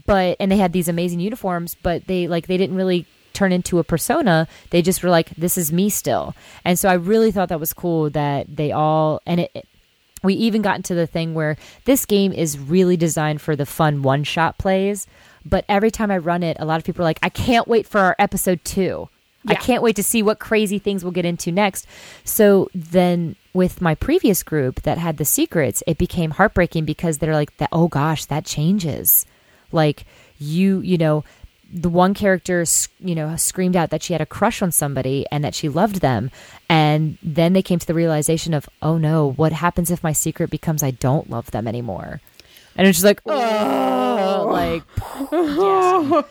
but 0.04 0.36
and 0.38 0.52
they 0.52 0.58
had 0.58 0.74
these 0.74 0.88
amazing 0.88 1.20
uniforms 1.20 1.74
but 1.82 2.06
they 2.06 2.28
like 2.28 2.46
they 2.46 2.58
didn't 2.58 2.76
really 2.76 3.06
turn 3.36 3.52
into 3.52 3.78
a 3.78 3.84
persona 3.84 4.48
they 4.70 4.82
just 4.82 5.02
were 5.02 5.10
like 5.10 5.30
this 5.36 5.58
is 5.58 5.72
me 5.72 5.88
still. 5.90 6.34
And 6.64 6.78
so 6.78 6.88
i 6.88 6.94
really 6.94 7.30
thought 7.30 7.50
that 7.50 7.60
was 7.60 7.72
cool 7.72 8.10
that 8.10 8.56
they 8.56 8.72
all 8.72 9.20
and 9.26 9.40
it, 9.40 9.50
it 9.54 9.68
we 10.22 10.34
even 10.34 10.62
got 10.62 10.76
into 10.76 10.94
the 10.94 11.06
thing 11.06 11.34
where 11.34 11.56
this 11.84 12.06
game 12.06 12.32
is 12.32 12.58
really 12.58 12.96
designed 12.96 13.40
for 13.40 13.54
the 13.54 13.66
fun 13.66 14.02
one 14.02 14.24
shot 14.24 14.58
plays 14.58 15.06
but 15.44 15.64
every 15.68 15.90
time 15.90 16.10
i 16.10 16.16
run 16.16 16.42
it 16.42 16.56
a 16.58 16.64
lot 16.64 16.78
of 16.78 16.84
people 16.84 17.02
are 17.02 17.10
like 17.10 17.20
i 17.22 17.28
can't 17.28 17.68
wait 17.68 17.86
for 17.86 18.00
our 18.00 18.16
episode 18.18 18.64
two. 18.64 19.08
I 19.48 19.54
can't 19.54 19.82
wait 19.82 19.96
to 19.96 20.02
see 20.02 20.22
what 20.22 20.38
crazy 20.38 20.78
things 20.78 21.04
we'll 21.04 21.12
get 21.12 21.24
into 21.24 21.52
next. 21.52 21.86
So 22.24 22.68
then 22.74 23.36
with 23.52 23.80
my 23.80 23.94
previous 23.94 24.42
group 24.42 24.82
that 24.82 24.98
had 24.98 25.16
the 25.16 25.24
secrets 25.24 25.82
it 25.86 25.98
became 25.98 26.32
heartbreaking 26.32 26.84
because 26.84 27.18
they're 27.18 27.32
like 27.32 27.56
that 27.58 27.68
oh 27.72 27.88
gosh 27.88 28.24
that 28.26 28.44
changes. 28.44 29.24
Like 29.72 30.04
you 30.38 30.80
you 30.80 30.98
know 30.98 31.24
the 31.76 31.90
one 31.90 32.14
character 32.14 32.64
you 33.00 33.14
know 33.14 33.36
screamed 33.36 33.76
out 33.76 33.90
that 33.90 34.02
she 34.02 34.14
had 34.14 34.22
a 34.22 34.26
crush 34.26 34.62
on 34.62 34.72
somebody 34.72 35.26
and 35.30 35.44
that 35.44 35.54
she 35.54 35.68
loved 35.68 35.96
them 35.96 36.30
and 36.70 37.18
then 37.22 37.52
they 37.52 37.62
came 37.62 37.78
to 37.78 37.86
the 37.86 37.94
realization 37.94 38.54
of 38.54 38.68
oh 38.80 38.96
no 38.96 39.32
what 39.32 39.52
happens 39.52 39.90
if 39.90 40.02
my 40.02 40.12
secret 40.12 40.48
becomes 40.48 40.82
i 40.82 40.90
don't 40.90 41.28
love 41.28 41.50
them 41.50 41.68
anymore 41.68 42.20
and 42.76 42.86
it's 42.86 42.98
just 42.98 43.04
like 43.04 43.20
oh, 43.26 44.48
like 44.52 44.82
yeah. 45.32 46.22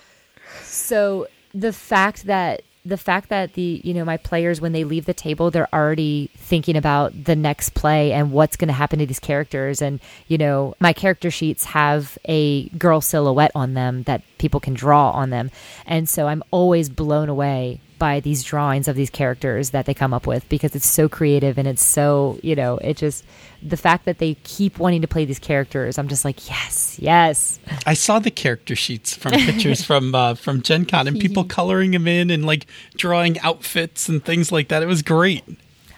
So 0.63 1.27
the 1.53 1.73
fact 1.73 2.25
that 2.25 2.61
the 2.85 2.97
fact 2.97 3.29
that 3.29 3.53
the 3.53 3.81
you 3.83 3.93
know 3.93 4.05
my 4.05 4.17
players 4.17 4.61
when 4.61 4.71
they 4.71 4.83
leave 4.83 5.05
the 5.05 5.13
table 5.13 5.49
they're 5.49 5.73
already 5.73 6.29
thinking 6.35 6.77
about 6.77 7.25
the 7.25 7.35
next 7.35 7.73
play 7.73 8.13
and 8.13 8.31
what's 8.31 8.55
going 8.55 8.67
to 8.67 8.73
happen 8.73 8.99
to 8.99 9.05
these 9.05 9.19
characters. 9.19 9.81
And 9.81 9.99
you 10.27 10.37
know 10.37 10.75
my 10.79 10.93
character 10.93 11.31
sheets 11.31 11.65
have 11.65 12.17
a 12.25 12.69
girl 12.69 13.01
silhouette 13.01 13.51
on 13.55 13.73
them 13.73 14.03
that 14.03 14.21
people 14.37 14.59
can 14.59 14.73
draw 14.73 15.11
on 15.11 15.29
them. 15.31 15.51
And 15.85 16.07
so 16.07 16.27
i'm 16.27 16.43
always 16.51 16.89
blown 16.89 17.29
away 17.29 17.79
by 17.97 18.19
these 18.19 18.43
drawings 18.43 18.87
of 18.87 18.95
these 18.95 19.09
characters 19.09 19.71
that 19.71 19.85
they 19.85 19.93
come 19.93 20.13
up 20.13 20.27
with 20.27 20.47
because 20.49 20.75
it's 20.75 20.87
so 20.87 21.09
creative 21.09 21.57
and 21.57 21.67
it's 21.67 21.83
so 21.83 22.39
you 22.43 22.55
know 22.55 22.77
it 22.77 22.97
just 22.97 23.23
the 23.61 23.77
fact 23.77 24.05
that 24.05 24.19
they 24.19 24.35
keep 24.43 24.77
wanting 24.77 25.01
to 25.01 25.07
play 25.07 25.25
these 25.25 25.39
characters 25.39 25.97
i'm 25.97 26.07
just 26.07 26.25
like 26.25 26.47
yes 26.49 26.97
yes 26.99 27.59
I 27.85 27.93
saw 27.93 28.19
the 28.19 28.31
character 28.31 28.75
sheets 28.75 29.15
from 29.15 29.31
pictures 29.33 29.83
from 29.85 30.15
uh, 30.15 30.35
from 30.35 30.61
Gen 30.61 30.85
Con 30.85 31.07
and 31.07 31.19
people 31.19 31.43
coloring 31.55 31.91
them 31.91 32.07
in 32.07 32.29
and 32.29 32.45
like 32.45 32.67
drawing 32.95 33.39
outfits 33.39 34.09
and 34.09 34.23
things 34.23 34.51
like 34.51 34.69
that. 34.69 34.83
It 34.83 34.87
was 34.87 35.01
great. 35.01 35.43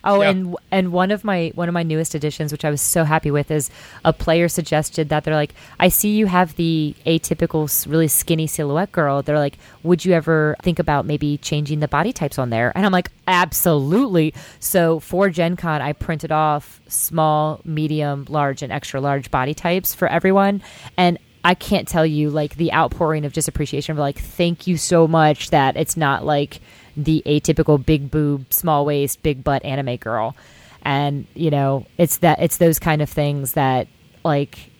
Oh, 0.03 0.21
Yeah. 0.21 0.29
and 0.29 0.55
and 0.71 0.91
one 0.91 1.11
of 1.11 1.23
my 1.23 1.51
one 1.55 1.67
of 1.69 1.73
my 1.73 1.83
newest 1.83 2.15
additions, 2.15 2.51
which 2.51 2.63
I 2.65 2.69
was 2.69 2.81
so 2.81 3.03
happy 3.03 3.31
with, 3.31 3.51
is 3.51 3.69
a 4.05 4.13
player 4.13 4.47
suggested 4.47 5.09
that 5.09 5.23
they're 5.23 5.35
like, 5.35 5.53
I 5.79 5.89
see 5.89 6.15
you 6.15 6.25
have 6.27 6.55
the 6.55 6.95
atypical, 7.05 7.67
really 7.89 8.07
skinny 8.07 8.47
silhouette 8.47 8.91
girl. 8.91 9.21
They're 9.21 9.39
like, 9.39 9.57
would 9.83 10.05
you 10.05 10.13
ever 10.13 10.55
think 10.63 10.79
about 10.79 11.05
maybe 11.05 11.37
changing 11.39 11.79
the 11.79 11.87
body 11.87 12.13
types 12.13 12.37
on 12.39 12.49
there? 12.49 12.71
And 12.75 12.85
I'm 12.85 12.91
like, 12.91 13.11
absolutely. 13.27 14.33
So 14.59 14.99
for 14.99 15.29
Gen 15.29 15.55
Con, 15.55 15.81
I 15.81 15.93
printed 15.93 16.31
off 16.31 16.79
small, 16.87 17.61
medium, 17.65 18.25
large, 18.29 18.61
and 18.61 18.71
extra 18.71 19.01
large 19.01 19.31
body 19.31 19.53
types 19.53 19.93
for 19.93 20.07
everyone, 20.07 20.61
and 20.97 21.17
I 21.43 21.53
can't 21.53 21.87
tell 21.87 22.05
you 22.05 22.29
like 22.29 22.55
the 22.55 22.73
outpouring 22.73 23.23
of 23.23 23.31
just 23.31 23.47
appreciation 23.47 23.93
of 23.93 23.97
like, 23.99 24.19
thank 24.19 24.67
you 24.67 24.75
so 24.75 25.07
much 25.07 25.51
that 25.51 25.77
it's 25.77 25.95
not 25.95 26.25
like 26.25 26.59
the 26.97 27.23
atypical 27.25 27.83
big 27.83 28.11
boob, 28.11 28.51
small 28.51 28.85
waist, 28.85 29.23
big 29.23 29.43
butt 29.43 29.63
anime 29.63 29.95
girl. 29.97 30.35
And, 30.81 31.27
you 31.33 31.51
know, 31.51 31.85
it's 31.97 32.17
that 32.17 32.39
it's 32.41 32.57
those 32.57 32.79
kind 32.79 33.01
of 33.01 33.09
things 33.09 33.53
that 33.53 33.87
like 34.23 34.71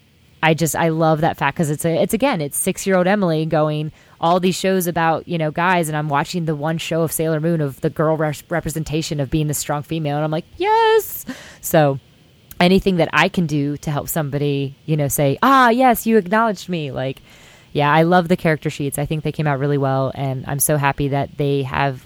I 0.41 0.53
just 0.53 0.75
I 0.75 0.89
love 0.89 1.21
that 1.21 1.37
fact 1.37 1.57
because 1.57 1.69
it's 1.71 1.83
a 1.85 2.01
it's 2.01 2.13
again 2.13 2.41
it's 2.41 2.57
six 2.57 2.85
year 2.85 2.95
old 2.95 3.07
Emily 3.07 3.45
going 3.45 3.91
all 4.21 4.39
these 4.39 4.55
shows 4.55 4.87
about 4.87 5.27
you 5.27 5.37
know 5.37 5.51
guys 5.51 5.87
and 5.87 5.97
I'm 5.97 6.09
watching 6.09 6.45
the 6.45 6.55
one 6.55 6.77
show 6.77 7.01
of 7.01 7.11
Sailor 7.11 7.39
Moon 7.39 7.59
of 7.59 7.81
the 7.81 7.89
girl 7.89 8.15
res- 8.17 8.43
representation 8.49 9.19
of 9.19 9.31
being 9.31 9.47
the 9.47 9.53
strong 9.53 9.83
female 9.83 10.15
and 10.15 10.23
I'm 10.23 10.31
like 10.31 10.45
yes 10.57 11.25
so 11.61 11.99
anything 12.59 12.97
that 12.97 13.09
I 13.13 13.29
can 13.29 13.47
do 13.47 13.77
to 13.77 13.91
help 13.91 14.09
somebody 14.09 14.75
you 14.85 14.95
know 14.95 15.07
say 15.07 15.39
ah 15.41 15.69
yes 15.69 16.05
you 16.05 16.17
acknowledged 16.17 16.69
me 16.69 16.91
like 16.91 17.21
yeah 17.73 17.91
I 17.91 18.03
love 18.03 18.27
the 18.27 18.37
character 18.37 18.69
sheets 18.69 18.99
I 18.99 19.05
think 19.05 19.23
they 19.23 19.31
came 19.31 19.47
out 19.47 19.59
really 19.59 19.77
well 19.77 20.11
and 20.13 20.45
I'm 20.47 20.59
so 20.59 20.77
happy 20.77 21.09
that 21.09 21.37
they 21.37 21.63
have 21.63 22.05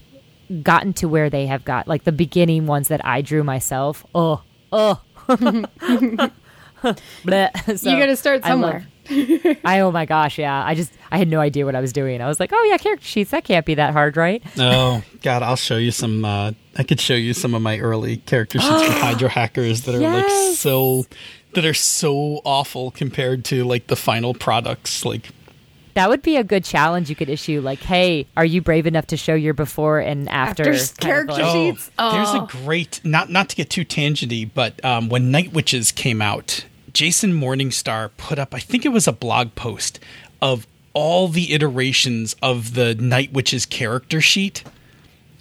gotten 0.63 0.93
to 0.93 1.07
where 1.07 1.29
they 1.29 1.45
have 1.47 1.63
got 1.65 1.87
like 1.87 2.03
the 2.03 2.11
beginning 2.11 2.65
ones 2.67 2.87
that 2.89 3.03
I 3.05 3.21
drew 3.21 3.43
myself 3.43 4.05
oh 4.13 4.41
oh 4.71 5.01
Bleh. 6.81 7.77
So 7.77 7.89
you 7.91 7.97
got 7.97 8.07
to 8.07 8.15
start 8.15 8.41
I 8.43 8.53
love- 8.53 8.59
somewhere. 8.59 8.87
I 9.65 9.79
oh 9.81 9.91
my 9.91 10.05
gosh, 10.05 10.37
yeah. 10.39 10.63
I 10.63 10.73
just 10.73 10.91
I 11.11 11.17
had 11.17 11.27
no 11.27 11.39
idea 11.39 11.65
what 11.65 11.75
I 11.75 11.81
was 11.81 11.91
doing. 11.91 12.21
I 12.21 12.27
was 12.27 12.39
like, 12.39 12.51
oh 12.53 12.63
yeah, 12.63 12.77
character 12.77 13.05
sheets. 13.05 13.31
That 13.31 13.43
can't 13.43 13.65
be 13.65 13.75
that 13.75 13.93
hard, 13.93 14.15
right? 14.15 14.41
Oh 14.57 15.03
God, 15.21 15.43
I'll 15.43 15.55
show 15.57 15.75
you 15.77 15.91
some. 15.91 16.23
Uh, 16.23 16.51
I 16.77 16.83
could 16.83 16.99
show 17.01 17.15
you 17.15 17.33
some 17.33 17.53
of 17.53 17.61
my 17.61 17.79
early 17.79 18.17
character 18.17 18.59
sheets 18.59 18.83
from 18.85 18.93
Hydro 19.01 19.27
Hackers 19.29 19.81
that 19.83 19.95
are 19.95 19.99
like 19.99 20.29
so 20.55 21.05
that 21.55 21.65
are 21.65 21.73
so 21.73 22.41
awful 22.45 22.91
compared 22.91 23.43
to 23.45 23.63
like 23.65 23.87
the 23.87 23.95
final 23.97 24.33
products. 24.33 25.03
Like 25.03 25.29
That 25.93 26.09
would 26.09 26.21
be 26.21 26.37
a 26.37 26.43
good 26.43 26.63
challenge 26.63 27.09
you 27.09 27.15
could 27.15 27.29
issue. 27.29 27.61
Like, 27.61 27.79
hey, 27.79 28.27
are 28.37 28.45
you 28.45 28.61
brave 28.61 28.85
enough 28.87 29.07
to 29.07 29.17
show 29.17 29.33
your 29.33 29.53
before 29.53 29.99
and 29.99 30.29
after, 30.29 30.71
After 30.71 30.93
character 31.01 31.33
like- 31.41 31.53
sheets. 31.75 31.91
Oh, 31.99 32.11
there's 32.13 32.29
Oh. 32.29 32.43
a 32.43 32.47
great 32.63 32.99
not 33.03 33.29
not 33.29 33.49
to 33.49 33.55
get 33.55 33.69
too 33.69 33.83
tangenty, 33.85 34.49
but 34.53 34.83
um, 34.85 35.09
when 35.09 35.31
Night 35.31 35.53
Witches 35.53 35.91
came 35.91 36.21
out, 36.21 36.65
Jason 36.93 37.33
Morningstar 37.33 38.09
put 38.17 38.39
up 38.39 38.53
I 38.53 38.59
think 38.59 38.85
it 38.85 38.89
was 38.89 39.07
a 39.07 39.11
blog 39.13 39.55
post 39.55 39.99
of 40.41 40.65
all 40.93 41.27
the 41.29 41.53
iterations 41.53 42.35
of 42.41 42.73
the 42.73 42.95
Night 42.95 43.31
Witches 43.31 43.65
character 43.65 44.19
sheet 44.19 44.63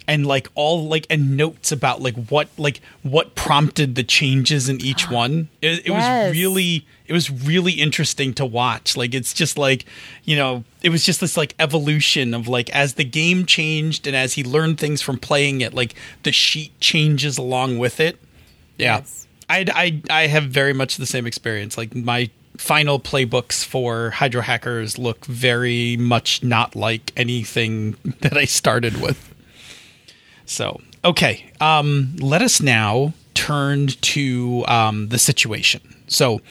and 0.07 0.25
like 0.25 0.47
all 0.55 0.87
like 0.87 1.05
and 1.09 1.37
notes 1.37 1.71
about 1.71 2.01
like 2.01 2.15
what 2.27 2.49
like 2.57 2.81
what 3.03 3.35
prompted 3.35 3.95
the 3.95 4.03
changes 4.03 4.67
in 4.69 4.81
each 4.81 5.09
one. 5.09 5.49
It, 5.61 5.79
it 5.79 5.87
Yes. 5.87 6.29
was 6.29 6.37
really 6.37 6.85
it 7.07 7.13
was 7.13 7.29
really 7.29 7.73
interesting 7.73 8.33
to 8.35 8.45
watch. 8.45 8.95
Like 8.97 9.13
it's 9.13 9.33
just 9.33 9.57
like 9.57 9.85
you 10.25 10.35
know 10.35 10.63
it 10.81 10.89
was 10.89 11.05
just 11.05 11.21
this 11.21 11.37
like 11.37 11.53
evolution 11.59 12.33
of 12.33 12.47
like 12.47 12.69
as 12.71 12.95
the 12.95 13.03
game 13.05 13.45
changed 13.45 14.07
and 14.07 14.15
as 14.15 14.33
he 14.33 14.43
learned 14.43 14.79
things 14.79 15.01
from 15.01 15.17
playing 15.17 15.61
it, 15.61 15.73
like 15.73 15.95
the 16.23 16.31
sheet 16.31 16.77
changes 16.79 17.37
along 17.37 17.77
with 17.77 17.99
it. 17.99 18.17
Yeah, 18.77 18.97
Yes. 18.97 19.27
I 19.49 19.65
I 19.73 20.01
I 20.23 20.27
have 20.27 20.45
very 20.45 20.73
much 20.73 20.97
the 20.97 21.05
same 21.05 21.27
experience. 21.27 21.77
Like 21.77 21.93
my 21.95 22.29
final 22.57 22.99
playbooks 22.99 23.65
for 23.65 24.11
Hydro 24.11 24.41
Hackers 24.41 24.97
look 24.99 25.25
very 25.25 25.97
much 25.97 26.43
not 26.43 26.75
like 26.75 27.11
anything 27.17 27.95
that 28.21 28.37
I 28.37 28.45
started 28.45 29.01
with. 29.01 29.30
So, 30.45 30.81
okay, 31.03 31.51
um, 31.59 32.15
let 32.19 32.41
us 32.41 32.61
now 32.61 33.13
turn 33.33 33.87
to 33.87 34.65
um, 34.67 35.09
the 35.09 35.17
situation. 35.17 35.81
So, 36.07 36.41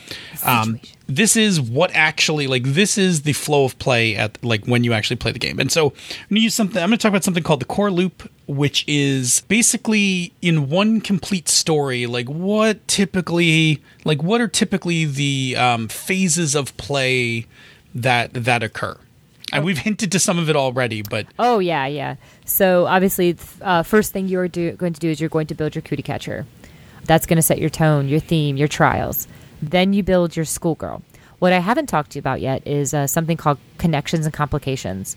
um, 0.42 0.81
this 1.07 1.37
is 1.37 1.61
what 1.61 1.90
actually 1.92 2.46
like 2.46 2.62
this 2.64 2.96
is 2.96 3.22
the 3.22 3.35
flow 3.35 3.64
of 3.64 3.79
play 3.79 4.16
at 4.16 4.42
like 4.42 4.64
when 4.64 4.85
you 4.85 4.94
actually 4.94 5.16
play 5.16 5.33
the 5.33 5.38
game. 5.38 5.61
And 5.61 5.70
so, 5.70 5.88
I'm 5.88 6.29
gonna 6.31 6.40
use 6.40 6.55
something. 6.55 6.83
I'm 6.83 6.88
gonna 6.88 6.96
talk 6.96 7.11
about 7.11 7.24
something 7.24 7.42
called 7.42 7.61
the 7.61 7.66
core 7.66 7.90
loop, 7.90 8.31
which 8.46 8.85
is 8.88 9.42
basically 9.48 10.33
in 10.40 10.70
one 10.70 11.00
complete 11.00 11.48
story. 11.48 12.07
Like 12.07 12.29
what 12.29 12.87
typically, 12.88 13.83
like 14.05 14.22
what 14.22 14.40
are 14.40 14.48
typically 14.48 15.05
the 15.05 15.57
um, 15.59 15.88
phases 15.88 16.55
of 16.55 16.74
play 16.79 17.46
that 17.94 18.33
that 18.33 18.62
occur. 18.62 18.96
And 19.52 19.64
we've 19.64 19.78
hinted 19.78 20.12
to 20.12 20.18
some 20.18 20.38
of 20.38 20.48
it 20.48 20.56
already, 20.56 21.02
but 21.02 21.26
Oh 21.38 21.58
yeah, 21.58 21.86
yeah. 21.86 22.16
So 22.44 22.86
obviously, 22.86 23.36
uh, 23.60 23.82
first 23.82 24.12
thing 24.12 24.28
you 24.28 24.38
are 24.40 24.48
do- 24.48 24.72
going 24.72 24.92
to 24.92 25.00
do 25.00 25.10
is 25.10 25.20
you're 25.20 25.30
going 25.30 25.46
to 25.48 25.54
build 25.54 25.74
your 25.74 25.82
cootie 25.82 26.02
catcher. 26.02 26.46
That's 27.04 27.26
going 27.26 27.36
to 27.36 27.42
set 27.42 27.58
your 27.58 27.70
tone, 27.70 28.08
your 28.08 28.20
theme, 28.20 28.56
your 28.56 28.68
trials. 28.68 29.26
Then 29.62 29.92
you 29.92 30.02
build 30.02 30.36
your 30.36 30.44
schoolgirl. 30.44 31.02
What 31.38 31.52
I 31.52 31.58
haven't 31.58 31.86
talked 31.86 32.12
to 32.12 32.18
you 32.18 32.20
about 32.20 32.40
yet 32.40 32.66
is 32.66 32.92
uh, 32.92 33.06
something 33.06 33.36
called 33.36 33.58
connections 33.78 34.26
and 34.26 34.34
complications. 34.34 35.16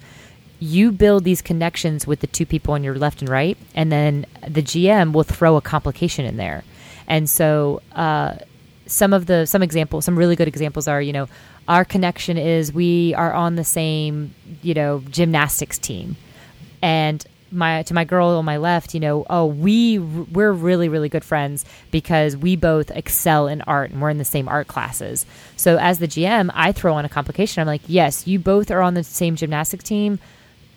You 0.59 0.91
build 0.91 1.25
these 1.25 1.41
connections 1.41 2.07
with 2.07 2.21
the 2.21 2.27
two 2.27 2.45
people 2.45 2.73
on 2.73 2.83
your 2.83 2.95
left 2.95 3.21
and 3.21 3.29
right, 3.29 3.57
and 3.75 3.91
then 3.91 4.25
the 4.47 4.63
GM 4.63 5.11
will 5.11 5.23
throw 5.23 5.57
a 5.57 5.61
complication 5.61 6.23
in 6.23 6.37
there. 6.37 6.63
And 7.07 7.29
so, 7.29 7.81
uh, 7.91 8.35
some 8.85 9.13
of 9.13 9.25
the 9.25 9.45
some 9.45 9.63
examples, 9.63 10.05
some 10.05 10.17
really 10.17 10.35
good 10.35 10.47
examples 10.47 10.87
are, 10.87 11.01
you 11.01 11.13
know, 11.13 11.27
our 11.67 11.85
connection 11.85 12.37
is 12.37 12.73
we 12.73 13.13
are 13.15 13.33
on 13.33 13.55
the 13.55 13.63
same, 13.63 14.33
you 14.61 14.73
know, 14.73 15.01
gymnastics 15.09 15.77
team. 15.77 16.15
And 16.81 17.25
my 17.51 17.83
to 17.83 17.93
my 17.93 18.03
girl 18.03 18.29
on 18.29 18.43
my 18.43 18.57
left 18.57 18.95
you 18.95 18.99
know 18.99 19.27
oh 19.29 19.45
we 19.45 19.99
we're 19.99 20.51
really 20.51 20.89
really 20.89 21.07
good 21.07 21.23
friends 21.23 21.65
because 21.91 22.35
we 22.35 22.55
both 22.55 22.89
excel 22.89 23.47
in 23.47 23.61
art 23.61 23.91
and 23.91 24.01
we're 24.01 24.09
in 24.09 24.17
the 24.17 24.25
same 24.25 24.49
art 24.49 24.67
classes. 24.67 25.23
So 25.55 25.77
as 25.77 25.99
the 25.99 26.07
gm 26.07 26.49
i 26.55 26.71
throw 26.71 26.95
on 26.95 27.05
a 27.05 27.09
complication. 27.09 27.61
I'm 27.61 27.67
like 27.67 27.83
yes 27.87 28.25
you 28.25 28.39
both 28.39 28.71
are 28.71 28.81
on 28.81 28.95
the 28.95 29.03
same 29.03 29.35
gymnastics 29.35 29.83
team 29.83 30.17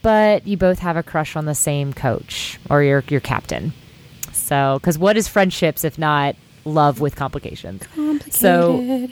but 0.03 0.47
you 0.47 0.57
both 0.57 0.79
have 0.81 0.97
a 0.97 1.03
crush 1.03 1.35
on 1.35 1.47
the 1.47 1.55
same 1.55 1.93
coach 1.93 2.61
or 2.71 2.83
your 2.83 3.03
your 3.09 3.21
captain. 3.21 3.73
So 4.33 4.79
because 4.79 4.99
what 4.99 5.17
is 5.17 5.29
friendships 5.29 5.83
if 5.83 5.99
not 5.99 6.37
love 6.65 7.01
with 7.01 7.17
complications? 7.17 7.83
So 8.31 9.09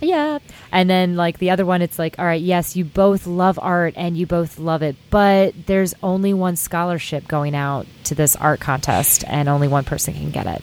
yeah. 0.00 0.38
And 0.72 0.88
then 0.88 1.16
like 1.16 1.38
the 1.38 1.50
other 1.50 1.66
one, 1.66 1.82
it's 1.82 1.98
like, 1.98 2.18
all 2.18 2.24
right, 2.24 2.40
yes, 2.40 2.76
you 2.76 2.84
both 2.84 3.26
love 3.26 3.58
art 3.60 3.94
and 3.96 4.16
you 4.16 4.26
both 4.26 4.58
love 4.58 4.82
it, 4.82 4.96
but 5.10 5.54
there's 5.66 5.94
only 6.02 6.34
one 6.34 6.56
scholarship 6.56 7.26
going 7.28 7.54
out 7.54 7.86
to 8.04 8.14
this 8.14 8.36
art 8.36 8.60
contest 8.60 9.24
and 9.26 9.48
only 9.48 9.68
one 9.68 9.84
person 9.84 10.14
can 10.14 10.30
get 10.30 10.46
it. 10.46 10.62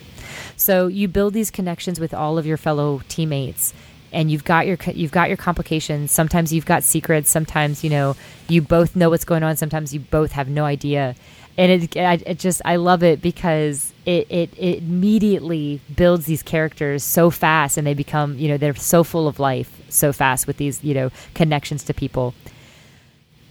So 0.56 0.86
you 0.86 1.08
build 1.08 1.34
these 1.34 1.50
connections 1.50 2.00
with 2.00 2.14
all 2.14 2.38
of 2.38 2.46
your 2.46 2.56
fellow 2.56 3.02
teammates 3.08 3.74
and 4.16 4.30
you've 4.30 4.44
got 4.44 4.66
your 4.66 4.78
you've 4.94 5.12
got 5.12 5.28
your 5.28 5.36
complications. 5.36 6.10
Sometimes 6.10 6.50
you've 6.50 6.64
got 6.64 6.82
secrets, 6.82 7.30
sometimes 7.30 7.84
you 7.84 7.90
know 7.90 8.16
you 8.48 8.62
both 8.62 8.96
know 8.96 9.10
what's 9.10 9.26
going 9.26 9.42
on, 9.42 9.56
sometimes 9.56 9.92
you 9.92 10.00
both 10.00 10.32
have 10.32 10.48
no 10.48 10.64
idea. 10.64 11.14
And 11.58 11.82
it, 11.82 11.96
it 11.96 12.38
just 12.38 12.62
I 12.64 12.76
love 12.76 13.02
it 13.02 13.20
because 13.20 13.92
it, 14.06 14.26
it 14.30 14.50
it 14.56 14.78
immediately 14.78 15.80
builds 15.94 16.24
these 16.24 16.42
characters 16.42 17.04
so 17.04 17.30
fast 17.30 17.76
and 17.76 17.86
they 17.86 17.94
become 17.94 18.38
you 18.38 18.48
know 18.48 18.56
they're 18.56 18.74
so 18.74 19.04
full 19.04 19.28
of 19.28 19.38
life 19.38 19.70
so 19.90 20.12
fast 20.12 20.46
with 20.46 20.56
these 20.56 20.82
you 20.82 20.94
know 20.94 21.10
connections 21.34 21.84
to 21.84 21.94
people 21.94 22.34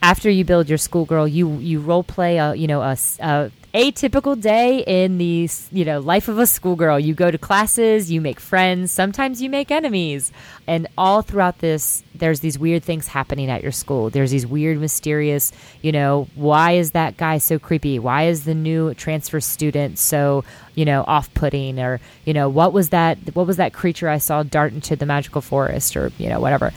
after 0.05 0.29
you 0.29 0.45
build 0.45 0.69
your 0.69 0.77
schoolgirl, 0.77 1.27
you 1.27 1.57
you 1.57 1.79
role 1.79 2.03
play 2.03 2.37
a 2.37 2.53
you 2.53 2.67
know 2.67 2.81
a, 2.81 2.95
a 3.19 3.51
a 3.75 3.91
typical 3.91 4.37
day 4.37 4.85
in 4.87 5.17
the 5.17 5.49
you 5.69 5.83
know 5.83 5.99
life 5.99 6.29
of 6.29 6.39
a 6.39 6.47
schoolgirl. 6.47 6.97
You 6.97 7.13
go 7.13 7.29
to 7.29 7.37
classes, 7.37 8.09
you 8.09 8.21
make 8.21 8.39
friends, 8.39 8.89
sometimes 8.89 9.41
you 9.41 9.49
make 9.49 9.69
enemies, 9.69 10.31
and 10.65 10.87
all 10.97 11.21
throughout 11.21 11.59
this, 11.59 12.01
there's 12.15 12.39
these 12.39 12.57
weird 12.57 12.85
things 12.85 13.07
happening 13.07 13.51
at 13.51 13.61
your 13.61 13.73
school. 13.73 14.09
There's 14.09 14.31
these 14.31 14.47
weird, 14.47 14.79
mysterious, 14.79 15.51
you 15.81 15.91
know, 15.91 16.29
why 16.35 16.71
is 16.71 16.91
that 16.91 17.17
guy 17.17 17.37
so 17.37 17.59
creepy? 17.59 17.99
Why 17.99 18.27
is 18.27 18.45
the 18.45 18.55
new 18.55 18.93
transfer 18.93 19.41
student 19.41 19.99
so 19.99 20.45
you 20.73 20.85
know 20.85 21.03
off-putting? 21.05 21.77
Or 21.77 21.99
you 22.23 22.33
know, 22.33 22.47
what 22.47 22.71
was 22.71 22.89
that? 22.89 23.17
What 23.35 23.45
was 23.45 23.57
that 23.57 23.73
creature 23.73 24.07
I 24.07 24.19
saw 24.19 24.43
dart 24.43 24.71
into 24.71 24.95
the 24.95 25.05
magical 25.05 25.41
forest? 25.41 25.97
Or 25.97 26.13
you 26.17 26.29
know, 26.29 26.39
whatever. 26.39 26.71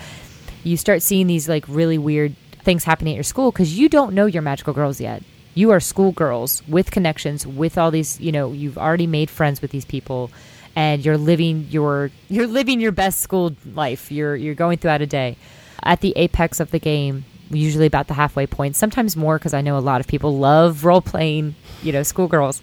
You 0.65 0.77
start 0.77 1.03
seeing 1.03 1.29
these 1.29 1.49
like 1.49 1.65
really 1.69 1.97
weird 1.97 2.35
things 2.65 2.83
happening 2.83 3.15
at 3.15 3.17
your 3.17 3.23
school 3.23 3.53
because 3.53 3.79
you 3.79 3.89
don't 3.89 4.15
know 4.15 4.27
your 4.27 4.43
magical 4.43 4.75
girls 4.75 5.01
yet 5.01 5.23
you 5.55 5.71
are 5.71 5.81
schoolgirls 5.81 6.63
with 6.69 6.91
connections 6.91 7.47
with 7.47 7.77
all 7.79 7.91
these 7.91 8.21
you 8.21 8.33
know 8.33 8.53
you've 8.53 8.79
already 8.79 9.07
made 9.07 9.31
friends 9.31 9.61
with 9.61 9.71
these 9.71 9.85
people 9.85 10.31
and 10.79 11.05
you're 11.05 11.19
living 11.19 11.67
your 11.71 12.11
you're 12.29 12.47
living 12.47 12.81
your 12.81 12.93
best 12.93 13.19
school 13.19 13.55
life. 13.75 14.13
You're 14.13 14.37
you're 14.37 14.55
going 14.55 14.79
throughout 14.79 15.03
a 15.03 15.07
day. 15.07 15.37
At 15.83 16.01
the 16.03 16.13
apex 16.17 16.61
of 16.61 16.71
the 16.71 16.79
game 16.79 17.25
usually 17.51 17.87
about 17.87 18.07
the 18.09 18.15
halfway 18.15 18.47
point 18.47 18.77
sometimes 18.77 19.17
more 19.17 19.39
because 19.39 19.55
i 19.55 19.63
know 19.63 19.79
a 19.79 19.81
lot 19.81 20.03
of 20.03 20.07
people 20.07 20.37
love 20.37 20.85
role 20.85 21.01
playing 21.01 21.55
you 21.83 21.93
know 21.93 22.03
schoolgirls. 22.03 22.63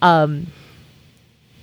Um, 0.00 0.48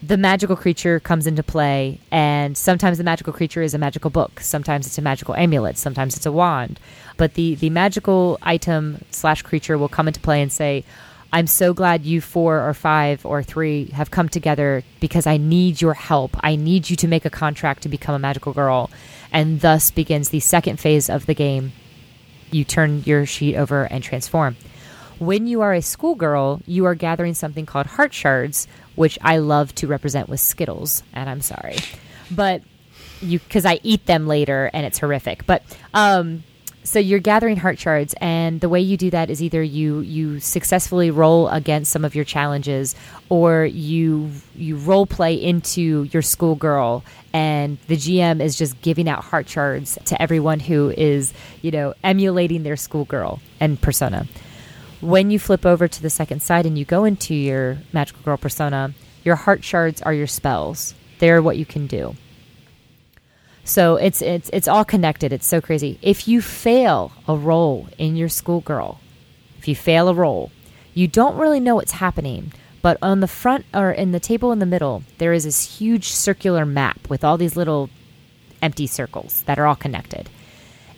the 0.01 0.15
magical 0.15 0.55
creature 0.55 1.01
comes 1.01 1.27
into 1.27 1.43
play 1.43 1.99
and 2.09 2.57
sometimes 2.57 2.97
the 2.97 3.03
magical 3.03 3.33
creature 3.33 3.61
is 3.61 3.73
a 3.73 3.77
magical 3.77 4.09
book. 4.09 4.39
Sometimes 4.39 4.87
it's 4.87 4.97
a 4.97 5.01
magical 5.01 5.35
amulet. 5.35 5.77
Sometimes 5.77 6.15
it's 6.15 6.25
a 6.25 6.31
wand 6.31 6.79
but 7.19 7.35
the 7.35 7.53
the 7.55 7.69
magical 7.69 8.39
item 8.41 9.03
slash 9.11 9.43
creature 9.43 9.77
will 9.77 9.89
come 9.89 10.07
into 10.07 10.19
play 10.19 10.41
and 10.41 10.51
say 10.51 10.83
i'm 11.31 11.45
so 11.45 11.73
glad 11.73 12.03
you 12.03 12.19
four 12.21 12.67
or 12.67 12.73
five 12.73 13.23
or 13.25 13.43
three 13.43 13.85
have 13.89 14.09
come 14.09 14.27
together 14.27 14.83
because 14.99 15.27
i 15.27 15.37
need 15.37 15.79
your 15.79 15.93
help 15.93 16.35
i 16.39 16.55
need 16.55 16.89
you 16.89 16.95
to 16.95 17.07
make 17.07 17.25
a 17.25 17.29
contract 17.29 17.83
to 17.83 17.89
become 17.89 18.15
a 18.15 18.19
magical 18.19 18.53
girl 18.53 18.89
and 19.31 19.61
thus 19.61 19.91
begins 19.91 20.29
the 20.29 20.39
second 20.39 20.79
phase 20.79 21.09
of 21.09 21.27
the 21.27 21.35
game 21.35 21.71
you 22.49 22.63
turn 22.63 23.03
your 23.05 23.27
sheet 23.27 23.55
over 23.55 23.83
and 23.83 24.03
transform 24.03 24.55
when 25.19 25.47
you 25.47 25.59
are 25.61 25.73
a 25.73 25.81
schoolgirl, 25.81 26.61
you 26.65 26.85
are 26.85 26.95
gathering 26.95 27.33
something 27.33 27.65
called 27.65 27.87
heart 27.87 28.13
shards, 28.13 28.67
which 28.95 29.19
I 29.21 29.39
love 29.39 29.75
to 29.75 29.87
represent 29.87 30.29
with 30.29 30.39
Skittles. 30.39 31.03
And 31.13 31.29
I'm 31.29 31.41
sorry, 31.41 31.75
but 32.31 32.61
you 33.21 33.39
because 33.39 33.65
I 33.65 33.79
eat 33.83 34.05
them 34.05 34.27
later 34.27 34.69
and 34.73 34.85
it's 34.85 34.97
horrific. 34.99 35.45
But 35.45 35.63
um, 35.93 36.43
so 36.83 36.99
you're 36.99 37.19
gathering 37.19 37.57
heart 37.57 37.77
shards, 37.77 38.15
and 38.19 38.61
the 38.61 38.69
way 38.69 38.79
you 38.79 38.97
do 38.97 39.09
that 39.11 39.29
is 39.29 39.43
either 39.43 39.61
you 39.61 39.99
you 39.99 40.39
successfully 40.39 41.11
roll 41.11 41.47
against 41.49 41.91
some 41.91 42.05
of 42.05 42.15
your 42.15 42.25
challenges, 42.25 42.95
or 43.29 43.65
you 43.65 44.31
you 44.55 44.77
role 44.77 45.05
play 45.05 45.35
into 45.35 46.03
your 46.11 46.21
schoolgirl, 46.21 47.03
and 47.33 47.77
the 47.87 47.95
GM 47.95 48.41
is 48.41 48.57
just 48.57 48.81
giving 48.81 49.07
out 49.07 49.23
heart 49.23 49.47
shards 49.47 49.97
to 50.05 50.21
everyone 50.21 50.59
who 50.59 50.89
is 50.89 51.33
you 51.61 51.71
know 51.71 51.93
emulating 52.03 52.63
their 52.63 52.77
schoolgirl 52.77 53.39
and 53.59 53.81
persona 53.81 54.25
when 55.01 55.31
you 55.31 55.39
flip 55.39 55.65
over 55.65 55.87
to 55.87 56.01
the 56.01 56.09
second 56.09 56.41
side 56.41 56.65
and 56.65 56.77
you 56.77 56.85
go 56.85 57.05
into 57.05 57.33
your 57.33 57.77
magical 57.93 58.21
girl 58.23 58.37
persona, 58.37 58.93
your 59.23 59.35
heart 59.35 59.63
shards 59.63 60.01
are 60.01 60.13
your 60.13 60.27
spells. 60.27 60.93
They're 61.19 61.41
what 61.41 61.57
you 61.57 61.65
can 61.65 61.87
do. 61.87 62.15
So 63.69 63.97
it's 63.97 64.23
it's 64.23 64.49
it's 64.51 64.67
all 64.67 64.83
connected. 64.83 65.31
It's 65.31 65.45
so 65.45 65.61
crazy. 65.61 65.99
If 66.01 66.27
you 66.27 66.41
fail 66.41 67.11
a 67.27 67.35
roll 67.35 67.87
in 67.99 68.15
your 68.15 68.27
schoolgirl, 68.27 68.99
if 69.59 69.67
you 69.67 69.75
fail 69.75 70.09
a 70.09 70.13
roll, 70.15 70.51
you 70.95 71.07
don't 71.07 71.37
really 71.37 71.59
know 71.59 71.75
what's 71.75 71.91
happening. 71.91 72.51
But 72.81 72.97
on 73.03 73.19
the 73.19 73.27
front 73.27 73.65
or 73.71 73.91
in 73.91 74.11
the 74.11 74.19
table 74.19 74.51
in 74.51 74.57
the 74.57 74.65
middle, 74.65 75.03
there 75.19 75.33
is 75.33 75.43
this 75.43 75.77
huge 75.77 76.07
circular 76.07 76.65
map 76.65 77.11
with 77.11 77.23
all 77.23 77.37
these 77.37 77.55
little 77.55 77.91
empty 78.59 78.87
circles 78.87 79.43
that 79.43 79.59
are 79.59 79.67
all 79.67 79.75
connected. 79.75 80.31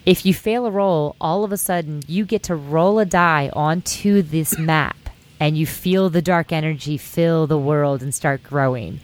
If 0.06 0.26
you 0.26 0.34
fail 0.34 0.66
a 0.66 0.72
roll, 0.72 1.18
all 1.20 1.44
of 1.44 1.52
a 1.52 1.58
sudden 1.58 2.04
you 2.08 2.24
get 2.24 2.44
to 2.44 2.56
roll 2.56 3.00
a 3.00 3.06
die 3.06 3.50
onto 3.52 4.22
this 4.22 4.58
map 4.58 5.10
and 5.42 5.58
you 5.58 5.66
feel 5.66 6.10
the 6.10 6.22
dark 6.22 6.54
energy 6.54 6.96
fill 6.96 7.48
the 7.48 7.58
world 7.58 8.02
and 8.02 8.16
start 8.16 8.44
growing. 8.44 9.02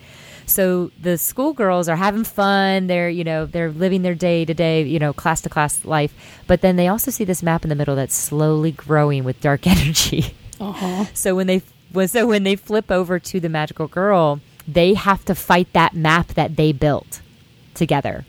So 0.47 0.91
the 0.99 1.17
schoolgirls 1.17 1.89
are 1.89 1.97
having 1.97 2.23
fun. 2.23 2.87
They're, 2.87 3.09
you 3.09 3.25
know, 3.25 3.45
they're 3.45 3.69
living 3.69 4.01
their 4.01 4.15
day 4.15 4.45
to 4.45 4.53
day, 4.53 4.83
you 4.83 4.97
know, 4.97 5.11
class 5.13 5.41
to 5.41 5.49
class 5.49 5.83
life. 5.83 6.13
But 6.47 6.61
then 6.61 6.77
they 6.77 6.87
also 6.87 7.11
see 7.11 7.25
this 7.25 7.43
map 7.43 7.63
in 7.63 7.69
the 7.69 7.75
middle 7.75 7.95
that's 7.95 8.15
slowly 8.15 8.71
growing 8.71 9.25
with 9.25 9.41
dark 9.41 9.67
energy. 9.67 10.33
Uh-huh. 10.59 11.05
So 11.13 11.35
when 11.35 11.47
they 11.47 11.61
so 12.07 12.27
when 12.27 12.43
they 12.43 12.55
flip 12.55 12.91
over 12.91 13.19
to 13.19 13.39
the 13.39 13.49
magical 13.49 13.87
girl, 13.87 14.39
they 14.67 14.93
have 14.93 15.23
to 15.25 15.35
fight 15.35 15.71
that 15.73 15.93
map 15.93 16.27
that 16.29 16.55
they 16.55 16.71
built 16.71 17.21
together. 17.73 18.25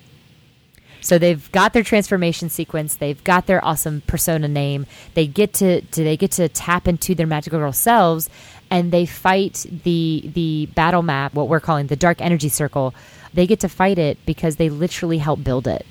So 1.00 1.18
they've 1.18 1.50
got 1.52 1.72
their 1.72 1.82
transformation 1.82 2.48
sequence, 2.48 2.96
they've 2.96 3.22
got 3.24 3.46
their 3.46 3.64
awesome 3.64 4.02
persona 4.06 4.48
name. 4.48 4.86
They 5.14 5.26
get 5.26 5.54
to, 5.54 5.80
to 5.80 6.04
they 6.04 6.16
get 6.16 6.32
to 6.32 6.48
tap 6.48 6.88
into 6.88 7.14
their 7.14 7.26
magical 7.26 7.58
girl 7.58 7.72
selves 7.72 8.28
and 8.70 8.92
they 8.92 9.06
fight 9.06 9.66
the 9.84 10.30
the 10.34 10.66
battle 10.74 11.02
map, 11.02 11.34
what 11.34 11.48
we're 11.48 11.60
calling 11.60 11.86
the 11.86 11.96
dark 11.96 12.20
energy 12.20 12.48
circle. 12.48 12.94
They 13.34 13.46
get 13.46 13.60
to 13.60 13.68
fight 13.68 13.98
it 13.98 14.18
because 14.26 14.56
they 14.56 14.68
literally 14.68 15.18
help 15.18 15.42
build 15.44 15.66
it. 15.66 15.86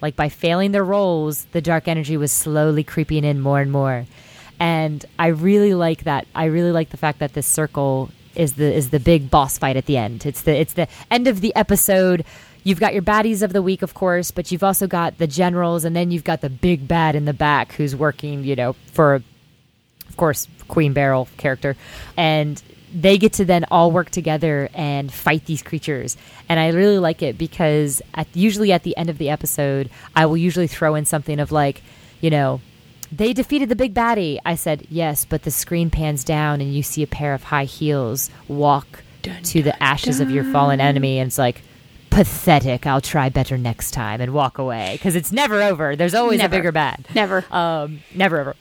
Like 0.00 0.16
by 0.16 0.28
failing 0.28 0.72
their 0.72 0.84
rolls, 0.84 1.44
the 1.52 1.60
dark 1.60 1.86
energy 1.86 2.16
was 2.16 2.32
slowly 2.32 2.82
creeping 2.82 3.24
in 3.24 3.40
more 3.40 3.60
and 3.60 3.70
more. 3.70 4.06
And 4.58 5.04
I 5.18 5.28
really 5.28 5.74
like 5.74 6.04
that. 6.04 6.26
I 6.34 6.46
really 6.46 6.72
like 6.72 6.90
the 6.90 6.96
fact 6.96 7.20
that 7.20 7.34
this 7.34 7.46
circle 7.46 8.10
is 8.34 8.54
the 8.54 8.72
is 8.72 8.90
the 8.90 9.00
big 9.00 9.30
boss 9.30 9.58
fight 9.58 9.76
at 9.76 9.86
the 9.86 9.96
end. 9.96 10.26
It's 10.26 10.42
the 10.42 10.52
it's 10.52 10.74
the 10.74 10.88
end 11.10 11.28
of 11.28 11.40
the 11.40 11.54
episode 11.54 12.24
you've 12.64 12.80
got 12.80 12.92
your 12.92 13.02
baddies 13.02 13.42
of 13.42 13.52
the 13.52 13.62
week, 13.62 13.82
of 13.82 13.94
course, 13.94 14.30
but 14.30 14.50
you've 14.52 14.62
also 14.62 14.86
got 14.86 15.18
the 15.18 15.26
generals, 15.26 15.84
and 15.84 15.94
then 15.94 16.10
you've 16.10 16.24
got 16.24 16.40
the 16.40 16.50
big 16.50 16.86
bad 16.86 17.14
in 17.14 17.24
the 17.24 17.32
back 17.32 17.72
who's 17.72 17.94
working, 17.94 18.44
you 18.44 18.56
know, 18.56 18.74
for, 18.92 19.22
of 20.12 20.18
course, 20.18 20.46
Queen 20.68 20.92
Beryl 20.92 21.26
character, 21.38 21.74
and 22.18 22.62
they 22.94 23.16
get 23.16 23.32
to 23.32 23.46
then 23.46 23.64
all 23.70 23.90
work 23.90 24.10
together 24.10 24.68
and 24.74 25.10
fight 25.10 25.46
these 25.46 25.62
creatures. 25.62 26.18
And 26.50 26.60
I 26.60 26.68
really 26.68 26.98
like 26.98 27.22
it 27.22 27.38
because 27.38 28.02
at, 28.12 28.28
usually 28.34 28.72
at 28.72 28.82
the 28.82 28.94
end 28.98 29.08
of 29.08 29.16
the 29.16 29.30
episode, 29.30 29.88
I 30.14 30.26
will 30.26 30.36
usually 30.36 30.66
throw 30.66 30.94
in 30.94 31.06
something 31.06 31.40
of 31.40 31.50
like, 31.50 31.80
you 32.20 32.28
know, 32.28 32.60
they 33.10 33.32
defeated 33.32 33.70
the 33.70 33.76
big 33.76 33.94
baddie. 33.94 34.38
I 34.44 34.56
said, 34.56 34.86
yes, 34.90 35.24
but 35.24 35.44
the 35.44 35.50
screen 35.50 35.88
pans 35.88 36.24
down 36.24 36.60
and 36.60 36.74
you 36.74 36.82
see 36.82 37.02
a 37.02 37.06
pair 37.06 37.32
of 37.32 37.44
high 37.44 37.64
heels 37.64 38.28
walk 38.46 39.02
dun, 39.22 39.42
to 39.44 39.62
the 39.62 39.82
ashes 39.82 40.18
dun. 40.18 40.26
of 40.26 40.34
your 40.34 40.44
fallen 40.44 40.78
enemy. 40.78 41.18
And 41.18 41.28
it's 41.28 41.38
like, 41.38 41.62
pathetic. 42.12 42.86
I'll 42.86 43.00
try 43.00 43.30
better 43.30 43.56
next 43.56 43.92
time 43.92 44.20
and 44.20 44.34
walk 44.34 44.58
away 44.58 44.90
because 44.92 45.16
it's 45.16 45.32
never 45.32 45.62
over. 45.62 45.96
There's 45.96 46.14
always 46.14 46.38
never. 46.38 46.54
a 46.54 46.58
bigger 46.58 46.72
bad. 46.72 47.06
Never. 47.14 47.44
Um, 47.50 48.00
never 48.14 48.38
over. 48.38 48.56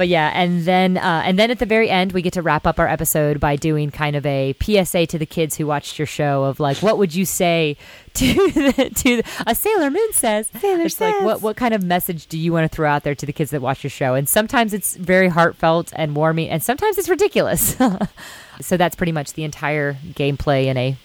But 0.00 0.08
yeah, 0.08 0.30
and 0.32 0.64
then 0.64 0.96
uh, 0.96 1.24
and 1.26 1.38
then 1.38 1.50
at 1.50 1.58
the 1.58 1.66
very 1.66 1.90
end, 1.90 2.12
we 2.12 2.22
get 2.22 2.32
to 2.32 2.40
wrap 2.40 2.66
up 2.66 2.78
our 2.78 2.88
episode 2.88 3.38
by 3.38 3.56
doing 3.56 3.90
kind 3.90 4.16
of 4.16 4.24
a 4.24 4.54
PSA 4.58 5.04
to 5.08 5.18
the 5.18 5.26
kids 5.26 5.58
who 5.58 5.66
watched 5.66 5.98
your 5.98 6.06
show 6.06 6.44
of 6.44 6.58
like, 6.58 6.78
what 6.78 6.96
would 6.96 7.14
you 7.14 7.26
say 7.26 7.76
to 8.14 8.32
the, 8.32 8.90
to 8.94 9.16
the, 9.18 9.24
a 9.46 9.54
Sailor 9.54 9.90
Moon 9.90 10.12
says? 10.14 10.48
Sailor 10.58 10.84
it's 10.84 10.96
says. 10.96 11.12
like 11.12 11.22
what 11.22 11.42
what 11.42 11.56
kind 11.56 11.74
of 11.74 11.84
message 11.84 12.28
do 12.28 12.38
you 12.38 12.50
want 12.50 12.64
to 12.64 12.74
throw 12.74 12.88
out 12.88 13.02
there 13.02 13.14
to 13.14 13.26
the 13.26 13.32
kids 13.34 13.50
that 13.50 13.60
watch 13.60 13.84
your 13.84 13.90
show? 13.90 14.14
And 14.14 14.26
sometimes 14.26 14.72
it's 14.72 14.96
very 14.96 15.28
heartfelt 15.28 15.92
and 15.94 16.16
warming, 16.16 16.48
and 16.48 16.62
sometimes 16.62 16.96
it's 16.96 17.10
ridiculous. 17.10 17.76
so 18.62 18.78
that's 18.78 18.96
pretty 18.96 19.12
much 19.12 19.34
the 19.34 19.44
entire 19.44 19.98
gameplay 20.14 20.64
in 20.64 20.78
a 20.78 20.96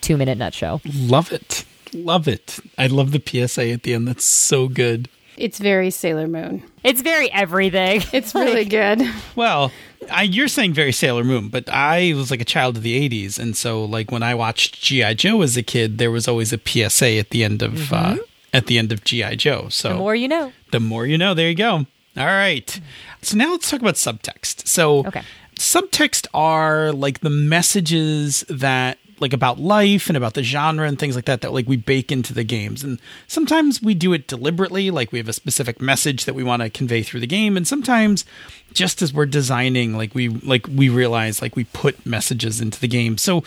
two 0.00 0.16
minute 0.16 0.38
nutshell. 0.38 0.80
Love 0.84 1.32
it. 1.32 1.64
Love 1.92 2.28
it. 2.28 2.60
I 2.78 2.86
love 2.86 3.10
the 3.10 3.20
PSA 3.20 3.70
at 3.70 3.82
the 3.82 3.94
end. 3.94 4.06
That's 4.06 4.24
so 4.24 4.68
good. 4.68 5.08
It's 5.36 5.58
very 5.58 5.90
Sailor 5.90 6.28
Moon. 6.28 6.62
It's 6.82 7.02
very 7.02 7.30
everything. 7.32 8.02
It's 8.12 8.34
really 8.34 8.64
good. 8.64 9.02
Well, 9.34 9.72
I, 10.10 10.22
you're 10.22 10.48
saying 10.48 10.74
very 10.74 10.92
Sailor 10.92 11.24
Moon, 11.24 11.48
but 11.48 11.68
I 11.68 12.12
was 12.14 12.30
like 12.30 12.40
a 12.40 12.44
child 12.44 12.76
of 12.76 12.82
the 12.82 13.08
80s. 13.08 13.38
And 13.38 13.56
so, 13.56 13.84
like, 13.84 14.10
when 14.10 14.22
I 14.22 14.34
watched 14.34 14.80
G.I. 14.82 15.14
Joe 15.14 15.42
as 15.42 15.56
a 15.56 15.62
kid, 15.62 15.98
there 15.98 16.10
was 16.10 16.28
always 16.28 16.52
a 16.52 16.58
PSA 16.58 17.16
at 17.16 17.30
the 17.30 17.42
end 17.42 17.62
of. 17.62 17.72
Mm-hmm. 17.72 18.20
Uh, 18.20 18.24
at 18.54 18.66
the 18.66 18.78
end 18.78 18.92
of 18.92 19.04
GI 19.04 19.36
Joe. 19.36 19.68
So 19.68 19.90
the 19.90 19.94
more 19.96 20.14
you 20.14 20.28
know. 20.28 20.52
The 20.70 20.80
more 20.80 21.04
you 21.04 21.18
know. 21.18 21.34
There 21.34 21.48
you 21.48 21.56
go. 21.56 21.86
All 22.16 22.26
right. 22.26 22.80
So 23.20 23.36
now 23.36 23.50
let's 23.50 23.68
talk 23.68 23.80
about 23.80 23.94
subtext. 23.94 24.68
So 24.68 25.04
okay. 25.06 25.22
subtext 25.58 26.28
are 26.32 26.92
like 26.92 27.20
the 27.20 27.30
messages 27.30 28.44
that 28.48 28.98
like 29.24 29.32
about 29.32 29.58
life 29.58 30.08
and 30.08 30.18
about 30.18 30.34
the 30.34 30.42
genre 30.42 30.86
and 30.86 30.98
things 30.98 31.16
like 31.16 31.24
that 31.24 31.40
that 31.40 31.54
like 31.54 31.66
we 31.66 31.78
bake 31.78 32.12
into 32.12 32.34
the 32.34 32.44
games. 32.44 32.84
And 32.84 33.00
sometimes 33.26 33.80
we 33.80 33.94
do 33.94 34.12
it 34.12 34.28
deliberately 34.28 34.90
like 34.90 35.12
we 35.12 35.18
have 35.18 35.30
a 35.30 35.32
specific 35.32 35.80
message 35.80 36.26
that 36.26 36.34
we 36.34 36.44
want 36.44 36.60
to 36.60 36.68
convey 36.68 37.02
through 37.02 37.20
the 37.20 37.26
game. 37.26 37.56
And 37.56 37.66
sometimes 37.66 38.26
just 38.74 39.00
as 39.00 39.14
we're 39.14 39.24
designing 39.24 39.96
like 39.96 40.14
we 40.14 40.28
like 40.28 40.68
we 40.68 40.90
realize 40.90 41.40
like 41.40 41.56
we 41.56 41.64
put 41.64 42.04
messages 42.04 42.60
into 42.60 42.78
the 42.78 42.86
game. 42.86 43.16
So 43.16 43.44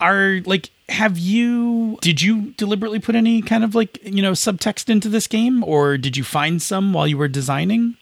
are 0.00 0.40
like 0.46 0.70
have 0.88 1.16
you 1.16 1.96
did 2.00 2.20
you 2.20 2.50
deliberately 2.56 2.98
put 2.98 3.14
any 3.14 3.40
kind 3.40 3.62
of 3.62 3.76
like 3.76 4.02
you 4.02 4.20
know 4.20 4.32
subtext 4.32 4.88
into 4.88 5.08
this 5.08 5.28
game? 5.28 5.62
Or 5.62 5.96
did 5.96 6.16
you 6.16 6.24
find 6.24 6.60
some 6.60 6.92
while 6.92 7.06
you 7.06 7.18
were 7.18 7.28
designing? 7.28 7.96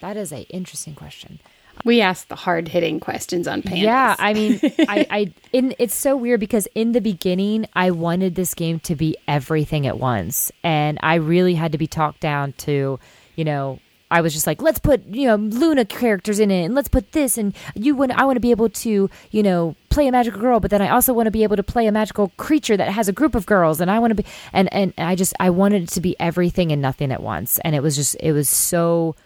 That 0.00 0.16
is 0.16 0.32
a 0.32 0.42
interesting 0.42 0.94
question 0.94 1.40
We 1.84 2.00
asked 2.00 2.28
the 2.28 2.34
hard 2.36 2.68
hitting 2.68 3.00
questions 3.00 3.46
on 3.46 3.62
pandas. 3.62 3.82
Yeah, 3.82 4.16
I 4.18 4.34
mean, 4.34 4.60
I, 4.62 5.06
I, 5.10 5.32
in, 5.52 5.74
it's 5.78 5.94
so 5.94 6.16
weird 6.16 6.40
because 6.40 6.66
in 6.74 6.92
the 6.92 7.00
beginning, 7.00 7.66
I 7.74 7.90
wanted 7.90 8.34
this 8.34 8.54
game 8.54 8.80
to 8.80 8.96
be 8.96 9.16
everything 9.28 9.86
at 9.86 9.98
once, 9.98 10.50
and 10.62 10.98
I 11.02 11.16
really 11.16 11.54
had 11.54 11.72
to 11.72 11.78
be 11.78 11.86
talked 11.86 12.20
down 12.20 12.52
to, 12.54 12.98
you 13.36 13.44
know, 13.44 13.78
I 14.10 14.20
was 14.20 14.32
just 14.32 14.46
like, 14.46 14.62
let's 14.62 14.78
put 14.78 15.04
you 15.06 15.26
know 15.26 15.36
Luna 15.36 15.84
characters 15.84 16.38
in 16.38 16.50
it, 16.50 16.64
and 16.64 16.74
let's 16.74 16.88
put 16.88 17.12
this, 17.12 17.36
and 17.36 17.54
you 17.74 17.94
want 17.96 18.12
I 18.12 18.24
want 18.24 18.36
to 18.36 18.40
be 18.40 18.52
able 18.52 18.68
to 18.68 19.10
you 19.30 19.42
know 19.42 19.74
play 19.90 20.06
a 20.06 20.12
magical 20.12 20.40
girl, 20.40 20.60
but 20.60 20.70
then 20.70 20.80
I 20.80 20.90
also 20.90 21.12
want 21.12 21.26
to 21.26 21.30
be 21.32 21.42
able 21.42 21.56
to 21.56 21.62
play 21.62 21.86
a 21.86 21.92
magical 21.92 22.28
creature 22.36 22.76
that 22.76 22.88
has 22.88 23.08
a 23.08 23.12
group 23.12 23.34
of 23.34 23.46
girls, 23.46 23.80
and 23.80 23.90
I 23.90 23.98
want 23.98 24.12
to 24.12 24.14
be 24.14 24.24
and 24.52 24.72
and 24.72 24.94
I 24.96 25.16
just 25.16 25.34
I 25.40 25.50
wanted 25.50 25.84
it 25.84 25.88
to 25.90 26.00
be 26.00 26.14
everything 26.20 26.70
and 26.70 26.80
nothing 26.80 27.10
at 27.10 27.22
once, 27.22 27.58
and 27.64 27.74
it 27.74 27.82
was 27.82 27.96
just 27.96 28.16
it 28.20 28.32
was 28.32 28.48
so 28.48 29.16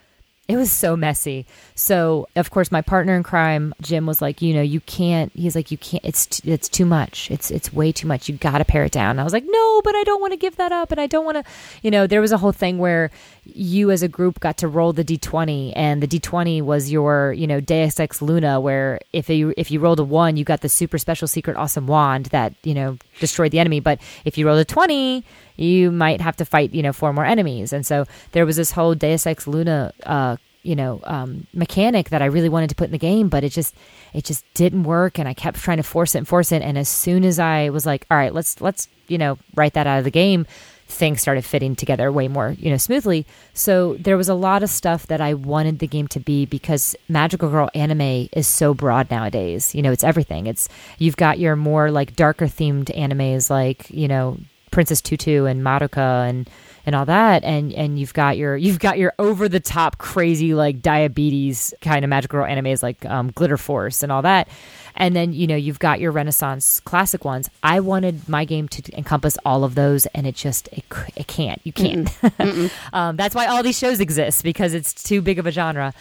it 0.51 0.57
was 0.57 0.69
so 0.69 0.97
messy. 0.97 1.45
So, 1.75 2.27
of 2.35 2.51
course, 2.51 2.73
my 2.73 2.81
partner 2.81 3.15
in 3.15 3.23
crime, 3.23 3.73
Jim, 3.81 4.05
was 4.05 4.21
like, 4.21 4.41
you 4.41 4.53
know, 4.53 4.61
you 4.61 4.81
can't. 4.81 5.31
He's 5.33 5.55
like, 5.55 5.71
you 5.71 5.77
can't. 5.77 6.03
It's 6.03 6.25
t- 6.25 6.51
it's 6.51 6.67
too 6.67 6.85
much. 6.85 7.31
It's 7.31 7.49
it's 7.49 7.71
way 7.71 7.93
too 7.93 8.05
much. 8.05 8.27
You 8.27 8.35
got 8.35 8.57
to 8.57 8.65
pare 8.65 8.83
it 8.83 8.91
down. 8.91 9.11
And 9.11 9.21
I 9.21 9.23
was 9.23 9.31
like, 9.31 9.45
no, 9.47 9.81
but 9.81 9.95
I 9.95 10.03
don't 10.03 10.19
want 10.19 10.33
to 10.33 10.37
give 10.37 10.57
that 10.57 10.73
up, 10.73 10.91
and 10.91 10.99
I 10.99 11.07
don't 11.07 11.23
want 11.23 11.37
to. 11.37 11.51
You 11.81 11.89
know, 11.89 12.05
there 12.05 12.19
was 12.19 12.33
a 12.33 12.37
whole 12.37 12.51
thing 12.51 12.79
where 12.79 13.11
you 13.45 13.91
as 13.91 14.03
a 14.03 14.09
group 14.09 14.41
got 14.41 14.57
to 14.57 14.67
roll 14.67 14.91
the 14.91 15.05
d20, 15.05 15.71
and 15.73 16.03
the 16.03 16.07
d20 16.07 16.61
was 16.61 16.91
your, 16.91 17.31
you 17.31 17.47
know, 17.47 17.61
Deus 17.61 17.97
Ex 17.97 18.21
Luna, 18.21 18.59
where 18.59 18.99
if 19.13 19.29
you 19.29 19.53
if 19.55 19.71
you 19.71 19.79
rolled 19.79 20.01
a 20.01 20.03
one, 20.03 20.35
you 20.35 20.43
got 20.43 20.59
the 20.59 20.69
super 20.69 20.97
special 20.97 21.29
secret 21.29 21.55
awesome 21.55 21.87
wand 21.87 22.25
that 22.27 22.53
you 22.63 22.73
know 22.73 22.97
destroyed 23.21 23.51
the 23.51 23.59
enemy. 23.59 23.79
But 23.79 24.01
if 24.25 24.37
you 24.37 24.45
rolled 24.45 24.59
a 24.59 24.65
twenty, 24.65 25.23
you 25.61 25.91
might 25.91 26.21
have 26.21 26.35
to 26.37 26.45
fight, 26.45 26.73
you 26.73 26.81
know, 26.81 26.93
four 26.93 27.13
more 27.13 27.25
enemies. 27.25 27.71
And 27.71 27.85
so 27.85 28.05
there 28.31 28.45
was 28.45 28.55
this 28.55 28.71
whole 28.71 28.95
Deus 28.95 29.27
Ex 29.27 29.47
Luna, 29.47 29.93
uh, 30.05 30.37
you 30.63 30.75
know, 30.75 30.99
um, 31.03 31.47
mechanic 31.53 32.09
that 32.09 32.21
I 32.21 32.25
really 32.25 32.49
wanted 32.49 32.69
to 32.69 32.75
put 32.75 32.85
in 32.85 32.91
the 32.91 32.97
game, 32.97 33.29
but 33.29 33.43
it 33.43 33.49
just, 33.49 33.75
it 34.13 34.23
just 34.23 34.45
didn't 34.53 34.83
work. 34.83 35.17
And 35.17 35.27
I 35.27 35.33
kept 35.33 35.59
trying 35.59 35.77
to 35.77 35.83
force 35.83 36.15
it 36.15 36.19
and 36.19 36.27
force 36.27 36.51
it. 36.51 36.61
And 36.61 36.77
as 36.77 36.89
soon 36.89 37.23
as 37.23 37.39
I 37.39 37.69
was 37.69 37.85
like, 37.85 38.05
all 38.11 38.17
right, 38.17 38.33
let's, 38.33 38.61
let's, 38.61 38.87
you 39.07 39.17
know, 39.17 39.37
write 39.55 39.73
that 39.73 39.87
out 39.87 39.97
of 39.97 40.03
the 40.03 40.11
game, 40.11 40.45
things 40.87 41.21
started 41.21 41.43
fitting 41.45 41.75
together 41.75 42.11
way 42.11 42.27
more, 42.27 42.51
you 42.59 42.69
know, 42.69 42.77
smoothly. 42.77 43.25
So 43.53 43.95
there 43.95 44.17
was 44.17 44.29
a 44.29 44.35
lot 44.35 44.61
of 44.61 44.69
stuff 44.69 45.07
that 45.07 45.21
I 45.21 45.33
wanted 45.33 45.79
the 45.79 45.87
game 45.87 46.07
to 46.09 46.19
be 46.19 46.45
because 46.45 46.95
Magical 47.09 47.49
Girl 47.49 47.69
anime 47.73 48.29
is 48.33 48.45
so 48.45 48.73
broad 48.73 49.09
nowadays. 49.09 49.73
You 49.73 49.81
know, 49.81 49.91
it's 49.91 50.03
everything. 50.03 50.47
It's, 50.47 50.69
you've 50.99 51.17
got 51.17 51.39
your 51.39 51.55
more 51.55 51.91
like 51.91 52.15
darker 52.15 52.45
themed 52.45 52.95
animes 52.95 53.49
like, 53.49 53.89
you 53.89 54.07
know, 54.07 54.37
Princess 54.69 55.01
Tutu 55.01 55.45
and 55.45 55.63
Madoka 55.63 56.29
and 56.29 56.49
and 56.85 56.95
all 56.95 57.05
that 57.05 57.43
and 57.43 57.73
and 57.73 57.99
you've 57.99 58.13
got 58.13 58.37
your 58.37 58.57
you've 58.57 58.79
got 58.79 58.97
your 58.97 59.13
over 59.19 59.47
the 59.47 59.59
top 59.59 59.97
crazy 59.97 60.53
like 60.53 60.81
diabetes 60.81 61.73
kind 61.81 62.03
of 62.03 62.09
magical 62.09 62.39
girl 62.39 62.47
animes 62.47 62.81
like 62.81 63.03
um, 63.05 63.31
Glitter 63.31 63.57
Force 63.57 64.03
and 64.03 64.11
all 64.11 64.21
that. 64.21 64.47
And 64.95 65.15
then 65.15 65.33
you 65.33 65.47
know 65.47 65.55
you've 65.55 65.79
got 65.79 65.99
your 65.99 66.11
renaissance 66.11 66.79
classic 66.81 67.23
ones. 67.23 67.49
I 67.63 67.79
wanted 67.79 68.27
my 68.27 68.45
game 68.45 68.67
to 68.69 68.97
encompass 68.97 69.37
all 69.45 69.63
of 69.63 69.75
those 69.75 70.05
and 70.07 70.27
it 70.27 70.35
just 70.35 70.67
it, 70.71 70.83
it 71.15 71.27
can't. 71.27 71.59
You 71.63 71.73
can't. 71.73 72.09
Um, 72.93 73.15
that's 73.15 73.35
why 73.35 73.45
all 73.45 73.63
these 73.63 73.77
shows 73.77 73.99
exist 73.99 74.43
because 74.43 74.73
it's 74.73 74.93
too 74.93 75.21
big 75.21 75.39
of 75.39 75.45
a 75.45 75.51
genre. 75.51 75.93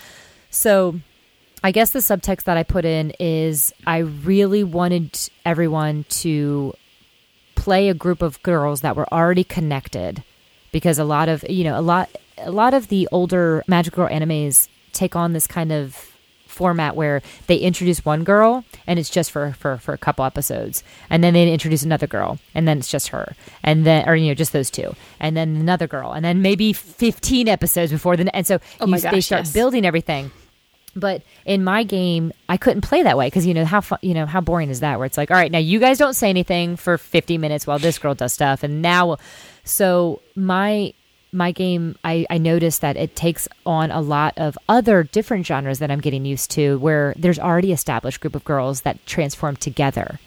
So 0.50 1.00
i 1.62 1.70
guess 1.70 1.90
the 1.90 1.98
subtext 1.98 2.44
that 2.44 2.56
i 2.56 2.62
put 2.62 2.86
in 2.86 3.12
is 3.20 3.72
i 3.86 3.98
really 3.98 4.64
wanted 4.64 5.18
everyone 5.44 6.04
to 6.08 6.72
play 7.54 7.90
a 7.90 7.94
group 7.94 8.22
of 8.22 8.42
girls 8.42 8.80
that 8.80 8.96
were 8.96 9.06
already 9.12 9.44
connected 9.44 10.24
because 10.72 10.98
a 10.98 11.04
lot 11.04 11.28
of 11.28 11.44
you 11.48 11.64
know 11.64 11.78
a 11.78 11.82
lot 11.82 12.08
a 12.38 12.50
lot 12.50 12.74
of 12.74 12.88
the 12.88 13.08
older 13.12 13.62
magical 13.66 14.06
girl 14.06 14.14
animes 14.14 14.68
take 14.92 15.14
on 15.16 15.32
this 15.32 15.46
kind 15.46 15.72
of 15.72 16.06
format 16.46 16.96
where 16.96 17.22
they 17.46 17.56
introduce 17.56 18.04
one 18.04 18.24
girl 18.24 18.64
and 18.86 18.98
it's 18.98 19.08
just 19.08 19.30
for, 19.30 19.52
for 19.52 19.78
for 19.78 19.94
a 19.94 19.98
couple 19.98 20.24
episodes. 20.24 20.82
And 21.08 21.22
then 21.22 21.32
they 21.32 21.50
introduce 21.50 21.82
another 21.84 22.06
girl 22.08 22.38
and 22.54 22.66
then 22.66 22.78
it's 22.78 22.90
just 22.90 23.08
her. 23.08 23.34
And 23.62 23.86
then 23.86 24.08
or 24.08 24.16
you 24.16 24.28
know 24.28 24.34
just 24.34 24.52
those 24.52 24.70
two. 24.70 24.94
And 25.20 25.36
then 25.36 25.56
another 25.56 25.86
girl. 25.86 26.12
And 26.12 26.24
then 26.24 26.42
maybe 26.42 26.72
15 26.72 27.48
episodes 27.48 27.92
before 27.92 28.16
then 28.16 28.28
and 28.28 28.46
so 28.46 28.58
Oh 28.80 28.86
you, 28.86 28.90
my 28.90 28.98
they 28.98 29.20
start 29.20 29.42
yes. 29.46 29.52
building 29.52 29.86
everything. 29.86 30.32
But 30.96 31.22
in 31.46 31.62
my 31.62 31.84
game 31.84 32.32
i 32.48 32.56
couldn't 32.56 32.80
play 32.82 33.04
that 33.04 33.16
way 33.16 33.28
because 33.28 33.46
you 33.46 33.54
know 33.54 33.64
how 33.64 33.80
fu- 33.80 33.96
you 34.02 34.12
know 34.12 34.26
how 34.26 34.40
boring 34.40 34.70
is 34.70 34.80
that? 34.80 34.98
Where 34.98 35.06
it's 35.06 35.16
like 35.16 35.30
all 35.30 35.36
right 35.36 35.52
now 35.52 35.58
you 35.58 35.78
guys 35.78 35.98
don't 35.98 36.14
say 36.14 36.28
anything 36.28 36.74
for 36.76 36.98
50 36.98 37.38
minutes 37.38 37.64
while 37.66 37.78
this 37.78 37.98
girl 37.98 38.14
does 38.14 38.32
stuff 38.32 38.64
and 38.64 38.82
now 38.82 39.18
so 39.64 40.20
my 40.34 40.92
my 41.32 41.52
game 41.52 41.96
I, 42.02 42.26
I 42.28 42.38
noticed 42.38 42.80
that 42.80 42.96
it 42.96 43.14
takes 43.14 43.46
on 43.64 43.90
a 43.90 44.00
lot 44.00 44.34
of 44.36 44.58
other 44.68 45.04
different 45.04 45.46
genres 45.46 45.78
that 45.78 45.90
i'm 45.90 46.00
getting 46.00 46.24
used 46.24 46.50
to 46.52 46.78
where 46.78 47.14
there's 47.16 47.38
already 47.38 47.72
established 47.72 48.20
group 48.20 48.34
of 48.34 48.44
girls 48.44 48.82
that 48.82 49.04
transform 49.06 49.56
together 49.56 50.18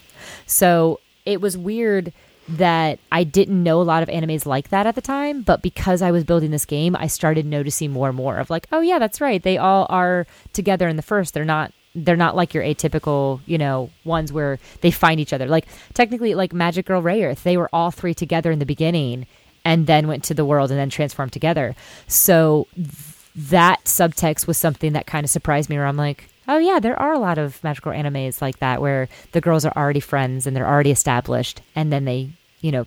so 0.45 0.99
it 1.25 1.41
was 1.41 1.57
weird 1.57 2.13
that 2.47 2.99
I 3.11 3.23
didn't 3.23 3.63
know 3.63 3.81
a 3.81 3.83
lot 3.83 4.03
of 4.03 4.09
animes 4.09 4.45
like 4.45 4.69
that 4.69 4.85
at 4.85 4.95
the 4.95 5.01
time, 5.01 5.41
but 5.43 5.61
because 5.61 6.01
I 6.01 6.11
was 6.11 6.23
building 6.23 6.51
this 6.51 6.65
game, 6.65 6.95
I 6.95 7.07
started 7.07 7.45
noticing 7.45 7.91
more 7.91 8.09
and 8.09 8.17
more 8.17 8.37
of 8.37 8.49
like, 8.49 8.67
oh 8.71 8.81
yeah, 8.81 8.99
that's 8.99 9.21
right. 9.21 9.41
They 9.41 9.57
all 9.57 9.85
are 9.89 10.27
together 10.51 10.87
in 10.87 10.97
the 10.97 11.01
first. 11.01 11.33
They're 11.33 11.45
not 11.45 11.71
they're 11.95 12.15
not 12.15 12.35
like 12.35 12.53
your 12.53 12.63
atypical, 12.63 13.39
you 13.45 13.57
know, 13.57 13.89
ones 14.03 14.33
where 14.33 14.59
they 14.81 14.91
find 14.91 15.19
each 15.19 15.33
other. 15.33 15.47
Like 15.47 15.67
technically 15.93 16.33
like 16.33 16.53
Magic 16.53 16.85
Girl 16.85 17.01
Rayearth, 17.01 17.43
they 17.43 17.57
were 17.57 17.69
all 17.71 17.91
three 17.91 18.13
together 18.13 18.51
in 18.51 18.59
the 18.59 18.65
beginning 18.65 19.27
and 19.65 19.87
then 19.87 20.07
went 20.07 20.23
to 20.25 20.33
the 20.33 20.45
world 20.45 20.71
and 20.71 20.79
then 20.79 20.89
transformed 20.89 21.31
together. 21.31 21.75
So 22.07 22.67
th- 22.75 22.89
that 23.35 23.83
subtext 23.85 24.47
was 24.47 24.57
something 24.57 24.93
that 24.93 25.07
kind 25.07 25.23
of 25.23 25.29
surprised 25.29 25.69
me 25.69 25.77
where 25.77 25.85
I'm 25.85 25.97
like, 25.97 26.27
oh 26.47 26.57
yeah, 26.57 26.79
there 26.79 26.99
are 26.99 27.13
a 27.13 27.19
lot 27.19 27.37
of 27.37 27.63
magical 27.63 27.91
animes 27.91 28.41
like 28.41 28.59
that 28.59 28.81
where 28.81 29.07
the 29.31 29.41
girls 29.41 29.65
are 29.65 29.73
already 29.75 29.99
friends 29.99 30.45
and 30.45 30.55
they're 30.55 30.67
already 30.67 30.91
established 30.91 31.61
and 31.75 31.91
then 31.91 32.05
they, 32.05 32.29
you 32.61 32.71
know, 32.71 32.85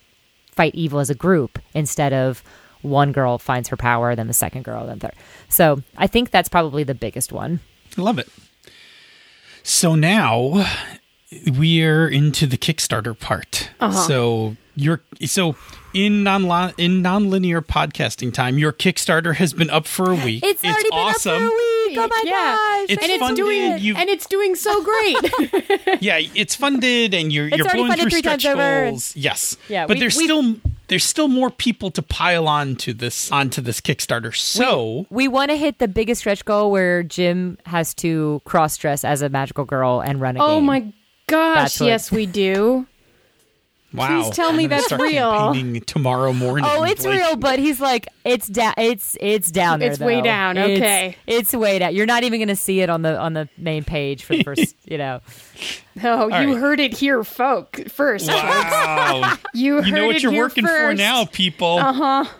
fight 0.52 0.74
evil 0.74 0.98
as 0.98 1.10
a 1.10 1.14
group 1.14 1.58
instead 1.74 2.12
of 2.12 2.42
one 2.82 3.12
girl 3.12 3.38
finds 3.38 3.68
her 3.68 3.76
power, 3.76 4.14
then 4.14 4.26
the 4.26 4.32
second 4.32 4.62
girl, 4.62 4.86
then 4.86 4.98
third. 4.98 5.14
So 5.48 5.82
I 5.96 6.06
think 6.06 6.30
that's 6.30 6.48
probably 6.48 6.84
the 6.84 6.94
biggest 6.94 7.32
one. 7.32 7.60
I 7.96 8.02
love 8.02 8.18
it. 8.18 8.28
So 9.66 9.96
now 9.96 10.64
we're 11.44 12.06
into 12.06 12.46
the 12.46 12.56
Kickstarter 12.56 13.18
part. 13.18 13.70
Uh-huh. 13.80 14.06
So 14.06 14.56
your 14.76 15.02
so 15.24 15.56
in 15.92 16.22
non 16.22 16.44
in 16.78 17.02
nonlinear 17.02 17.66
podcasting 17.66 18.32
time, 18.32 18.58
your 18.58 18.72
Kickstarter 18.72 19.34
has 19.34 19.52
been 19.52 19.68
up 19.68 19.88
for 19.88 20.12
a 20.12 20.14
week. 20.14 20.44
It's 20.44 20.64
already 20.64 20.88
been 20.88 21.50
up 21.98 22.10
for 22.10 22.16
a 22.18 22.22
week. 22.24 22.32
Oh 22.34 22.36
my 22.36 22.40
Yeah. 22.40 22.56
gosh. 22.80 22.86
It's 22.90 23.02
and 23.02 23.12
it's 23.12 23.20
funded, 23.20 23.36
doing 23.44 23.78
you've- 23.78 24.00
and 24.00 24.08
it's 24.10 24.26
doing 24.26 24.54
so 24.54 24.82
great. 24.90 26.02
yeah, 26.02 26.18
it's 26.34 26.54
funded 26.54 27.14
and 27.14 27.32
you're 27.32 27.48
you're 27.48 27.60
already 27.60 27.76
blowing 27.78 27.88
funded 27.90 28.02
through 28.04 28.10
three 28.10 28.18
stretch 28.20 28.42
times 28.44 28.54
over. 28.58 28.90
goals. 28.90 29.16
Yes. 29.16 29.56
Yeah, 29.68 29.86
But 29.86 29.96
we- 29.96 30.00
there's 30.00 30.16
we- 30.16 30.24
still 30.24 30.56
there's 30.88 31.02
still 31.04 31.26
more 31.26 31.50
people 31.50 31.90
to 31.90 32.00
pile 32.02 32.46
on 32.46 32.76
to 32.76 32.94
this 32.94 33.30
onto 33.32 33.60
this 33.60 33.80
Kickstarter. 33.80 34.34
So 34.36 35.06
we 35.10 35.26
want 35.28 35.50
to 35.50 35.56
hit 35.56 35.78
the 35.78 35.88
biggest 35.88 36.20
stretch 36.20 36.44
goal 36.44 36.70
where 36.70 37.02
Jim 37.02 37.58
has 37.66 37.92
to 37.94 38.40
cross 38.44 38.76
dress 38.76 39.04
as 39.04 39.20
a 39.22 39.28
magical 39.28 39.64
girl 39.64 40.00
and 40.00 40.20
run 40.20 40.36
a 40.36 40.44
oh 40.44 40.56
game. 40.56 40.64
my 40.66 40.86
gosh, 41.26 41.80
what- 41.80 41.86
yes 41.86 42.12
we 42.12 42.26
do. 42.26 42.86
Wow. 43.96 44.22
Please 44.22 44.34
tell 44.36 44.50
I'm 44.50 44.56
me 44.56 44.66
that's 44.66 44.86
start 44.86 45.00
real. 45.00 45.30
campaigning 45.30 45.80
Tomorrow 45.82 46.32
morning. 46.32 46.64
Oh, 46.68 46.84
it's 46.84 47.04
Like, 47.04 47.18
real, 47.18 47.36
but 47.36 47.58
he's 47.58 47.80
like, 47.80 48.08
it's 48.24 48.46
down. 48.46 48.74
It's 48.76 49.16
it's 49.20 49.50
down 49.50 49.80
there. 49.80 49.90
It's 49.90 50.00
way 50.00 50.20
down, 50.22 50.58
okay. 50.58 51.16
it's, 51.26 51.52
way 51.52 51.78
down. 51.78 51.94
You're 51.94 52.06
not 52.06 52.24
even 52.24 52.38
going 52.40 52.48
to 52.48 52.56
see 52.56 52.80
it 52.80 52.90
on 52.90 53.02
the 53.02 53.18
on 53.18 53.32
the 53.32 53.48
main 53.56 53.84
page 53.84 54.24
for 54.24 54.36
the 54.36 54.42
first. 54.44 54.74
you 54.84 54.98
know, 54.98 55.20
Oh, 56.04 56.26
you 56.28 56.52
right. 56.52 56.56
heard 56.58 56.80
it 56.80 56.92
here, 56.94 57.24
folk. 57.24 57.80
First, 57.88 58.28
Wow. 58.28 59.36
you 59.54 59.76
heard 59.76 59.86
you 59.86 59.92
know 59.92 60.06
what 60.06 60.16
it 60.16 60.22
you're 60.22 60.32
here 60.32 60.42
working 60.42 60.64
for 60.64 60.70
first. 60.70 60.98
now, 60.98 61.24
people. 61.24 61.78
Uh 61.78 61.90
Uh-huh. 61.90 62.24
huh. 62.24 62.32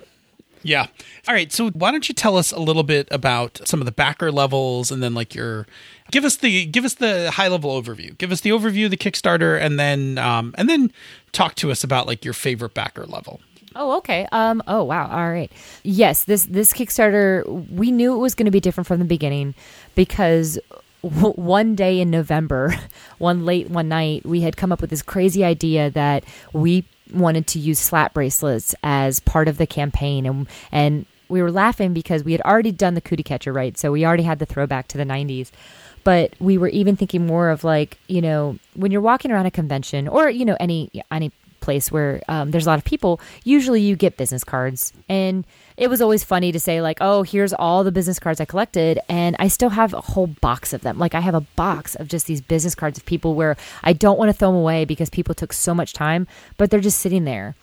Yeah. 0.66 0.88
All 1.28 1.34
right. 1.34 1.52
So 1.52 1.70
why 1.70 1.92
don't 1.92 2.08
you 2.08 2.14
tell 2.14 2.36
us 2.36 2.50
a 2.50 2.58
little 2.58 2.82
bit 2.82 3.06
about 3.12 3.60
some 3.64 3.80
of 3.80 3.86
the 3.86 3.92
backer 3.92 4.32
levels, 4.32 4.90
and 4.90 5.00
then 5.00 5.14
like 5.14 5.32
your 5.32 5.66
give 6.10 6.24
us 6.24 6.36
the 6.36 6.66
give 6.66 6.84
us 6.84 6.94
the 6.94 7.30
high 7.30 7.46
level 7.46 7.80
overview. 7.80 8.18
Give 8.18 8.32
us 8.32 8.40
the 8.40 8.50
overview 8.50 8.86
of 8.86 8.90
the 8.90 8.96
Kickstarter, 8.96 9.60
and 9.60 9.78
then 9.78 10.18
um 10.18 10.54
and 10.58 10.68
then 10.68 10.92
talk 11.30 11.54
to 11.56 11.70
us 11.70 11.84
about 11.84 12.08
like 12.08 12.24
your 12.24 12.34
favorite 12.34 12.74
backer 12.74 13.06
level. 13.06 13.40
Oh, 13.76 13.98
okay. 13.98 14.26
Um. 14.32 14.62
Oh, 14.66 14.82
wow. 14.82 15.08
All 15.08 15.30
right. 15.30 15.52
Yes. 15.84 16.24
This 16.24 16.46
this 16.46 16.72
Kickstarter, 16.72 17.44
we 17.70 17.92
knew 17.92 18.14
it 18.14 18.18
was 18.18 18.34
going 18.34 18.46
to 18.46 18.50
be 18.50 18.60
different 18.60 18.86
from 18.88 18.98
the 18.98 19.04
beginning 19.04 19.54
because 19.94 20.58
one 21.02 21.76
day 21.76 22.00
in 22.00 22.10
November, 22.10 22.74
one 23.18 23.44
late 23.44 23.70
one 23.70 23.88
night, 23.88 24.26
we 24.26 24.40
had 24.40 24.56
come 24.56 24.72
up 24.72 24.80
with 24.80 24.90
this 24.90 25.02
crazy 25.02 25.44
idea 25.44 25.90
that 25.90 26.24
we 26.52 26.84
wanted 27.12 27.46
to 27.48 27.58
use 27.58 27.78
slap 27.78 28.14
bracelets 28.14 28.74
as 28.82 29.20
part 29.20 29.48
of 29.48 29.58
the 29.58 29.66
campaign, 29.66 30.26
and 30.26 30.46
and 30.72 31.06
we 31.28 31.42
were 31.42 31.50
laughing 31.50 31.92
because 31.92 32.22
we 32.24 32.32
had 32.32 32.40
already 32.42 32.72
done 32.72 32.94
the 32.94 33.00
cootie 33.00 33.22
catcher, 33.22 33.52
right? 33.52 33.76
So 33.76 33.92
we 33.92 34.06
already 34.06 34.22
had 34.22 34.38
the 34.38 34.46
throwback 34.46 34.88
to 34.88 34.98
the 34.98 35.04
'90s 35.04 35.50
but 36.06 36.32
we 36.38 36.56
were 36.56 36.68
even 36.68 36.94
thinking 36.94 37.26
more 37.26 37.50
of 37.50 37.64
like 37.64 37.98
you 38.06 38.22
know 38.22 38.56
when 38.74 38.92
you're 38.92 39.00
walking 39.00 39.32
around 39.32 39.46
a 39.46 39.50
convention 39.50 40.06
or 40.06 40.30
you 40.30 40.44
know 40.44 40.56
any 40.60 40.88
any 41.10 41.32
place 41.66 41.92
where 41.92 42.22
um, 42.28 42.50
there's 42.52 42.66
a 42.66 42.70
lot 42.70 42.78
of 42.78 42.84
people, 42.84 43.20
usually 43.44 43.82
you 43.82 43.94
get 43.96 44.16
business 44.16 44.44
cards. 44.44 44.94
And 45.08 45.44
it 45.76 45.90
was 45.90 46.00
always 46.00 46.24
funny 46.24 46.52
to 46.52 46.60
say, 46.60 46.80
like, 46.80 46.98
oh, 47.02 47.22
here's 47.22 47.52
all 47.52 47.84
the 47.84 47.92
business 47.92 48.18
cards 48.18 48.40
I 48.40 48.46
collected. 48.46 48.98
And 49.08 49.36
I 49.38 49.48
still 49.48 49.68
have 49.70 49.92
a 49.92 50.00
whole 50.00 50.28
box 50.28 50.72
of 50.72 50.80
them. 50.80 50.98
Like, 50.98 51.14
I 51.14 51.20
have 51.20 51.34
a 51.34 51.42
box 51.56 51.94
of 51.96 52.08
just 52.08 52.26
these 52.26 52.40
business 52.40 52.74
cards 52.74 52.96
of 52.96 53.04
people 53.04 53.34
where 53.34 53.56
I 53.82 53.92
don't 53.92 54.18
want 54.18 54.30
to 54.30 54.32
throw 54.32 54.48
them 54.48 54.60
away 54.60 54.86
because 54.86 55.10
people 55.10 55.34
took 55.34 55.52
so 55.52 55.74
much 55.74 55.92
time, 55.92 56.26
but 56.56 56.70
they're 56.70 56.80
just 56.80 57.00
sitting 57.00 57.24
there. 57.24 57.54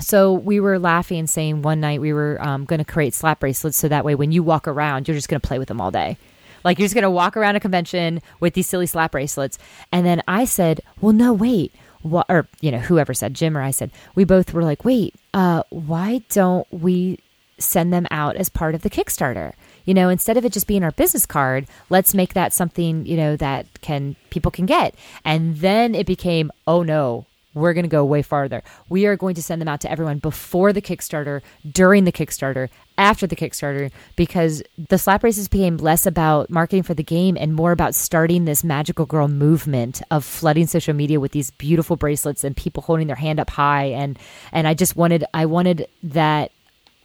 So 0.00 0.32
we 0.32 0.60
were 0.60 0.78
laughing 0.78 1.18
and 1.18 1.30
saying 1.30 1.62
one 1.62 1.80
night 1.80 2.00
we 2.00 2.12
were 2.12 2.36
um, 2.40 2.64
going 2.66 2.78
to 2.78 2.84
create 2.84 3.14
slap 3.14 3.40
bracelets 3.40 3.76
so 3.76 3.88
that 3.88 4.04
way 4.04 4.14
when 4.14 4.30
you 4.30 4.42
walk 4.42 4.68
around, 4.68 5.08
you're 5.08 5.16
just 5.16 5.28
going 5.28 5.40
to 5.40 5.48
play 5.48 5.58
with 5.58 5.68
them 5.68 5.80
all 5.80 5.90
day. 5.90 6.16
Like 6.64 6.78
you're 6.78 6.86
just 6.86 6.94
going 6.94 7.02
to 7.02 7.10
walk 7.10 7.36
around 7.36 7.56
a 7.56 7.60
convention 7.60 8.20
with 8.40 8.54
these 8.54 8.66
silly 8.66 8.86
slap 8.86 9.12
bracelets. 9.12 9.58
And 9.90 10.04
then 10.04 10.22
I 10.28 10.44
said, 10.44 10.80
well, 11.00 11.12
no, 11.12 11.32
wait. 11.32 11.72
Or, 12.04 12.46
you 12.60 12.70
know, 12.70 12.78
whoever 12.78 13.14
said, 13.14 13.34
Jim 13.34 13.56
or 13.56 13.62
I 13.62 13.70
said, 13.70 13.90
we 14.14 14.24
both 14.24 14.52
were 14.52 14.62
like, 14.62 14.84
wait, 14.84 15.14
uh, 15.34 15.62
why 15.70 16.22
don't 16.30 16.66
we 16.72 17.18
send 17.58 17.92
them 17.92 18.06
out 18.10 18.36
as 18.36 18.48
part 18.48 18.74
of 18.74 18.82
the 18.82 18.90
Kickstarter? 18.90 19.52
You 19.84 19.94
know, 19.94 20.08
instead 20.08 20.36
of 20.36 20.44
it 20.44 20.52
just 20.52 20.66
being 20.66 20.84
our 20.84 20.92
business 20.92 21.26
card, 21.26 21.66
let's 21.90 22.14
make 22.14 22.34
that 22.34 22.52
something, 22.52 23.06
you 23.06 23.16
know, 23.16 23.36
that 23.36 23.66
can 23.80 24.16
people 24.30 24.50
can 24.50 24.66
get. 24.66 24.94
And 25.24 25.56
then 25.56 25.94
it 25.94 26.06
became, 26.06 26.52
oh 26.66 26.82
no, 26.82 27.26
we're 27.54 27.72
going 27.72 27.84
to 27.84 27.90
go 27.90 28.04
way 28.04 28.22
farther. 28.22 28.62
We 28.88 29.06
are 29.06 29.16
going 29.16 29.34
to 29.34 29.42
send 29.42 29.60
them 29.60 29.68
out 29.68 29.80
to 29.80 29.90
everyone 29.90 30.18
before 30.18 30.72
the 30.72 30.82
Kickstarter, 30.82 31.42
during 31.70 32.04
the 32.04 32.12
Kickstarter, 32.12 32.68
after 32.98 33.26
the 33.26 33.36
Kickstarter, 33.36 33.90
because 34.16 34.62
the 34.76 34.98
slap 34.98 35.22
races 35.22 35.48
became 35.48 35.76
less 35.78 36.04
about 36.04 36.50
marketing 36.50 36.82
for 36.82 36.94
the 36.94 37.02
game 37.02 37.36
and 37.38 37.54
more 37.54 37.72
about 37.72 37.94
starting 37.94 38.44
this 38.44 38.64
magical 38.64 39.06
girl 39.06 39.28
movement 39.28 40.02
of 40.10 40.24
flooding 40.24 40.66
social 40.66 40.92
media 40.92 41.20
with 41.20 41.32
these 41.32 41.52
beautiful 41.52 41.96
bracelets 41.96 42.44
and 42.44 42.56
people 42.56 42.82
holding 42.82 43.06
their 43.06 43.16
hand 43.16 43.40
up 43.40 43.50
high. 43.50 43.84
And 43.84 44.18
and 44.52 44.66
I 44.66 44.74
just 44.74 44.96
wanted 44.96 45.24
I 45.32 45.46
wanted 45.46 45.88
that 46.02 46.50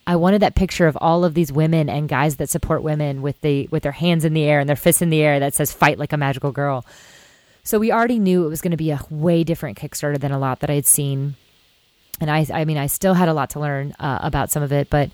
I 0.06 0.18
wanted 0.18 0.42
that 0.42 0.56
picture 0.56 0.88
of 0.88 0.98
all 1.00 1.24
of 1.24 1.34
these 1.34 1.52
women 1.52 1.88
and 1.90 2.10
guys 2.10 2.36
that 2.38 2.50
support 2.50 2.84
women 2.84 3.22
with 3.22 3.40
the 3.42 3.70
with 3.72 3.84
their 3.84 3.92
hands 3.94 4.26
in 4.26 4.34
the 4.34 4.44
air 4.44 4.60
and 4.60 4.68
their 4.68 4.76
fists 4.76 5.02
in 5.02 5.12
the 5.12 5.22
air 5.22 5.40
that 5.40 5.54
says 5.54 5.72
"Fight 5.72 6.00
like 6.00 6.12
a 6.12 6.18
magical 6.18 6.52
girl." 6.52 6.86
So 7.64 7.80
we 7.80 7.94
already 7.94 8.20
knew 8.20 8.46
it 8.46 8.50
was 8.50 8.62
going 8.62 8.72
to 8.72 8.78
be 8.78 8.92
a 8.92 9.00
way 9.10 9.46
different 9.46 9.78
Kickstarter 9.78 10.20
than 10.20 10.34
a 10.34 10.40
lot 10.40 10.60
that 10.60 10.70
I 10.70 10.74
had 10.74 10.86
seen. 10.86 11.36
And 12.20 12.30
I, 12.30 12.46
I 12.54 12.66
mean, 12.66 12.78
I 12.78 12.88
still 12.88 13.14
had 13.14 13.30
a 13.30 13.34
lot 13.34 13.52
to 13.52 13.60
learn 13.60 13.94
uh, 14.00 14.20
about 14.22 14.52
some 14.52 14.64
of 14.64 14.74
it, 14.74 14.90
but 14.90 15.10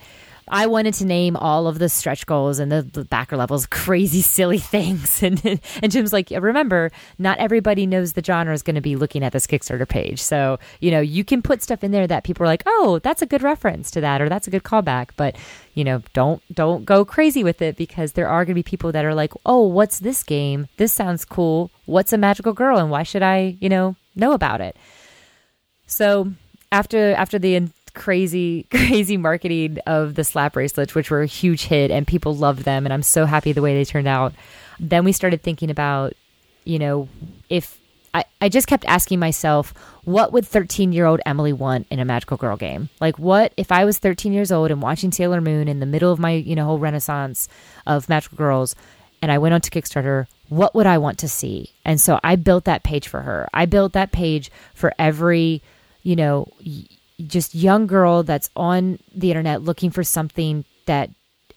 I 0.50 0.66
wanted 0.66 0.95
to 0.95 1.06
name 1.06 1.36
all 1.36 1.68
of 1.68 1.80
the 1.80 1.89
stretch 1.89 2.26
goals 2.26 2.60
and 2.60 2.72
the, 2.72 2.82
the 2.82 3.06
backer 3.06 3.38
levels 3.38 3.66
crazy, 3.68 4.22
silly 4.22 4.58
things. 4.58 5.22
And, 5.22 5.62
and 5.82 5.91
Jim's 5.91 6.14
like, 6.14 6.30
remember, 6.32 6.91
not 7.18 7.38
everybody 7.38 7.86
knows 7.86 8.14
the 8.14 8.24
genre 8.24 8.54
is 8.54 8.64
going 8.64 8.76
to 8.76 8.82
be 8.82 8.95
looking 8.95 9.24
at 9.24 9.32
this 9.32 9.45
Kickstarter 9.47 9.88
page. 9.88 10.22
So, 10.22 10.60
you 10.80 10.91
know, 10.91 11.00
you 11.00 11.24
can 11.24 11.41
put 11.41 11.62
stuff 11.62 11.84
in 11.84 11.91
there 11.91 12.08
that 12.08 12.24
people 12.24 12.43
are 12.43 12.47
like, 12.47 12.64
oh, 12.66 13.00
that's 13.04 13.22
a 13.22 13.26
good 13.26 13.43
reference 13.43 13.91
to 13.91 14.02
that, 14.02 14.22
or 14.22 14.30
that's 14.30 14.47
a 14.47 14.52
good 14.52 14.64
callback. 14.64 15.10
But, 15.16 15.36
you 15.76 15.84
know, 15.84 16.02
don't, 16.14 16.41
don't 16.54 16.86
go 16.86 17.06
crazy 17.06 17.43
with 17.43 17.62
it 17.62 17.78
because 17.78 18.14
there 18.14 18.28
are 18.28 18.43
going 18.43 18.56
to 18.56 18.60
be 18.60 18.64
people 18.64 18.91
that 18.91 19.06
are 19.06 19.16
like, 19.16 19.34
oh, 19.45 19.68
what's 19.68 20.00
this 20.00 20.24
game? 20.24 20.68
This 20.78 20.93
sounds 20.93 21.26
cool. 21.26 21.70
What's 21.86 22.14
a 22.14 22.18
magical 22.18 22.54
girl? 22.54 22.78
And 22.78 22.89
why 22.89 23.04
should 23.04 23.24
I, 23.24 23.58
you 23.60 23.70
know, 23.70 23.95
know 24.16 24.34
about 24.34 24.62
it? 24.62 24.76
So 25.86 26.32
after, 26.72 27.14
after 27.14 27.39
the 27.39 27.70
crazy, 27.90 28.64
crazy 28.72 29.18
marketing 29.18 29.78
of 29.86 30.16
the 30.16 30.24
slap 30.24 30.54
bracelets, 30.54 30.96
which 30.96 31.12
were 31.12 31.22
a 31.22 31.28
huge 31.28 31.66
hit 31.66 31.92
and 31.92 32.08
people 32.08 32.36
loved 32.36 32.64
them. 32.64 32.86
And 32.86 32.94
I'm 32.94 33.04
so 33.04 33.26
happy 33.26 33.52
the 33.52 33.62
way 33.62 33.76
they 33.76 33.86
turned 33.86 34.08
out. 34.08 34.34
Then 34.80 35.04
we 35.04 35.12
started 35.12 35.42
thinking 35.42 35.70
about, 35.70 36.14
you 36.64 36.80
know, 36.80 37.10
if 37.50 37.80
I, 38.14 38.26
I 38.42 38.50
just 38.50 38.68
kept 38.68 38.86
asking 38.86 39.20
myself, 39.20 39.74
what 40.04 40.34
would 40.34 40.46
13 40.48 40.92
year 40.92 41.06
old 41.06 41.22
Emily 41.26 41.54
want 41.54 41.88
in 41.90 42.00
a 42.00 42.06
magical 42.06 42.38
girl 42.38 42.58
game? 42.58 42.90
Like, 43.00 43.20
what 43.20 43.54
if 43.58 43.72
I 43.72 43.86
was 43.86 44.00
13 44.00 44.34
years 44.34 44.52
old 44.52 44.72
and 44.72 44.82
watching 44.82 45.12
Sailor 45.12 45.42
Moon 45.42 45.68
in 45.68 45.80
the 45.80 45.86
middle 45.86 46.12
of 46.12 46.20
my, 46.20 46.32
you 46.32 46.56
know, 46.56 46.66
whole 46.66 46.80
renaissance 46.80 47.48
of 47.86 48.10
magical 48.10 48.38
girls 48.38 48.76
and 49.22 49.32
I 49.32 49.38
went 49.38 49.54
on 49.54 49.62
to 49.62 49.70
Kickstarter? 49.70 50.28
What 50.50 50.74
would 50.74 50.88
I 50.88 50.98
want 50.98 51.20
to 51.20 51.30
see? 51.30 51.72
And 51.86 52.02
so 52.02 52.20
I 52.24 52.36
built 52.36 52.66
that 52.66 52.84
page 52.84 53.08
for 53.08 53.22
her. 53.22 53.48
I 53.54 53.66
built 53.66 53.94
that 53.94 54.12
page 54.12 54.52
for 54.74 54.94
every, 54.98 55.62
you 56.02 56.16
know, 56.16 56.52
just 57.28 57.55
young 57.55 57.88
girl 57.88 58.24
that's 58.24 58.49
on 58.55 58.99
the 59.13 59.30
internet 59.32 59.61
looking 59.61 59.91
for 59.91 60.03
something 60.03 60.65
that 60.86 61.09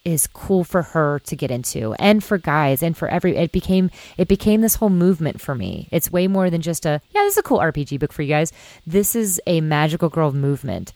is 0.05 0.27
cool 0.27 0.65
for 0.65 0.83
her 0.83 1.21
to 1.21 1.37
get 1.37 1.51
into 1.51 1.95
and 1.95 2.25
for 2.25 2.37
guys 2.37 2.83
and 2.83 2.97
for 2.97 3.07
every 3.09 3.37
it 3.37 3.53
became 3.53 3.91
it 4.19 4.27
became 4.27 4.61
this 4.61 4.75
whole 4.77 4.91
movement 4.91 5.41
for 5.41 5.55
me. 5.55 5.89
It's 5.93 6.11
way 6.11 6.27
more 6.27 6.51
than 6.51 6.61
just 6.61 6.85
a 6.85 7.01
yeah 7.11 7.23
this 7.23 7.35
is 7.35 7.39
a 7.39 7.43
cool 7.43 7.59
rpg 7.59 8.01
book 8.01 8.13
for 8.13 8.23
you 8.23 8.29
guys. 8.29 8.53
This 8.87 9.15
is 9.15 9.41
a 9.47 9.61
magical 9.61 10.09
girl 10.09 10.33
movement 10.33 10.93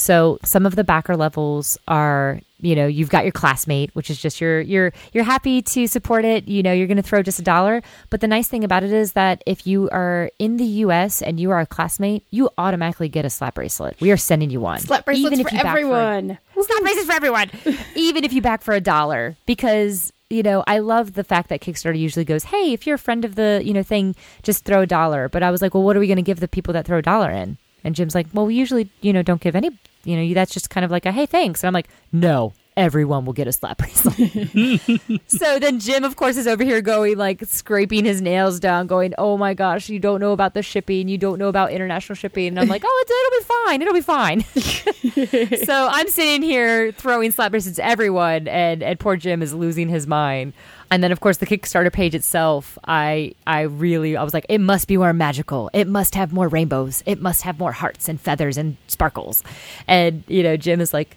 so 0.00 0.38
some 0.44 0.66
of 0.66 0.76
the 0.76 0.84
backer 0.84 1.16
levels 1.16 1.78
are, 1.86 2.40
you 2.60 2.74
know, 2.74 2.86
you've 2.86 3.10
got 3.10 3.24
your 3.24 3.32
classmate, 3.32 3.94
which 3.94 4.10
is 4.10 4.20
just 4.20 4.40
you're 4.40 4.60
you're 4.60 4.92
you're 5.12 5.24
happy 5.24 5.62
to 5.62 5.86
support 5.86 6.24
it. 6.24 6.48
You 6.48 6.62
know, 6.62 6.72
you're 6.72 6.86
going 6.86 6.96
to 6.96 7.02
throw 7.02 7.22
just 7.22 7.38
a 7.38 7.42
dollar. 7.42 7.82
But 8.08 8.20
the 8.20 8.28
nice 8.28 8.48
thing 8.48 8.64
about 8.64 8.82
it 8.82 8.92
is 8.92 9.12
that 9.12 9.42
if 9.46 9.66
you 9.66 9.88
are 9.90 10.30
in 10.38 10.56
the 10.56 10.64
U.S. 10.64 11.22
and 11.22 11.38
you 11.38 11.50
are 11.50 11.60
a 11.60 11.66
classmate, 11.66 12.24
you 12.30 12.50
automatically 12.58 13.08
get 13.08 13.24
a 13.24 13.30
slap 13.30 13.54
bracelet. 13.54 14.00
We 14.00 14.10
are 14.10 14.16
sending 14.16 14.50
you 14.50 14.60
one. 14.60 14.80
Slap 14.80 15.04
bracelets 15.04 15.26
Even 15.26 15.40
if 15.40 15.48
for 15.48 15.54
you 15.54 15.60
everyone. 15.60 16.38
For, 16.54 16.62
slap 16.64 16.82
bracelets 16.82 17.06
for 17.06 17.12
everyone. 17.12 17.50
Even 17.94 18.24
if 18.24 18.32
you 18.32 18.42
back 18.42 18.62
for 18.62 18.74
a 18.74 18.80
dollar, 18.80 19.36
because 19.46 20.12
you 20.30 20.44
know, 20.44 20.62
I 20.66 20.78
love 20.78 21.14
the 21.14 21.24
fact 21.24 21.48
that 21.48 21.60
Kickstarter 21.60 21.98
usually 21.98 22.24
goes, 22.24 22.44
"Hey, 22.44 22.72
if 22.72 22.86
you're 22.86 22.94
a 22.94 22.98
friend 22.98 23.24
of 23.24 23.34
the, 23.34 23.60
you 23.64 23.74
know, 23.74 23.82
thing, 23.82 24.14
just 24.42 24.64
throw 24.64 24.82
a 24.82 24.86
dollar." 24.86 25.28
But 25.28 25.42
I 25.42 25.50
was 25.50 25.60
like, 25.60 25.74
"Well, 25.74 25.82
what 25.82 25.96
are 25.96 26.00
we 26.00 26.06
going 26.06 26.16
to 26.16 26.22
give 26.22 26.40
the 26.40 26.48
people 26.48 26.72
that 26.74 26.86
throw 26.86 26.98
a 26.98 27.02
dollar 27.02 27.30
in?" 27.30 27.58
And 27.82 27.94
Jim's 27.94 28.14
like, 28.14 28.28
"Well, 28.32 28.46
we 28.46 28.54
usually, 28.54 28.88
you 29.00 29.12
know, 29.12 29.22
don't 29.22 29.40
give 29.40 29.56
any 29.56 29.70
you 30.04 30.16
know, 30.16 30.34
that's 30.34 30.52
just 30.52 30.70
kind 30.70 30.84
of 30.84 30.90
like 30.90 31.06
a 31.06 31.12
hey, 31.12 31.26
thanks. 31.26 31.62
And 31.62 31.68
I'm 31.68 31.74
like, 31.74 31.88
no, 32.12 32.52
everyone 32.80 33.26
will 33.26 33.34
get 33.34 33.46
a 33.46 33.52
slap 33.52 33.78
bracelet. 33.78 34.16
so 35.26 35.58
then 35.58 35.78
Jim, 35.78 36.02
of 36.02 36.16
course, 36.16 36.38
is 36.38 36.46
over 36.46 36.64
here 36.64 36.80
going 36.80 37.18
like 37.18 37.44
scraping 37.44 38.06
his 38.06 38.22
nails 38.22 38.58
down, 38.58 38.86
going, 38.86 39.12
"Oh 39.18 39.36
my 39.36 39.52
gosh, 39.52 39.90
you 39.90 39.98
don't 39.98 40.18
know 40.18 40.32
about 40.32 40.54
the 40.54 40.62
shipping, 40.62 41.06
you 41.06 41.18
don't 41.18 41.38
know 41.38 41.48
about 41.48 41.72
international 41.72 42.16
shipping." 42.16 42.48
And 42.48 42.58
I'm 42.58 42.68
like, 42.68 42.82
"Oh, 42.84 43.04
it'll 43.06 43.38
be 43.38 43.44
fine, 43.66 43.82
it'll 43.82 43.94
be 43.94 44.00
fine." 44.00 45.60
so 45.66 45.88
I'm 45.92 46.08
sitting 46.08 46.42
here 46.42 46.90
throwing 46.92 47.30
slap 47.30 47.50
bracelets 47.50 47.78
at 47.78 47.88
everyone, 47.88 48.48
and 48.48 48.82
and 48.82 48.98
poor 48.98 49.16
Jim 49.16 49.42
is 49.42 49.52
losing 49.52 49.88
his 49.88 50.06
mind. 50.06 50.54
And 50.92 51.04
then, 51.04 51.12
of 51.12 51.20
course, 51.20 51.36
the 51.36 51.46
Kickstarter 51.46 51.92
page 51.92 52.14
itself, 52.14 52.78
I 52.84 53.34
I 53.46 53.62
really 53.62 54.16
I 54.16 54.24
was 54.24 54.34
like, 54.34 54.46
it 54.48 54.58
must 54.58 54.88
be 54.88 54.96
more 54.96 55.12
magical. 55.12 55.70
It 55.72 55.86
must 55.86 56.14
have 56.14 56.32
more 56.32 56.48
rainbows. 56.48 57.02
It 57.06 57.20
must 57.20 57.42
have 57.42 57.58
more 57.58 57.72
hearts 57.72 58.08
and 58.08 58.20
feathers 58.20 58.56
and 58.56 58.76
sparkles. 58.88 59.44
And 59.86 60.24
you 60.26 60.42
know, 60.42 60.56
Jim 60.56 60.80
is 60.80 60.94
like, 60.94 61.16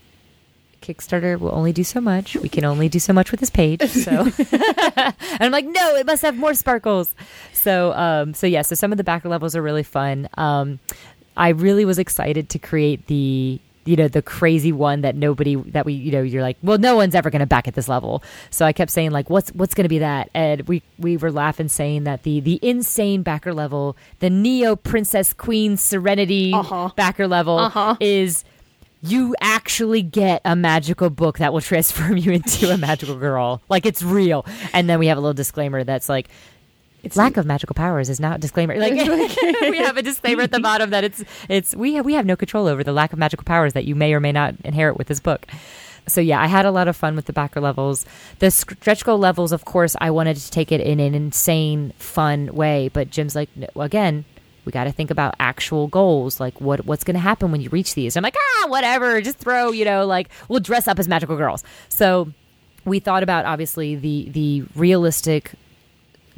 Kickstarter 0.83 1.39
will 1.39 1.55
only 1.55 1.71
do 1.71 1.83
so 1.83 2.01
much. 2.01 2.35
We 2.35 2.49
can 2.49 2.65
only 2.65 2.89
do 2.89 2.99
so 2.99 3.13
much 3.13 3.31
with 3.31 3.39
this 3.39 3.49
page. 3.49 3.81
So, 3.89 4.11
and 4.51 5.15
I'm 5.39 5.51
like, 5.51 5.65
no, 5.65 5.95
it 5.95 6.05
must 6.05 6.21
have 6.21 6.35
more 6.35 6.53
sparkles. 6.53 7.15
So, 7.53 7.93
um, 7.93 8.33
so 8.33 8.45
yeah. 8.45 8.61
So 8.61 8.75
some 8.75 8.91
of 8.91 8.97
the 8.97 9.03
backer 9.03 9.29
levels 9.29 9.55
are 9.55 9.61
really 9.61 9.83
fun. 9.83 10.27
Um, 10.35 10.79
I 11.37 11.49
really 11.49 11.85
was 11.85 11.99
excited 11.99 12.49
to 12.49 12.59
create 12.59 13.07
the 13.07 13.59
you 13.85 13.95
know 13.95 14.07
the 14.07 14.21
crazy 14.21 14.71
one 14.71 15.01
that 15.01 15.15
nobody 15.15 15.55
that 15.55 15.85
we 15.85 15.93
you 15.93 16.11
know 16.11 16.21
you're 16.21 16.41
like 16.41 16.57
well 16.63 16.77
no 16.77 16.95
one's 16.95 17.15
ever 17.15 17.29
going 17.29 17.41
to 17.41 17.45
back 17.45 17.67
at 17.67 17.73
this 17.73 17.89
level 17.89 18.23
so 18.49 18.65
i 18.65 18.71
kept 18.71 18.89
saying 18.89 19.11
like 19.11 19.29
what's 19.29 19.49
what's 19.49 19.73
going 19.73 19.83
to 19.83 19.89
be 19.89 19.99
that 19.99 20.29
and 20.33 20.61
we 20.69 20.81
we 20.97 21.17
were 21.17 21.31
laughing 21.31 21.67
saying 21.67 22.05
that 22.05 22.23
the 22.23 22.39
the 22.39 22.57
insane 22.61 23.23
backer 23.23 23.53
level 23.53 23.97
the 24.19 24.29
neo 24.29 24.77
princess 24.77 25.33
queen 25.33 25.75
serenity 25.75 26.53
uh-huh. 26.53 26.91
backer 26.95 27.27
level 27.27 27.59
uh-huh. 27.59 27.97
is 27.99 28.45
you 29.03 29.35
actually 29.41 30.01
get 30.01 30.41
a 30.45 30.55
magical 30.55 31.09
book 31.09 31.39
that 31.39 31.51
will 31.51 31.61
transform 31.61 32.17
you 32.17 32.31
into 32.31 32.71
a 32.71 32.77
magical 32.77 33.17
girl. 33.17 33.61
Like 33.69 33.85
it's 33.85 34.01
real. 34.01 34.45
And 34.71 34.89
then 34.89 34.97
we 34.97 35.07
have 35.07 35.17
a 35.17 35.21
little 35.21 35.33
disclaimer 35.33 35.83
that's 35.83 36.09
like, 36.09 36.29
it's 37.03 37.17
lack 37.17 37.35
of 37.35 37.45
magical 37.45 37.73
powers 37.73 38.09
is 38.09 38.21
not 38.21 38.37
a 38.37 38.39
disclaimer. 38.39 38.77
Like 38.77 38.93
we 39.61 39.77
have 39.77 39.97
a 39.97 40.01
disclaimer 40.01 40.43
at 40.43 40.51
the 40.51 40.61
bottom 40.61 40.91
that 40.91 41.03
it's 41.03 41.21
it's 41.49 41.75
we 41.75 41.95
have 41.95 42.05
we 42.05 42.13
have 42.13 42.25
no 42.25 42.37
control 42.37 42.65
over 42.65 42.81
the 42.81 42.93
lack 42.93 43.11
of 43.11 43.19
magical 43.19 43.43
powers 43.43 43.73
that 43.73 43.83
you 43.83 43.93
may 43.93 44.13
or 44.13 44.21
may 44.21 44.31
not 44.31 44.55
inherit 44.63 44.97
with 44.97 45.07
this 45.07 45.19
book. 45.19 45.45
So 46.07 46.21
yeah, 46.21 46.41
I 46.41 46.47
had 46.47 46.65
a 46.65 46.71
lot 46.71 46.87
of 46.87 46.95
fun 46.95 47.17
with 47.17 47.25
the 47.25 47.33
backer 47.33 47.59
levels. 47.59 48.05
The 48.39 48.51
stretch 48.51 49.03
goal 49.03 49.17
levels, 49.17 49.51
of 49.51 49.65
course, 49.65 49.97
I 49.99 50.11
wanted 50.11 50.37
to 50.37 50.49
take 50.49 50.71
it 50.71 50.79
in 50.79 51.01
an 51.01 51.13
insane, 51.13 51.91
fun 51.97 52.53
way. 52.53 52.89
But 52.91 53.09
Jim's 53.09 53.35
like, 53.35 53.49
no, 53.55 53.67
again, 53.75 54.23
we 54.65 54.71
got 54.71 54.85
to 54.85 54.91
think 54.91 55.11
about 55.11 55.35
actual 55.39 55.87
goals 55.87 56.39
like 56.39 56.59
what 56.61 56.85
what's 56.85 57.03
going 57.03 57.15
to 57.15 57.19
happen 57.19 57.51
when 57.51 57.61
you 57.61 57.69
reach 57.69 57.95
these. 57.95 58.15
I'm 58.15 58.23
like 58.23 58.35
ah 58.37 58.67
whatever 58.67 59.21
just 59.21 59.37
throw 59.37 59.71
you 59.71 59.85
know 59.85 60.05
like 60.05 60.29
we'll 60.47 60.59
dress 60.59 60.87
up 60.87 60.99
as 60.99 61.07
magical 61.07 61.37
girls. 61.37 61.63
So 61.89 62.31
we 62.85 62.99
thought 62.99 63.23
about 63.23 63.45
obviously 63.45 63.95
the 63.95 64.29
the 64.29 64.65
realistic 64.75 65.51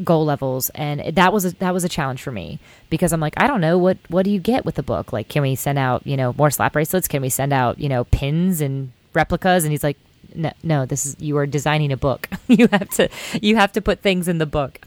goal 0.03 0.25
levels 0.25 0.69
and 0.75 1.15
that 1.15 1.31
was 1.31 1.45
a, 1.45 1.51
that 1.55 1.73
was 1.73 1.85
a 1.85 1.89
challenge 1.89 2.21
for 2.21 2.31
me 2.31 2.59
because 2.89 3.13
I'm 3.13 3.21
like 3.21 3.33
I 3.37 3.47
don't 3.47 3.61
know 3.61 3.77
what 3.77 3.97
what 4.09 4.25
do 4.25 4.31
you 4.31 4.39
get 4.39 4.65
with 4.65 4.75
the 4.75 4.83
book? 4.83 5.13
Like 5.13 5.29
can 5.29 5.41
we 5.41 5.55
send 5.55 5.79
out 5.79 6.05
you 6.05 6.17
know 6.17 6.33
more 6.33 6.51
slap 6.51 6.73
bracelets? 6.73 7.07
Can 7.07 7.21
we 7.21 7.29
send 7.29 7.53
out 7.53 7.79
you 7.79 7.89
know 7.89 8.03
pins 8.05 8.61
and 8.61 8.91
replicas? 9.13 9.63
And 9.63 9.71
he's 9.71 9.83
like 9.83 9.97
no 10.33 10.51
no 10.63 10.85
this 10.85 11.05
is 11.05 11.15
you 11.19 11.37
are 11.37 11.45
designing 11.45 11.91
a 11.91 11.97
book. 11.97 12.29
You 12.47 12.67
have 12.67 12.89
to 12.91 13.09
you 13.41 13.55
have 13.55 13.71
to 13.73 13.81
put 13.81 14.01
things 14.01 14.27
in 14.27 14.37
the 14.37 14.45
book 14.45 14.85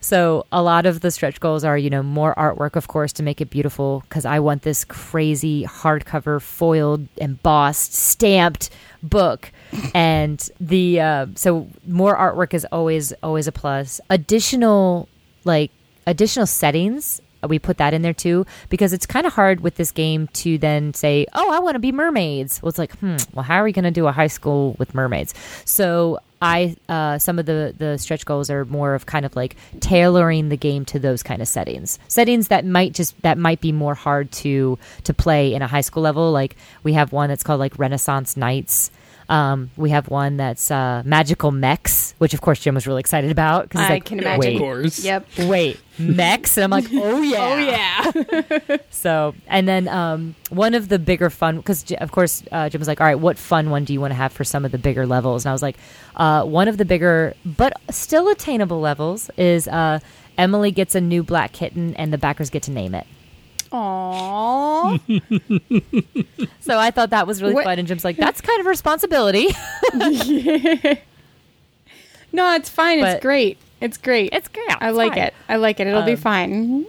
So 0.00 0.46
a 0.50 0.62
lot 0.62 0.86
of 0.86 1.00
the 1.00 1.10
stretch 1.10 1.40
goals 1.40 1.64
are, 1.64 1.76
you 1.76 1.90
know, 1.90 2.02
more 2.02 2.34
artwork, 2.36 2.76
of 2.76 2.88
course, 2.88 3.12
to 3.14 3.22
make 3.22 3.40
it 3.40 3.50
beautiful 3.50 4.02
because 4.08 4.24
I 4.24 4.40
want 4.40 4.62
this 4.62 4.84
crazy 4.84 5.64
hardcover, 5.64 6.40
foiled, 6.40 7.06
embossed, 7.16 7.94
stamped 7.94 8.70
book. 9.02 9.52
and 9.94 10.48
the 10.60 11.00
uh, 11.00 11.26
so 11.34 11.68
more 11.86 12.16
artwork 12.16 12.54
is 12.54 12.66
always 12.72 13.12
always 13.22 13.46
a 13.46 13.52
plus. 13.52 14.00
Additional 14.10 15.08
like 15.44 15.70
additional 16.06 16.46
settings 16.46 17.20
we 17.48 17.58
put 17.58 17.78
that 17.78 17.94
in 17.94 18.02
there 18.02 18.12
too 18.12 18.44
because 18.68 18.92
it's 18.92 19.06
kind 19.06 19.26
of 19.26 19.32
hard 19.32 19.60
with 19.60 19.76
this 19.76 19.90
game 19.92 20.28
to 20.28 20.58
then 20.58 20.92
say, 20.94 21.26
"Oh, 21.32 21.50
I 21.50 21.58
want 21.60 21.74
to 21.74 21.78
be 21.78 21.92
mermaids." 21.92 22.60
Well, 22.62 22.68
it's 22.68 22.78
like, 22.78 22.92
hmm, 22.98 23.16
well, 23.32 23.44
how 23.44 23.56
are 23.56 23.64
we 23.64 23.72
going 23.72 23.84
to 23.84 23.90
do 23.90 24.06
a 24.06 24.12
high 24.12 24.26
school 24.26 24.76
with 24.78 24.94
mermaids? 24.94 25.34
So 25.64 26.18
I 26.42 26.76
uh, 26.88 27.18
some 27.18 27.38
of 27.38 27.46
the 27.46 27.74
the 27.76 27.98
stretch 27.98 28.24
goals 28.24 28.48
are 28.48 28.64
more 28.64 28.94
of 28.94 29.04
kind 29.06 29.26
of 29.26 29.36
like 29.36 29.56
tailoring 29.80 30.48
the 30.48 30.56
game 30.56 30.84
to 30.86 30.98
those 30.98 31.22
kind 31.22 31.42
of 31.42 31.48
settings, 31.48 31.98
settings 32.08 32.48
that 32.48 32.64
might 32.64 32.94
just 32.94 33.20
that 33.22 33.36
might 33.36 33.60
be 33.60 33.72
more 33.72 33.94
hard 33.94 34.32
to 34.32 34.78
to 35.04 35.14
play 35.14 35.52
in 35.52 35.60
a 35.60 35.66
high 35.66 35.82
school 35.82 36.02
level. 36.02 36.32
Like 36.32 36.56
we 36.82 36.94
have 36.94 37.12
one 37.12 37.28
that's 37.28 37.42
called 37.42 37.60
like 37.60 37.78
Renaissance 37.78 38.36
Knights. 38.36 38.90
Um, 39.30 39.70
we 39.76 39.90
have 39.90 40.08
one 40.08 40.38
that's 40.38 40.72
uh, 40.72 41.02
magical 41.06 41.52
mechs, 41.52 42.16
which 42.18 42.34
of 42.34 42.40
course 42.40 42.58
Jim 42.58 42.74
was 42.74 42.84
really 42.88 42.98
excited 42.98 43.30
about 43.30 43.68
because 43.68 43.82
I 43.82 43.90
like, 43.90 44.04
can 44.04 44.18
imagine. 44.18 44.40
wait, 44.40 44.58
course. 44.58 45.04
Yep. 45.04 45.26
wait, 45.38 45.80
mechs, 46.00 46.56
and 46.56 46.64
I'm 46.64 46.70
like, 46.70 46.86
oh 46.92 47.22
yeah, 47.22 47.38
Oh 47.40 47.56
yeah. 47.56 48.76
so, 48.90 49.36
and 49.46 49.68
then 49.68 49.86
um, 49.86 50.34
one 50.50 50.74
of 50.74 50.88
the 50.88 50.98
bigger 50.98 51.30
fun, 51.30 51.58
because 51.58 51.92
of 51.92 52.10
course 52.10 52.42
uh, 52.50 52.68
Jim 52.68 52.80
was 52.80 52.88
like, 52.88 53.00
"All 53.00 53.06
right, 53.06 53.14
what 53.20 53.38
fun 53.38 53.70
one 53.70 53.84
do 53.84 53.92
you 53.92 54.00
want 54.00 54.10
to 54.10 54.16
have 54.16 54.32
for 54.32 54.42
some 54.42 54.64
of 54.64 54.72
the 54.72 54.78
bigger 54.78 55.06
levels?" 55.06 55.44
And 55.44 55.50
I 55.50 55.52
was 55.52 55.62
like, 55.62 55.76
uh, 56.16 56.44
"One 56.44 56.66
of 56.66 56.76
the 56.76 56.84
bigger, 56.84 57.34
but 57.44 57.72
still 57.88 58.28
attainable 58.30 58.80
levels 58.80 59.30
is 59.36 59.68
uh, 59.68 60.00
Emily 60.38 60.72
gets 60.72 60.96
a 60.96 61.00
new 61.00 61.22
black 61.22 61.52
kitten, 61.52 61.94
and 61.94 62.12
the 62.12 62.18
backers 62.18 62.50
get 62.50 62.64
to 62.64 62.72
name 62.72 62.96
it." 62.96 63.06
Aww. 63.72 65.00
So 66.60 66.78
I 66.78 66.90
thought 66.90 67.10
that 67.10 67.26
was 67.26 67.42
really 67.42 67.54
What- 67.54 67.64
fun, 67.64 67.78
and 67.78 67.88
Jim's 67.88 68.04
like, 68.04 68.16
"That's 68.16 68.40
kind 68.40 68.60
of 68.60 68.66
a 68.66 68.68
responsibility." 68.68 69.48
no, 72.32 72.54
it's 72.54 72.68
fine. 72.68 73.00
But- 73.00 73.16
it's 73.16 73.22
great. 73.22 73.58
It's 73.80 73.96
great. 73.96 74.30
it's 74.32 74.48
great. 74.48 74.70
I 74.80 74.88
it's 74.90 74.96
like 74.96 75.12
fine. 75.14 75.22
it. 75.22 75.34
I 75.48 75.56
like 75.56 75.80
it. 75.80 75.86
It'll 75.86 76.02
be 76.02 76.12
Um, 76.12 76.16
fine. 76.18 76.86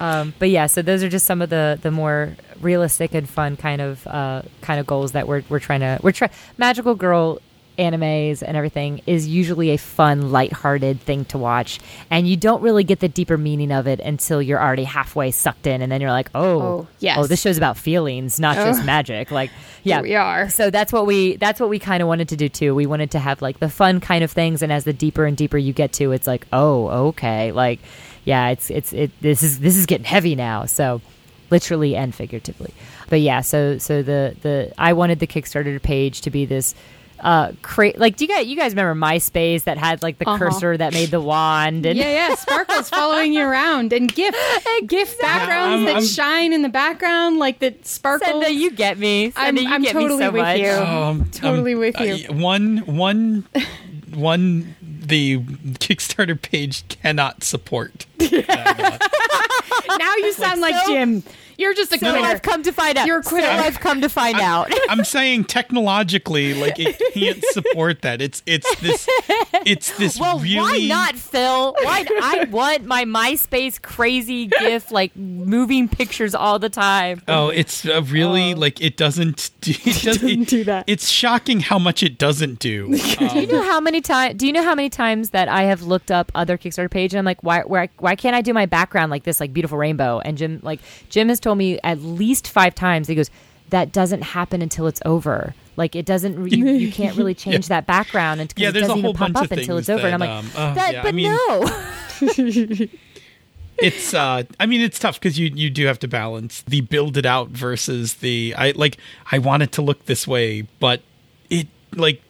Um, 0.00 0.32
but 0.38 0.48
yeah, 0.50 0.66
so 0.66 0.80
those 0.80 1.02
are 1.02 1.08
just 1.08 1.26
some 1.26 1.42
of 1.42 1.50
the 1.50 1.78
the 1.82 1.90
more 1.90 2.36
realistic 2.60 3.14
and 3.14 3.28
fun 3.28 3.56
kind 3.56 3.80
of 3.80 4.06
uh, 4.06 4.42
kind 4.62 4.78
of 4.78 4.86
goals 4.86 5.12
that 5.12 5.26
we're 5.26 5.42
we're 5.48 5.58
trying 5.58 5.80
to 5.80 5.98
we're 6.02 6.12
trying. 6.12 6.30
Magical 6.56 6.94
Girl 6.94 7.40
animes 7.78 8.42
and 8.42 8.56
everything 8.56 9.00
is 9.06 9.26
usually 9.26 9.70
a 9.70 9.76
fun, 9.78 10.30
lighthearted 10.32 11.00
thing 11.00 11.24
to 11.26 11.38
watch, 11.38 11.78
and 12.10 12.26
you 12.28 12.36
don't 12.36 12.60
really 12.62 12.84
get 12.84 13.00
the 13.00 13.08
deeper 13.08 13.38
meaning 13.38 13.72
of 13.72 13.86
it 13.86 14.00
until 14.00 14.42
you're 14.42 14.60
already 14.62 14.84
halfway 14.84 15.30
sucked 15.30 15.66
in, 15.66 15.80
and 15.82 15.90
then 15.90 16.00
you're 16.00 16.10
like, 16.10 16.28
oh, 16.34 16.48
Oh, 16.48 16.62
oh 16.62 16.88
yes. 16.98 17.16
oh, 17.18 17.26
this 17.26 17.40
show's 17.40 17.56
about 17.58 17.76
feelings, 17.76 18.40
not 18.40 18.58
oh. 18.58 18.64
just 18.64 18.82
Oh. 18.82 18.84
magic. 18.84 19.30
Like, 19.30 19.50
yeah, 19.84 20.00
we 20.00 20.14
are. 20.14 20.48
So 20.50 20.70
that's 20.70 20.92
what 20.92 21.06
we 21.06 21.36
that's 21.36 21.60
what 21.60 21.68
we 21.70 21.78
kind 21.78 22.02
of 22.02 22.08
wanted 22.08 22.28
to 22.30 22.36
do 22.36 22.48
too. 22.48 22.74
We 22.74 22.86
wanted 22.86 23.10
to 23.12 23.18
have 23.18 23.40
like 23.40 23.60
the 23.60 23.68
fun 23.70 24.00
kind 24.00 24.24
of 24.24 24.30
things, 24.30 24.62
and 24.62 24.72
as 24.72 24.84
the 24.84 24.92
deeper 24.92 25.24
and 25.24 25.36
deeper 25.36 25.56
you 25.58 25.72
get 25.72 25.92
to, 25.94 26.12
it's 26.12 26.26
like, 26.26 26.46
oh, 26.52 26.88
okay, 27.08 27.52
like, 27.52 27.78
yeah, 28.24 28.48
it's 28.48 28.70
it's 28.70 28.92
it. 28.92 29.10
This 29.20 29.42
is 29.42 29.60
this 29.60 29.76
is 29.76 29.86
getting 29.86 30.04
heavy 30.04 30.34
now. 30.34 30.66
So, 30.66 31.00
literally 31.50 31.96
and 31.96 32.14
figuratively. 32.14 32.72
But 33.08 33.20
yeah, 33.20 33.40
so 33.40 33.78
so 33.78 34.02
the 34.02 34.34
the 34.42 34.72
I 34.76 34.92
wanted 34.92 35.18
the 35.20 35.26
Kickstarter 35.26 35.80
page 35.82 36.20
to 36.22 36.30
be 36.30 36.44
this. 36.44 36.74
Uh, 37.20 37.52
cra- 37.62 37.92
like 37.96 38.16
do 38.16 38.24
you 38.24 38.28
guys 38.28 38.46
you 38.46 38.54
guys 38.56 38.72
remember 38.72 38.94
MySpace 38.94 39.64
that 39.64 39.76
had 39.76 40.02
like 40.02 40.18
the 40.18 40.28
Uh-huh. 40.28 40.38
cursor 40.38 40.76
that 40.76 40.92
made 40.92 41.10
the 41.10 41.20
wand 41.20 41.84
and 41.84 41.98
Yeah, 41.98 42.28
yeah. 42.28 42.34
Sparkle's 42.36 42.88
following 42.98 43.32
you 43.32 43.42
around, 43.44 43.92
and 43.92 44.12
GIF, 44.12 44.34
GIF 44.86 45.18
backgrounds 45.20 45.72
I'm- 45.78 45.84
that 45.86 45.94
I'm- 45.96 46.04
shine 46.04 46.52
in 46.52 46.62
the 46.62 46.68
background, 46.68 47.38
like 47.38 47.58
that 47.58 47.86
sparkle. 47.86 48.26
Senda, 48.40 48.52
you 48.52 48.70
get 48.70 48.98
me. 48.98 49.32
I'm- 49.36 49.56
Senda, 49.56 49.62
you 49.62 49.68
I'm 49.72 49.82
get 49.82 49.92
totally 49.94 50.18
me 50.20 50.24
so 50.26 50.30
with 50.30 50.42
much. 50.42 50.58
you. 50.60 50.70
Um, 50.70 51.24
Totally 51.32 51.72
um, 51.74 51.78
with 51.80 52.00
uh, 52.00 52.04
you. 52.04 52.32
one, 52.32 52.78
one, 52.86 53.46
one. 54.14 54.74
The 54.80 55.38
Kickstarter 55.38 56.40
page 56.40 56.86
cannot 56.88 57.42
support. 57.42 58.04
now 58.20 58.28
you 60.18 60.32
sound 60.34 60.60
like 60.60 60.74
so- 60.84 60.92
Jim. 60.92 61.22
You're 61.58 61.74
just 61.74 61.92
a 61.92 61.98
So 61.98 62.12
quitter. 62.12 62.24
I've 62.24 62.42
come 62.42 62.62
to 62.62 62.72
find 62.72 62.96
out. 62.96 63.06
You're 63.06 63.18
a 63.18 63.22
quitter. 63.22 63.48
So 63.48 63.52
I've 63.52 63.80
come 63.80 64.00
to 64.02 64.08
find 64.08 64.38
out. 64.38 64.72
I'm 64.88 65.04
saying 65.16 65.44
technologically, 65.44 66.54
like 66.54 66.78
it 66.78 67.00
can't 67.12 67.44
support 67.46 68.02
that. 68.02 68.22
It's 68.22 68.42
it's 68.46 68.76
this 68.76 69.08
it's 69.66 69.96
this 69.98 70.20
Well, 70.20 70.38
really 70.38 70.56
why 70.56 70.86
not, 70.86 71.16
Phil? 71.16 71.74
Why 71.82 72.06
I 72.22 72.46
want 72.48 72.84
my 72.84 73.04
MySpace 73.04 73.82
crazy 73.82 74.46
GIF 74.46 74.92
like 74.92 75.16
moving 75.16 75.88
pictures 75.88 76.34
all 76.34 76.60
the 76.60 76.68
time. 76.68 77.22
Oh, 77.26 77.48
it's 77.48 77.84
uh, 77.84 78.02
really 78.04 78.54
like 78.54 78.80
it 78.80 78.96
doesn't. 78.96 79.50
Do, 79.60 79.72
it 79.84 80.02
doesn't, 80.02 80.48
do 80.48 80.64
that. 80.64 80.84
It's 80.86 81.08
shocking 81.08 81.60
how 81.60 81.78
much 81.78 82.02
it 82.02 82.16
doesn't 82.16 82.60
do. 82.60 82.96
Do 82.96 83.40
you 83.40 83.46
know 83.48 83.62
how 83.62 83.80
many 83.80 84.00
times? 84.00 84.36
Do 84.36 84.46
you 84.46 84.52
know 84.52 84.62
how 84.62 84.74
many 84.74 84.88
times 84.88 85.30
that 85.30 85.48
I 85.48 85.62
have 85.64 85.82
looked 85.82 86.10
up 86.12 86.30
other 86.34 86.56
Kickstarter 86.56 86.90
page 86.90 87.12
and 87.12 87.18
I'm 87.18 87.24
like, 87.24 87.42
why, 87.42 87.62
why, 87.62 87.88
why 87.98 88.14
can't 88.14 88.36
I 88.36 88.40
do 88.40 88.54
my 88.54 88.66
background 88.66 89.10
like 89.10 89.24
this, 89.24 89.40
like 89.40 89.52
beautiful 89.52 89.76
rainbow? 89.76 90.20
And 90.20 90.38
Jim, 90.38 90.60
like 90.62 90.80
Jim 91.08 91.28
has 91.28 91.40
told 91.40 91.47
me 91.54 91.78
at 91.84 92.00
least 92.02 92.48
five 92.48 92.74
times. 92.74 93.08
He 93.08 93.14
goes, 93.14 93.30
that 93.70 93.92
doesn't 93.92 94.22
happen 94.22 94.62
until 94.62 94.86
it's 94.86 95.00
over. 95.04 95.54
Like 95.76 95.94
it 95.94 96.06
doesn't. 96.06 96.50
You, 96.50 96.66
you 96.66 96.90
can't 96.92 97.16
really 97.16 97.34
change 97.46 97.68
that 97.68 97.86
background 97.86 98.40
until 98.40 98.62
Yeah, 98.62 98.70
it 98.70 98.72
there's 98.72 98.84
a 98.86 98.88
doesn't 98.88 99.02
whole 99.02 99.10
even 99.10 99.18
pop 99.18 99.32
bunch 99.32 99.36
up 99.46 99.52
of 99.52 99.58
until 99.58 99.78
it's 99.78 99.86
things 99.86 99.98
over. 100.00 100.06
and 100.08 100.14
I'm 100.14 100.20
like, 100.20 100.30
um, 100.30 100.50
uh, 100.56 100.74
that, 100.74 100.92
yeah, 100.92 101.00
I 101.00 101.02
but 101.02 101.14
mean- 101.14 102.78
no. 102.80 102.88
it's 103.80 104.12
uh 104.12 104.42
i 104.58 104.66
mean 104.66 104.80
it's 104.80 104.98
tough 104.98 105.20
because 105.20 105.38
you 105.38 105.46
you 105.54 105.70
do 105.70 105.86
have 105.86 106.00
to 106.00 106.08
balance 106.08 106.62
the 106.62 106.80
build 106.80 107.16
it 107.16 107.24
out 107.24 107.48
versus 107.50 108.14
the 108.14 108.52
i 108.58 108.72
like 108.72 108.96
i 109.30 109.38
want 109.38 109.62
it 109.62 109.70
to 109.70 109.80
look 109.82 110.04
this 110.06 110.26
way 110.26 110.62
but 110.80 111.00
it 111.48 111.68
like 111.94 112.20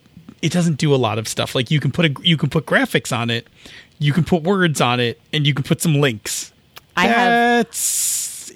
it 0.43 0.53
doesn't 0.53 0.77
do 0.77 0.95
a 0.95 0.97
lot 0.97 1.19
of 1.19 1.27
stuff 1.27 1.55
like 1.55 1.71
you 1.71 1.81
can 1.81 1.91
put 1.91 2.05
a 2.05 2.14
you 2.23 2.37
can 2.37 2.51
put 2.51 2.66
graphics 2.66 3.16
on 3.16 3.31
it 3.31 3.47
you 3.99 4.12
can 4.12 4.25
put 4.25 4.43
words 4.43 4.79
on 4.83 5.01
it 5.01 5.19
and 5.33 5.47
you 5.47 5.55
can 5.55 5.64
put 5.64 5.81
some 5.81 5.95
links 5.95 6.53
I 6.99 7.07
have 7.07 7.16
that's 7.66 7.79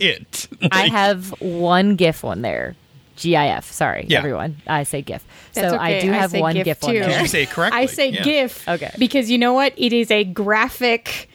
it 0.03 0.49
I 0.73 0.89
have 0.89 1.31
one 1.41 1.97
GIF 1.97 2.25
on 2.25 2.43
there. 2.43 2.77
GIF. 3.17 3.71
Sorry, 3.71 4.07
Yeah. 4.09 4.19
everyone. 4.19 4.57
I 4.67 4.83
say 4.85 5.03
GIF. 5.03 5.25
That's 5.53 5.71
so 5.73 5.79
I 5.79 6.01
do 6.01 6.11
I 6.11 6.15
have 6.17 6.31
say 6.33 6.41
one 6.41 6.55
GIF 6.55 6.65
GIF, 6.65 6.85
on 6.85 6.91
too. 6.91 6.99
did 7.01 7.09
there. 7.11 7.21
you 7.21 7.27
say 7.29 7.43
it 7.45 7.51
correctly 7.51 7.81
I 7.81 7.87
say 7.87 8.09
Yeah. 8.11 8.23
GIF. 8.25 8.69
Okay. 8.69 8.91
Because 8.99 9.31
you 9.31 9.39
know 9.39 9.53
what? 9.53 9.75
It 9.77 9.93
is 9.93 10.11
a 10.11 10.25
graphic 10.25 11.29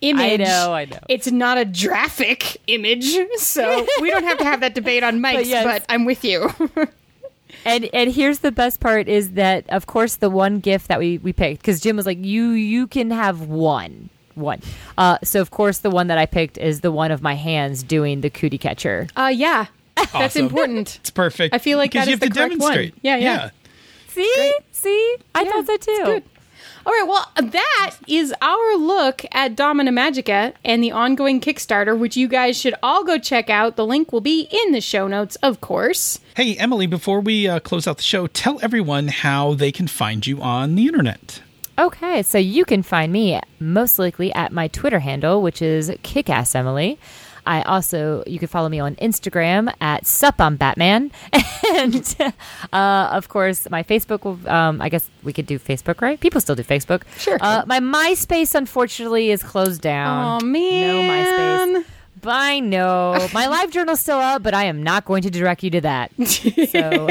image. 0.00 0.40
I 0.40 0.44
know, 0.44 0.72
I 0.72 0.84
know. 0.86 0.98
It's 1.08 1.30
not 1.30 1.58
a 1.58 1.66
graphic 1.66 2.56
image, 2.66 3.04
so 3.36 3.86
we 4.00 4.10
don't 4.10 4.24
have 4.24 4.38
to 4.38 4.44
have 4.44 4.60
that 4.60 4.74
debate 4.74 5.02
on 5.04 5.20
mics. 5.24 5.34
But, 5.34 5.46
yes. 5.46 5.84
I'm 5.88 6.04
with 6.04 6.24
you. 6.24 6.50
And 7.64 7.90
and 7.92 8.10
here's 8.10 8.38
the 8.38 8.52
best 8.52 8.80
part 8.80 9.06
is 9.08 9.32
that 9.32 9.68
of 9.68 9.86
course 9.86 10.16
the 10.16 10.30
one 10.30 10.60
GIF 10.60 10.86
that 10.88 10.98
we 10.98 11.18
we 11.18 11.32
picked 11.34 11.60
because 11.60 11.80
Jim 11.80 11.96
was 11.96 12.06
like 12.06 12.24
you 12.24 12.50
you 12.52 12.86
can 12.86 13.10
have 13.10 13.42
one 13.42 14.08
one. 14.40 14.60
Uh, 14.98 15.18
so 15.22 15.40
of 15.40 15.50
course 15.50 15.78
the 15.78 15.90
one 15.90 16.06
that 16.08 16.18
I 16.18 16.26
picked 16.26 16.58
is 16.58 16.80
the 16.80 16.90
one 16.92 17.10
of 17.10 17.22
my 17.22 17.34
hands 17.34 17.82
doing 17.82 18.20
the 18.22 18.30
cootie 18.30 18.58
catcher. 18.58 19.06
uh, 19.16 19.32
yeah, 19.34 19.66
that's 20.12 20.36
important. 20.36 20.98
it's 21.00 21.10
perfect 21.10 21.54
I 21.54 21.58
feel 21.58 21.78
like 21.78 21.92
because 21.92 22.06
that 22.06 22.10
you 22.10 22.14
is 22.16 22.20
have 22.20 22.28
the 22.28 22.34
to 22.34 22.40
correct 22.46 22.60
one. 22.60 22.72
demonstrate 22.72 22.94
Yeah, 23.02 23.16
yeah. 23.16 23.50
See 24.08 24.54
see 24.72 25.16
I 25.34 25.42
Yeah, 25.42 25.50
thought 25.62 25.66
so 25.66 25.76
too. 25.76 26.02
good. 26.04 26.22
All 26.86 26.92
right, 26.94 27.06
well, 27.06 27.30
that 27.50 27.96
is 28.08 28.34
our 28.40 28.76
look 28.76 29.22
at 29.32 29.54
Domina 29.54 29.90
Magica 29.90 30.54
and 30.64 30.82
the 30.82 30.92
ongoing 30.92 31.38
Kickstarter, 31.38 31.96
which 31.96 32.16
you 32.16 32.26
guys 32.26 32.58
should 32.58 32.74
all 32.82 33.04
go 33.04 33.18
check 33.18 33.50
out. 33.50 33.76
The 33.76 33.84
link 33.84 34.12
will 34.14 34.22
be 34.22 34.48
in 34.50 34.72
the 34.72 34.80
show 34.80 35.06
notes, 35.06 35.36
of 35.42 35.60
course. 35.60 36.20
hey 36.36 36.56
emily 36.56 36.86
before 36.86 37.20
we 37.20 37.46
uh, 37.46 37.60
close 37.60 37.86
out 37.86 37.98
the 37.98 38.02
show 38.02 38.26
tell 38.26 38.58
everyone 38.62 39.08
how 39.08 39.52
they 39.52 39.70
can 39.70 39.86
find 39.88 40.26
you 40.26 40.40
on 40.40 40.74
the 40.74 40.86
internet 40.86 41.42
Okay, 41.78 42.22
so 42.22 42.38
you 42.38 42.64
can 42.64 42.82
find 42.82 43.12
me 43.12 43.40
most 43.58 43.98
likely 43.98 44.32
at 44.34 44.52
my 44.52 44.68
Twitter 44.68 44.98
handle, 44.98 45.42
which 45.42 45.62
is 45.62 45.90
KickassEmily. 46.02 46.98
I 47.46 47.62
also 47.62 48.22
you 48.26 48.38
can 48.38 48.48
follow 48.48 48.68
me 48.68 48.80
on 48.80 48.96
Instagram 48.96 49.72
at 49.80 50.06
Sup 50.06 50.40
I'm 50.40 50.56
Batman, 50.56 51.10
and 51.74 52.16
uh, 52.72 53.08
of 53.12 53.28
course 53.28 53.68
my 53.70 53.82
Facebook. 53.82 54.24
Will, 54.24 54.48
um, 54.48 54.80
I 54.80 54.88
guess 54.88 55.08
we 55.22 55.32
could 55.32 55.46
do 55.46 55.58
Facebook, 55.58 56.00
right? 56.02 56.20
People 56.20 56.40
still 56.40 56.54
do 56.54 56.62
Facebook. 56.62 57.02
Sure. 57.18 57.38
Uh, 57.40 57.64
my 57.66 57.80
MySpace 57.80 58.54
unfortunately 58.54 59.30
is 59.30 59.42
closed 59.42 59.80
down. 59.80 60.42
Oh 60.42 60.46
man, 60.46 60.86
No 60.86 61.80
MySpace. 61.82 61.84
I 62.24 62.60
know 62.60 63.28
my 63.34 63.46
live 63.46 63.70
journal's 63.70 64.00
still 64.00 64.18
up, 64.18 64.42
but 64.42 64.52
I 64.54 64.64
am 64.64 64.82
not 64.82 65.04
going 65.04 65.22
to 65.22 65.30
direct 65.30 65.62
you 65.62 65.70
to 65.70 65.80
that. 65.82 66.12
So. 66.70 67.08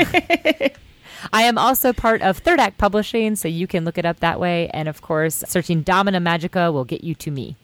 I 1.34 1.44
am 1.44 1.58
also 1.58 1.94
part 1.94 2.22
of 2.22 2.38
Third 2.38 2.60
Act 2.60 2.78
Publishing, 2.78 3.36
so 3.36 3.48
you 3.48 3.68
can 3.68 3.86
look 3.86 3.98
it 3.98 4.06
up 4.06 4.20
that 4.20 4.40
way. 4.40 4.70
And 4.74 4.88
of 4.88 5.02
course, 5.02 5.44
searching 5.48 5.82
Domina 5.82 6.20
Magica 6.20 6.72
will 6.72 6.86
get 6.86 7.04
you 7.04 7.16
to 7.16 7.32
me. 7.32 7.56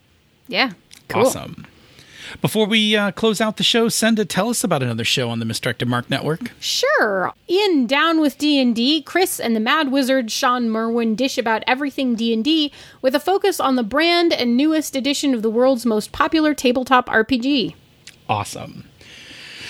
Yeah, 0.48 0.72
cool. 1.08 1.28
Awesome. 1.28 1.66
Before 2.42 2.66
we 2.66 2.96
uh, 2.96 3.12
close 3.12 3.40
out 3.40 3.58
the 3.58 3.64
show, 3.64 3.90
Senda, 3.90 4.26
tell 4.26 4.50
us 4.50 4.64
about 4.64 4.84
another 4.84 5.04
show 5.04 5.30
on 5.30 5.40
the 5.40 5.46
Misdirected 5.46 5.88
Mark 5.88 6.10
Network. 6.10 6.52
Sure. 6.60 7.34
In 7.48 7.88
Down 7.88 8.20
with 8.20 8.38
D&D, 8.38 9.04
Chris 9.04 9.40
and 9.40 9.56
the 9.56 9.60
Mad 9.60 9.92
Wizard 9.92 10.32
Shawn 10.32 10.70
Merwin 10.70 11.16
dish 11.16 11.38
about 11.38 11.64
everything 11.68 12.16
D&D 12.16 12.72
with 13.02 13.16
a 13.16 13.20
focus 13.20 13.60
on 13.60 13.76
the 13.76 13.84
brand 13.84 14.34
and 14.34 14.58
newest 14.58 14.96
edition 14.96 15.34
of 15.34 15.42
the 15.42 15.50
world's 15.50 15.86
most 15.86 16.12
popular 16.12 16.54
tabletop 16.54 17.08
RPG. 17.08 17.76
Awesome. 18.28 18.86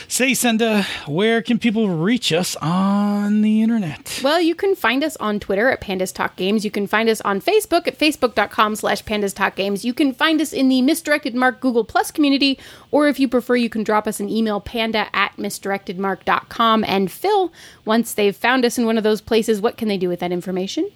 Say, 0.08 0.34
Senda, 0.34 0.84
where 1.08 1.42
can 1.42 1.58
people 1.58 1.90
reach 1.90 2.32
us 2.32 2.56
on 2.58 3.42
the 3.42 3.62
internet? 3.62 4.22
Well, 4.24 4.40
you 4.40 4.54
can 4.56 4.76
find 4.76 5.04
us 5.04 5.18
on 5.18 5.40
Twitter 5.40 5.70
at 5.70 5.82
Pandas 5.82 6.14
Talk 6.14 6.36
Games. 6.36 6.64
You 6.64 6.72
can 6.72 6.88
find 6.88 7.10
us 7.10 7.22
on 7.22 7.42
Facebook 7.42 7.88
at 7.88 7.98
facebook.com 7.98 8.76
slash 8.76 9.04
Pandas 9.04 9.34
Talk 9.34 9.56
Games. 9.56 9.84
You 9.84 9.94
can 9.94 10.14
find 10.14 10.42
us 10.42 10.54
in 10.54 10.70
the 10.70 10.82
Misdirected 10.82 11.34
Mark 11.36 11.60
Google 11.60 11.84
Plus 11.84 12.12
community, 12.12 12.60
or 12.92 13.08
if 13.08 13.20
you 13.20 13.28
prefer, 13.28 13.56
you 13.56 13.70
can 13.70 13.84
drop 13.84 14.08
us 14.08 14.20
an 14.20 14.30
email, 14.30 14.60
panda 14.62 15.08
at 15.14 15.36
misdirectedmark.com. 15.38 16.84
And 16.84 17.12
Phil, 17.12 17.52
once 17.84 18.14
they've 18.14 18.36
found 18.36 18.64
us 18.64 18.78
in 18.78 18.86
one 18.86 18.98
of 18.98 19.04
those 19.04 19.22
places, 19.22 19.60
what 19.60 19.78
can 19.78 19.88
they 19.88 19.98
do 19.98 20.10
with 20.10 20.20
that 20.20 20.32
information? 20.32 20.92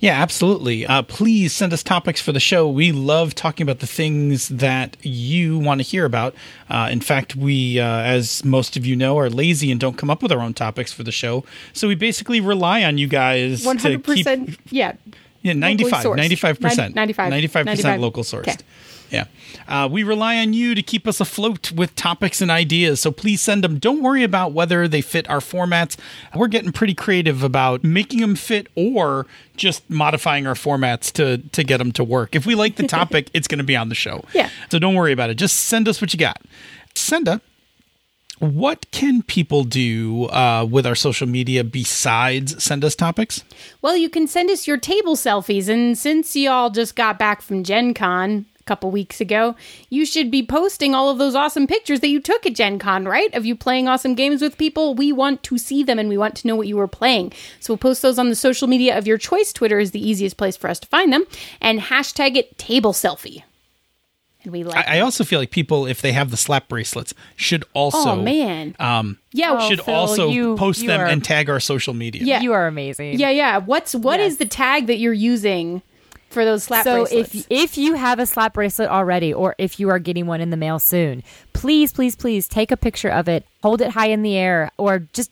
Yeah, 0.00 0.20
absolutely. 0.20 0.86
Uh, 0.86 1.02
please 1.02 1.52
send 1.52 1.72
us 1.72 1.82
topics 1.82 2.20
for 2.20 2.32
the 2.32 2.40
show. 2.40 2.68
We 2.68 2.92
love 2.92 3.34
talking 3.34 3.64
about 3.64 3.80
the 3.80 3.86
things 3.86 4.48
that 4.48 4.96
you 5.02 5.58
want 5.58 5.80
to 5.80 5.82
hear 5.82 6.04
about. 6.04 6.34
Uh, 6.68 6.88
in 6.90 7.00
fact, 7.00 7.36
we, 7.36 7.80
uh, 7.80 7.84
as 7.86 8.44
most 8.44 8.76
of 8.76 8.84
you 8.84 8.96
know, 8.96 9.18
are 9.18 9.30
lazy 9.30 9.70
and 9.70 9.80
don't 9.80 9.96
come 9.96 10.10
up 10.10 10.22
with 10.22 10.32
our 10.32 10.40
own 10.40 10.54
topics 10.54 10.92
for 10.92 11.02
the 11.02 11.12
show. 11.12 11.44
So 11.72 11.88
we 11.88 11.94
basically 11.94 12.40
rely 12.40 12.82
on 12.84 12.98
you 12.98 13.08
guys 13.08 13.64
100%. 13.64 14.02
to 14.04 14.46
keep. 14.46 14.60
yeah. 14.70 14.94
Yeah, 15.42 15.52
95, 15.52 16.04
Locally 16.04 16.28
sourced. 16.28 16.54
95%. 16.58 16.94
95, 16.94 17.32
95% 17.32 17.64
95. 17.66 18.00
local 18.00 18.22
sourced. 18.24 18.38
Okay. 18.48 18.56
Yeah. 19.16 19.26
Uh, 19.68 19.88
we 19.88 20.02
rely 20.02 20.38
on 20.38 20.52
you 20.52 20.74
to 20.74 20.82
keep 20.82 21.06
us 21.06 21.20
afloat 21.20 21.72
with 21.72 21.94
topics 21.96 22.40
and 22.40 22.50
ideas. 22.50 23.00
So 23.00 23.10
please 23.10 23.40
send 23.40 23.64
them. 23.64 23.78
Don't 23.78 24.02
worry 24.02 24.22
about 24.22 24.52
whether 24.52 24.86
they 24.86 25.00
fit 25.00 25.28
our 25.28 25.40
formats. 25.40 25.96
We're 26.34 26.48
getting 26.48 26.72
pretty 26.72 26.94
creative 26.94 27.42
about 27.42 27.82
making 27.82 28.20
them 28.20 28.36
fit 28.36 28.68
or 28.74 29.26
just 29.56 29.88
modifying 29.88 30.46
our 30.46 30.54
formats 30.54 31.12
to, 31.14 31.38
to 31.38 31.64
get 31.64 31.78
them 31.78 31.92
to 31.92 32.04
work. 32.04 32.34
If 32.34 32.46
we 32.46 32.54
like 32.54 32.76
the 32.76 32.86
topic, 32.86 33.30
it's 33.34 33.48
going 33.48 33.58
to 33.58 33.64
be 33.64 33.76
on 33.76 33.88
the 33.88 33.94
show. 33.94 34.24
Yeah. 34.34 34.50
So 34.70 34.78
don't 34.78 34.94
worry 34.94 35.12
about 35.12 35.30
it. 35.30 35.34
Just 35.34 35.56
send 35.64 35.88
us 35.88 36.00
what 36.00 36.12
you 36.12 36.18
got. 36.18 36.40
Senda, 36.94 37.40
what 38.38 38.90
can 38.90 39.22
people 39.22 39.64
do 39.64 40.26
uh, 40.26 40.66
with 40.70 40.86
our 40.86 40.94
social 40.94 41.26
media 41.26 41.64
besides 41.64 42.62
send 42.62 42.84
us 42.84 42.94
topics? 42.94 43.42
Well, 43.80 43.96
you 43.96 44.10
can 44.10 44.26
send 44.26 44.50
us 44.50 44.66
your 44.66 44.76
table 44.76 45.16
selfies, 45.16 45.68
and 45.68 45.96
since 45.96 46.36
y'all 46.36 46.68
just 46.68 46.96
got 46.96 47.18
back 47.18 47.40
from 47.40 47.64
Gen 47.64 47.94
Con 47.94 48.44
couple 48.66 48.90
weeks 48.90 49.20
ago, 49.20 49.54
you 49.88 50.04
should 50.04 50.30
be 50.30 50.44
posting 50.44 50.94
all 50.94 51.08
of 51.08 51.18
those 51.18 51.34
awesome 51.34 51.66
pictures 51.66 52.00
that 52.00 52.08
you 52.08 52.20
took 52.20 52.44
at 52.44 52.54
Gen 52.54 52.78
Con, 52.78 53.04
right? 53.06 53.32
Of 53.34 53.46
you 53.46 53.56
playing 53.56 53.88
awesome 53.88 54.14
games 54.14 54.42
with 54.42 54.58
people. 54.58 54.94
We 54.94 55.12
want 55.12 55.42
to 55.44 55.56
see 55.56 55.82
them 55.82 55.98
and 55.98 56.08
we 56.08 56.18
want 56.18 56.34
to 56.36 56.46
know 56.46 56.56
what 56.56 56.66
you 56.66 56.76
were 56.76 56.88
playing. 56.88 57.32
So 57.60 57.72
we'll 57.72 57.78
post 57.78 58.02
those 58.02 58.18
on 58.18 58.28
the 58.28 58.34
social 58.36 58.68
media 58.68 58.98
of 58.98 59.06
your 59.06 59.18
choice. 59.18 59.52
Twitter 59.52 59.78
is 59.78 59.92
the 59.92 60.06
easiest 60.06 60.36
place 60.36 60.56
for 60.56 60.68
us 60.68 60.78
to 60.80 60.88
find 60.88 61.12
them. 61.12 61.24
And 61.60 61.80
hashtag 61.80 62.36
it 62.36 62.58
table 62.58 62.92
selfie. 62.92 63.42
And 64.42 64.52
we 64.52 64.62
like 64.64 64.88
I, 64.88 64.98
I 64.98 65.00
also 65.00 65.24
feel 65.24 65.40
like 65.40 65.50
people, 65.50 65.86
if 65.86 66.02
they 66.02 66.12
have 66.12 66.30
the 66.30 66.36
slap 66.36 66.68
bracelets, 66.68 67.14
should 67.34 67.64
also 67.72 68.10
Oh 68.10 68.16
man. 68.16 68.76
um, 68.78 69.18
yeah, 69.32 69.56
Oh, 69.58 69.68
should 69.68 69.80
Phil, 69.80 69.94
also 69.94 70.28
you- 70.28 70.56
post 70.56 70.82
you 70.82 70.88
them 70.88 71.00
are- 71.00 71.06
and 71.06 71.24
tag 71.24 71.50
our 71.50 71.58
social 71.60 71.94
media. 71.94 72.22
Yeah. 72.24 72.40
You 72.40 72.52
are 72.52 72.66
amazing. 72.66 73.18
Yeah, 73.18 73.30
yeah. 73.30 73.58
What's 73.58 73.94
what 73.94 74.20
is 74.20 74.34
Yes. 74.34 74.38
the 74.38 74.44
tag 74.46 74.86
that 74.86 74.98
you're 74.98 75.12
using 75.12 75.82
for 76.28 76.44
those 76.44 76.64
slap 76.64 76.84
so 76.84 77.04
bracelets? 77.04 77.34
if 77.34 77.46
if 77.50 77.78
you 77.78 77.94
have 77.94 78.18
a 78.18 78.26
slap 78.26 78.54
bracelet 78.54 78.88
already 78.88 79.32
or 79.32 79.54
if 79.58 79.80
you 79.80 79.88
are 79.88 79.98
getting 79.98 80.26
one 80.26 80.40
in 80.40 80.50
the 80.50 80.56
mail 80.56 80.78
soon 80.78 81.22
please 81.52 81.92
please 81.92 82.14
please 82.16 82.46
take 82.48 82.70
a 82.70 82.76
picture 82.76 83.08
of 83.08 83.28
it 83.28 83.46
hold 83.62 83.80
it 83.80 83.90
high 83.90 84.08
in 84.08 84.22
the 84.22 84.36
air 84.36 84.70
or 84.76 85.00
just 85.12 85.30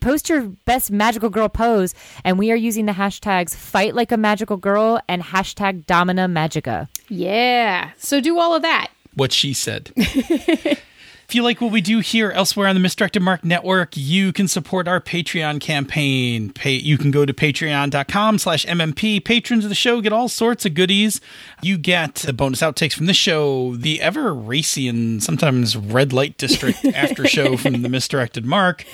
post 0.00 0.28
your 0.30 0.42
best 0.64 0.90
magical 0.90 1.28
girl 1.28 1.48
pose 1.48 1.94
and 2.24 2.38
we 2.38 2.50
are 2.50 2.56
using 2.56 2.86
the 2.86 2.92
hashtags 2.92 3.54
fight 3.54 3.94
like 3.94 4.10
a 4.10 4.16
magical 4.16 4.56
girl 4.56 5.00
and 5.08 5.22
hashtag 5.22 5.84
domina 5.86 6.26
magica 6.26 6.88
yeah. 7.10 7.90
So 7.98 8.20
do 8.20 8.38
all 8.38 8.54
of 8.54 8.62
that. 8.62 8.90
What 9.14 9.32
she 9.32 9.52
said. 9.52 9.92
If 11.30 11.36
you 11.36 11.44
like 11.44 11.60
what 11.60 11.70
we 11.70 11.80
do 11.80 12.00
here 12.00 12.32
elsewhere 12.32 12.66
on 12.66 12.74
the 12.74 12.80
Misdirected 12.80 13.22
Mark 13.22 13.44
Network, 13.44 13.90
you 13.96 14.32
can 14.32 14.48
support 14.48 14.88
our 14.88 15.00
Patreon 15.00 15.60
campaign. 15.60 16.52
Pay, 16.52 16.72
you 16.72 16.98
can 16.98 17.12
go 17.12 17.24
to 17.24 17.32
patreon.com 17.32 18.38
slash 18.38 18.66
MMP. 18.66 19.24
Patrons 19.24 19.64
of 19.64 19.68
the 19.68 19.76
show 19.76 20.00
get 20.00 20.12
all 20.12 20.28
sorts 20.28 20.66
of 20.66 20.74
goodies. 20.74 21.20
You 21.62 21.78
get 21.78 22.16
the 22.16 22.32
bonus 22.32 22.62
outtakes 22.62 22.94
from 22.94 23.06
the 23.06 23.14
show, 23.14 23.76
the 23.76 24.00
ever 24.00 24.34
racy 24.34 24.88
and 24.88 25.22
sometimes 25.22 25.76
red 25.76 26.12
light 26.12 26.36
district 26.36 26.84
after 26.96 27.28
show 27.28 27.56
from 27.56 27.82
the 27.82 27.88
Misdirected 27.88 28.44
Mark. 28.44 28.84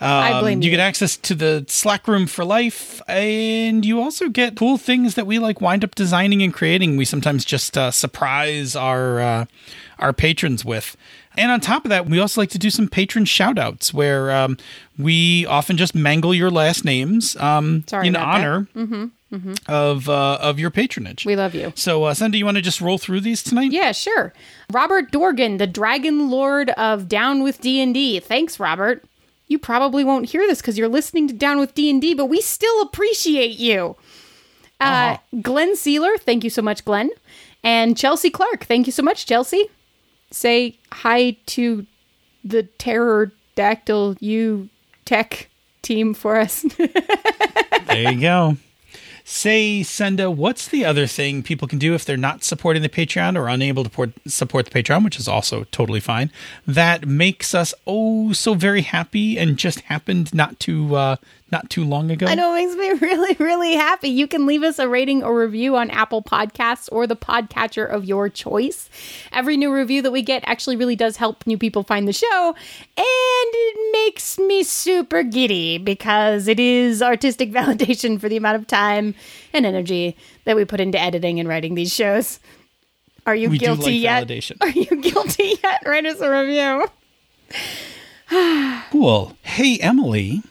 I 0.00 0.40
blame 0.40 0.62
you 0.62 0.70
you. 0.70 0.76
get 0.76 0.80
access 0.80 1.16
to 1.18 1.36
the 1.36 1.64
Slack 1.68 2.08
room 2.08 2.26
for 2.26 2.44
life, 2.44 3.00
and 3.06 3.84
you 3.84 4.00
also 4.00 4.28
get 4.28 4.56
cool 4.56 4.78
things 4.78 5.14
that 5.14 5.28
we 5.28 5.38
like 5.38 5.60
wind 5.60 5.84
up 5.84 5.94
designing 5.94 6.42
and 6.42 6.52
creating. 6.52 6.96
We 6.96 7.04
sometimes 7.04 7.44
just 7.44 7.78
uh, 7.78 7.92
surprise 7.92 8.74
our 8.74 9.20
uh, 9.20 9.44
our 10.00 10.12
patrons 10.12 10.64
with. 10.64 10.96
And 11.36 11.50
on 11.50 11.60
top 11.60 11.84
of 11.84 11.88
that, 11.88 12.06
we 12.06 12.18
also 12.20 12.40
like 12.40 12.50
to 12.50 12.58
do 12.58 12.70
some 12.70 12.88
patron 12.88 13.24
shout 13.24 13.58
outs 13.58 13.92
where 13.92 14.30
um, 14.30 14.56
we 14.98 15.46
often 15.46 15.76
just 15.76 15.94
mangle 15.94 16.34
your 16.34 16.50
last 16.50 16.84
names 16.84 17.36
um, 17.36 17.84
in 18.02 18.14
about 18.14 18.40
that. 18.40 18.76
honor 18.78 19.10
of 19.66 20.08
uh, 20.08 20.38
of 20.40 20.58
your 20.58 20.70
patronage. 20.70 21.26
We 21.26 21.34
love 21.36 21.54
you. 21.54 21.72
So, 21.74 22.04
uh, 22.04 22.14
Senda, 22.14 22.38
you 22.38 22.44
want 22.44 22.56
to 22.56 22.62
just 22.62 22.80
roll 22.80 22.98
through 22.98 23.20
these 23.20 23.42
tonight? 23.42 23.72
Yeah, 23.72 23.92
sure. 23.92 24.32
Robert 24.72 25.10
Dorgan, 25.10 25.56
the 25.56 25.66
Dragon 25.66 26.30
Lord 26.30 26.70
of 26.70 27.08
Down 27.08 27.42
with 27.42 27.60
D&D. 27.60 28.20
Thanks, 28.20 28.60
Robert. 28.60 29.04
You 29.48 29.58
probably 29.58 30.04
won't 30.04 30.26
hear 30.26 30.46
this 30.46 30.60
because 30.60 30.78
you're 30.78 30.88
listening 30.88 31.28
to 31.28 31.34
Down 31.34 31.58
with 31.58 31.74
D&D, 31.74 32.14
but 32.14 32.26
we 32.26 32.40
still 32.40 32.80
appreciate 32.82 33.58
you. 33.58 33.96
Uh, 34.80 35.16
Glenn 35.40 35.76
Sealer, 35.76 36.16
thank 36.18 36.44
you 36.44 36.50
so 36.50 36.62
much, 36.62 36.84
Glenn. 36.84 37.10
And 37.62 37.96
Chelsea 37.96 38.30
Clark, 38.30 38.64
thank 38.64 38.86
you 38.86 38.92
so 38.92 39.02
much, 39.02 39.26
Chelsea. 39.26 39.68
Say 40.34 40.78
hi 40.90 41.36
to 41.46 41.86
the 42.42 42.64
pterodactyl 42.64 44.16
U 44.18 44.68
Tech 45.04 45.48
team 45.82 46.12
for 46.12 46.36
us. 46.36 46.64
There 47.86 48.12
you 48.12 48.20
go. 48.20 48.56
Say, 49.22 49.84
Senda, 49.84 50.30
what's 50.30 50.66
the 50.66 50.84
other 50.84 51.06
thing 51.06 51.44
people 51.44 51.68
can 51.68 51.78
do 51.78 51.94
if 51.94 52.04
they're 52.04 52.16
not 52.16 52.42
supporting 52.42 52.82
the 52.82 52.88
Patreon 52.88 53.38
or 53.38 53.46
unable 53.46 53.84
to 53.84 53.90
port- 53.90 54.12
support 54.26 54.66
the 54.66 54.82
Patreon, 54.82 55.04
which 55.04 55.18
is 55.18 55.28
also 55.28 55.64
totally 55.70 56.00
fine, 56.00 56.32
that 56.66 57.06
makes 57.06 57.54
us 57.54 57.72
oh 57.86 58.32
so 58.32 58.54
very 58.54 58.82
happy 58.82 59.38
and 59.38 59.56
just 59.56 59.80
happened 59.82 60.34
not 60.34 60.58
to 60.60 60.96
uh, 60.96 61.16
not 61.54 61.70
too 61.70 61.84
long 61.84 62.10
ago? 62.10 62.26
I 62.26 62.34
know 62.34 62.52
it 62.52 62.66
makes 62.66 62.74
me 62.76 62.90
really, 63.08 63.36
really 63.38 63.74
happy. 63.74 64.08
You 64.08 64.26
can 64.26 64.44
leave 64.44 64.64
us 64.64 64.80
a 64.80 64.88
rating 64.88 65.22
or 65.22 65.38
review 65.38 65.76
on 65.76 65.88
Apple 65.90 66.20
Podcasts 66.20 66.88
or 66.90 67.06
the 67.06 67.14
podcatcher 67.14 67.88
of 67.88 68.04
your 68.04 68.28
choice. 68.28 68.90
Every 69.32 69.56
new 69.56 69.72
review 69.72 70.02
that 70.02 70.10
we 70.10 70.20
get 70.22 70.42
actually 70.46 70.74
really 70.74 70.96
does 70.96 71.16
help 71.16 71.46
new 71.46 71.56
people 71.56 71.84
find 71.84 72.08
the 72.08 72.12
show, 72.12 72.54
and 72.96 73.06
it 73.06 73.92
makes 73.92 74.36
me 74.36 74.64
super 74.64 75.22
giddy 75.22 75.78
because 75.78 76.48
it 76.48 76.58
is 76.58 77.00
artistic 77.00 77.52
validation 77.60 78.20
for 78.20 78.28
the 78.28 78.36
amount 78.36 78.56
of 78.56 78.66
time 78.66 79.14
and 79.52 79.64
energy 79.64 80.16
that 80.46 80.56
we 80.56 80.64
put 80.64 80.80
into 80.80 81.00
editing 81.00 81.38
and 81.38 81.48
writing 81.48 81.76
these 81.76 81.94
shows. 81.94 82.40
Are 83.26 83.34
you 83.36 83.48
We 83.48 83.58
do 83.58 83.66
guilty 83.66 83.82
like 83.92 84.02
yet? 84.02 84.26
validation. 84.26 84.56
Are 84.60 84.68
you 84.70 84.86
guilty 85.00 85.54
yet? 85.62 85.82
Write 85.86 86.04
us 86.06 86.20
a 86.20 86.30
review. 86.30 86.88
Cool. 88.90 89.36
Hey, 89.42 89.78
Emily, 89.80 90.42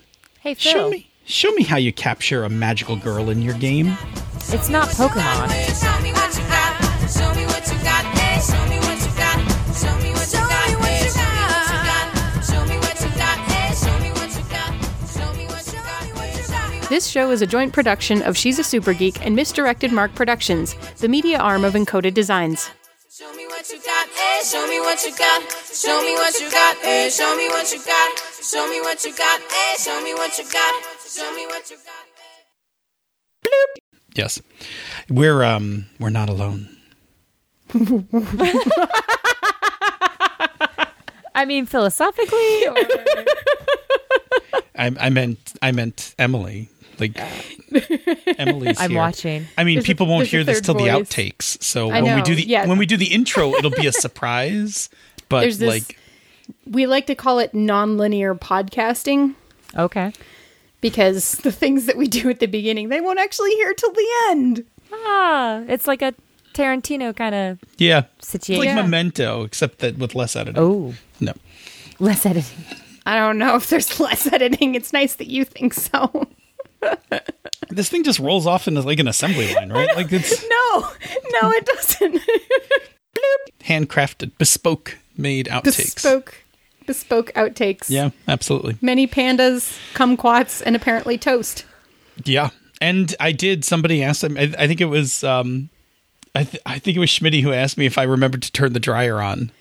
hey 0.43 0.53
phil 0.53 0.73
show 0.73 0.89
me 0.89 1.07
show 1.23 1.51
me 1.51 1.63
how 1.63 1.77
you 1.77 1.93
capture 1.93 2.43
a 2.43 2.49
magical 2.49 2.97
girl 2.97 3.29
in 3.29 3.41
your 3.41 3.57
game. 3.59 3.97
it's 4.49 4.67
not 4.67 4.89
pokemon 4.89 5.47
Show 5.79 6.01
me 6.01 6.11
what 6.11 6.35
you 6.35 6.43
got. 6.47 6.83
Show 7.09 7.33
me 7.33 7.45
what 7.45 7.65
you 7.71 7.77
got. 7.83 8.03
Hey, 8.15 8.39
show 8.39 8.65
me 8.67 8.77
what 8.79 8.99
you 8.99 9.11
got. 9.15 9.39
Show 9.73 9.95
me 9.99 10.11
what 10.11 10.27
you 10.31 10.39
got. 10.39 10.69
Hey, 10.83 11.09
show 12.43 12.65
me 12.65 12.77
what 12.77 12.99
you 13.01 13.09
got. 13.15 13.37
Hey, 13.39 13.73
show 13.73 13.99
me 13.99 14.09
what 14.11 14.35
you 14.35 14.43
got. 14.51 14.71
Show 15.07 15.33
me 15.33 15.45
what 15.47 15.65
you 15.65 15.79
got. 15.79 15.99
Hey, 16.11 16.43
show 16.43 16.69
me 16.69 16.77
what 16.77 16.89
This 16.89 17.07
show 17.07 17.31
is 17.31 17.41
a 17.41 17.47
joint 17.47 17.73
production 17.73 18.21
of 18.23 18.37
She's 18.37 18.59
a 18.59 18.63
Super 18.63 18.93
Geek 18.93 19.25
and 19.25 19.35
Misdirected 19.35 19.91
Mark 19.91 20.13
Productions, 20.15 20.75
the 20.97 21.07
media 21.07 21.37
arm 21.37 21.63
of 21.63 21.73
Encoded 21.73 22.13
Designs. 22.13 22.69
Show 23.09 23.33
me 23.33 23.47
what 23.47 23.69
you 23.69 23.79
got. 23.79 24.07
Hey, 24.09 24.41
show 24.43 24.67
me 24.67 24.79
what 24.79 25.03
you 25.03 25.15
got. 25.17 25.41
Show 25.73 26.01
me 26.03 26.13
what 26.15 26.39
you 26.39 26.51
got. 26.51 26.75
Hey, 26.77 27.09
show 27.09 27.35
me 27.35 27.47
what 27.49 27.71
you 27.71 27.79
got. 27.85 28.32
Show 28.43 28.67
me 28.69 28.81
what 28.81 29.03
you 29.05 29.15
got. 29.15 29.39
Hey, 29.41 29.75
show 29.79 30.01
me 30.03 30.13
what 30.13 30.37
you 30.37 30.43
got. 30.51 30.83
Show 31.07 31.33
me 31.35 31.45
what 31.47 31.69
you 31.71 31.77
got. 31.77 33.51
Yes, 34.15 34.41
we're 35.09 35.43
um 35.43 35.85
we're 35.99 36.09
not 36.09 36.29
alone. 36.29 36.69
i 41.35 41.45
mean 41.45 41.65
philosophically 41.65 42.67
or- 42.67 42.75
I, 44.77 44.91
I 44.99 45.09
meant 45.09 45.39
I 45.61 45.71
meant 45.71 46.13
Emily. 46.19 46.69
Like 46.99 47.17
Emily's 48.39 48.79
I'm 48.79 48.91
here. 48.91 48.99
watching. 48.99 49.47
I 49.57 49.63
mean, 49.63 49.75
There's 49.77 49.85
a- 49.85 49.87
people 49.87 50.05
won't 50.07 50.27
hear 50.27 50.43
this 50.43 50.57
third 50.59 50.65
till 50.65 50.75
the 50.75 50.87
outtakes. 50.91 51.61
So 51.63 51.89
I 51.89 52.01
when 52.01 52.15
we 52.17 52.21
do 52.21 52.35
the 52.35 52.43
yeah. 52.47 52.67
when 52.67 52.77
we 52.77 52.85
do 52.85 52.97
the 52.97 53.07
intro, 53.13 53.53
it'll 53.53 53.71
be 53.71 53.87
a 53.87 53.93
surprise. 53.93 54.89
But 55.29 55.41
There's 55.41 55.57
this- 55.57 55.69
like, 55.69 55.97
We 56.65 56.85
like 56.87 57.07
to 57.07 57.15
call 57.15 57.39
it 57.39 57.53
non-linear 57.53 58.35
podcasting 58.35 59.35
Okay. 59.77 60.13
because 60.81 61.33
the 61.37 61.51
things 61.51 61.85
that 61.87 61.97
we 61.97 62.07
do 62.07 62.29
at 62.29 62.39
the 62.39 62.45
beginning, 62.47 62.89
they 62.89 63.01
won't 63.01 63.19
actually 63.19 63.51
hear 63.51 63.73
till 63.73 63.91
the 63.93 64.07
end. 64.29 64.63
Ah, 64.91 65.63
it's 65.67 65.87
like 65.87 66.01
a 66.01 66.13
Tarantino 66.53 67.15
kind 67.15 67.33
of 67.33 67.59
yeah, 67.77 68.03
situation. 68.21 68.63
it's 68.63 68.67
like 68.67 68.75
Yeah. 68.77 68.81
Memento, 68.83 69.43
except 69.43 69.79
that 69.79 69.97
with 69.97 70.13
less 70.15 70.35
editing. 70.35 70.61
Oh, 70.61 70.93
no. 71.19 71.33
less 71.99 72.25
editing. 72.25 72.63
I 73.05 73.17
don't 73.17 73.37
know 73.39 73.55
if 73.55 73.69
there's 73.69 73.99
less 74.07 74.31
editing. 74.31 74.75
It's 74.75 74.93
nice 74.93 75.15
that 75.15 75.27
you 75.27 75.45
think 75.45 75.73
so. 75.73 76.27
This 77.69 77.89
thing 77.89 78.03
just 78.03 78.19
rolls 78.19 78.45
off 78.45 78.67
into 78.67 78.81
like 78.81 78.99
an 78.99 79.07
assembly 79.07 79.51
line, 79.55 79.71
right? 79.71 79.87
Like 79.95 80.11
it's 80.11 80.43
No, 80.49 80.79
no, 81.41 81.51
it 81.51 81.65
doesn't. 81.65 82.21
handcrafted, 83.63 84.31
bespoke, 84.37 84.97
made 85.17 85.47
outtakes. 85.47 85.95
bespoke, 85.95 86.42
bespoke 86.85 87.31
outtakes. 87.35 87.89
Yeah, 87.89 88.09
absolutely. 88.27 88.77
Many 88.81 89.07
pandas, 89.07 89.77
kumquats, 89.93 90.61
and 90.65 90.75
apparently 90.75 91.17
toast. 91.17 91.65
Yeah, 92.25 92.49
and 92.81 93.15
I 93.19 93.31
did. 93.31 93.65
Somebody 93.65 94.03
asked 94.03 94.23
him. 94.23 94.37
I, 94.37 94.53
I 94.57 94.67
think 94.67 94.81
it 94.81 94.85
was. 94.85 95.23
um 95.23 95.69
I, 96.35 96.43
th- 96.45 96.63
I 96.65 96.79
think 96.79 96.97
it 96.97 96.99
was 96.99 97.09
Schmitty 97.11 97.43
who 97.43 97.53
asked 97.53 97.77
me 97.77 97.85
if 97.85 97.99
I 97.99 98.03
remembered 98.03 98.41
to 98.41 98.51
turn 98.51 98.73
the 98.73 98.79
dryer 98.79 99.21
on. 99.21 99.51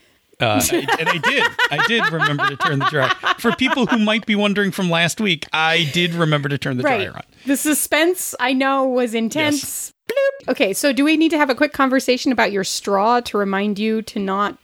Uh, 0.40 0.60
I- 0.72 0.86
and 0.98 1.08
I 1.08 1.18
did. 1.18 1.44
I 1.70 1.86
did 1.86 2.10
remember 2.10 2.48
to 2.48 2.56
turn 2.56 2.78
the 2.78 2.86
dryer. 2.86 3.10
For 3.38 3.52
people 3.52 3.84
who 3.86 3.98
might 3.98 4.24
be 4.24 4.34
wondering 4.34 4.70
from 4.70 4.88
last 4.88 5.20
week, 5.20 5.46
I 5.52 5.88
did 5.92 6.14
remember 6.14 6.48
to 6.48 6.56
turn 6.56 6.78
the 6.78 6.82
Right. 6.82 6.96
dryer 7.04 7.14
on. 7.14 7.22
The 7.46 7.58
suspense 7.58 8.34
I 8.40 8.54
know 8.54 8.84
was 8.88 9.12
intense. 9.14 9.92
Bloop. 10.08 10.48
Okay, 10.50 10.72
so 10.72 10.92
do 10.94 11.04
we 11.04 11.16
need 11.18 11.28
to 11.30 11.36
have 11.36 11.50
a 11.50 11.54
quick 11.54 11.74
conversation 11.74 12.32
about 12.32 12.52
your 12.52 12.64
straw 12.64 13.20
to 13.20 13.36
remind 13.38 13.78
you 13.78 14.00
to 14.02 14.18
not 14.18 14.56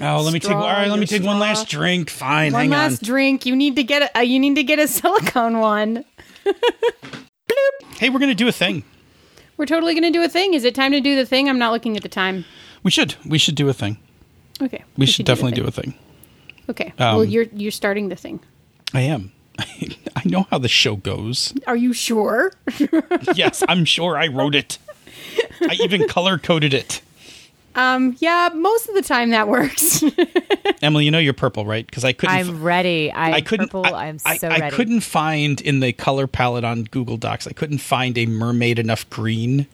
Oh, 0.00 0.22
let 0.22 0.32
me 0.32 0.40
take. 0.40 0.52
All 0.52 0.62
right, 0.62 0.88
let 0.88 0.98
me 0.98 1.06
take 1.06 1.22
one 1.22 1.38
last 1.38 1.68
drink. 1.68 2.10
Fine, 2.10 2.52
one 2.52 2.60
hang 2.62 2.70
last 2.70 3.02
on. 3.02 3.06
drink? 3.06 3.46
You 3.46 3.54
need 3.54 3.76
to 3.76 3.82
get 3.82 4.02
a 4.02 4.18
uh, 4.18 4.20
you 4.22 4.38
need 4.38 4.54
to 4.56 4.62
get 4.62 4.78
a 4.78 4.88
silicone 4.98 5.58
one. 5.58 6.04
Hey, 7.98 8.08
we're 8.08 8.18
gonna 8.18 8.34
do 8.34 8.48
a 8.48 8.52
thing. 8.52 8.84
We're 9.60 9.66
totally 9.66 9.92
going 9.92 10.10
to 10.10 10.18
do 10.18 10.24
a 10.24 10.28
thing. 10.28 10.54
Is 10.54 10.64
it 10.64 10.74
time 10.74 10.90
to 10.92 11.02
do 11.02 11.14
the 11.14 11.26
thing? 11.26 11.46
I'm 11.46 11.58
not 11.58 11.70
looking 11.70 11.94
at 11.94 12.02
the 12.02 12.08
time. 12.08 12.46
We 12.82 12.90
should. 12.90 13.14
We 13.26 13.36
should 13.36 13.56
do 13.56 13.68
a 13.68 13.74
thing. 13.74 13.98
Okay. 14.62 14.82
We, 14.96 15.04
should, 15.04 15.26
definitely 15.26 15.52
do 15.52 15.60
do 15.60 15.68
a 15.68 15.70
thing. 15.70 15.92
Okay. 16.70 16.94
well, 16.98 17.20
Um, 17.20 17.28
you're 17.28 17.44
you're 17.52 17.70
starting 17.70 18.08
the 18.08 18.16
thing. 18.16 18.40
I 18.94 19.02
am. 19.02 19.32
I 19.58 20.22
know 20.24 20.46
how 20.50 20.56
the 20.56 20.66
show 20.66 20.96
goes. 20.96 21.52
Are 21.66 21.76
you 21.76 21.92
sure? 21.92 22.52
Yes, 23.34 23.62
I'm 23.68 23.84
sure 23.84 24.16
I 24.16 24.28
wrote 24.28 24.54
it. 24.54 24.78
I 25.60 25.74
even 25.82 26.08
color 26.08 26.38
coded 26.38 26.72
it. 26.72 27.02
Um, 27.74 28.16
yeah, 28.18 28.50
most 28.54 28.88
of 28.88 28.94
the 28.94 29.02
time 29.02 29.30
that 29.30 29.48
works. 29.48 30.02
Emily, 30.82 31.04
you 31.04 31.10
know 31.10 31.18
you're 31.18 31.32
purple, 31.32 31.64
right? 31.64 31.86
Because 31.86 32.04
I 32.04 32.12
couldn't. 32.12 32.34
I'm 32.34 32.62
ready. 32.62 33.12
I'm 33.12 33.34
I 33.34 33.40
couldn't. 33.40 33.68
purple. 33.68 33.86
I, 33.94 34.08
I'm 34.08 34.18
so 34.18 34.48
I 34.48 34.50
ready. 34.50 34.62
I 34.62 34.70
couldn't 34.70 35.00
find 35.00 35.60
in 35.60 35.80
the 35.80 35.92
color 35.92 36.26
palette 36.26 36.64
on 36.64 36.84
Google 36.84 37.16
Docs. 37.16 37.46
I 37.46 37.52
couldn't 37.52 37.78
find 37.78 38.18
a 38.18 38.26
mermaid 38.26 38.78
enough 38.78 39.08
green 39.10 39.66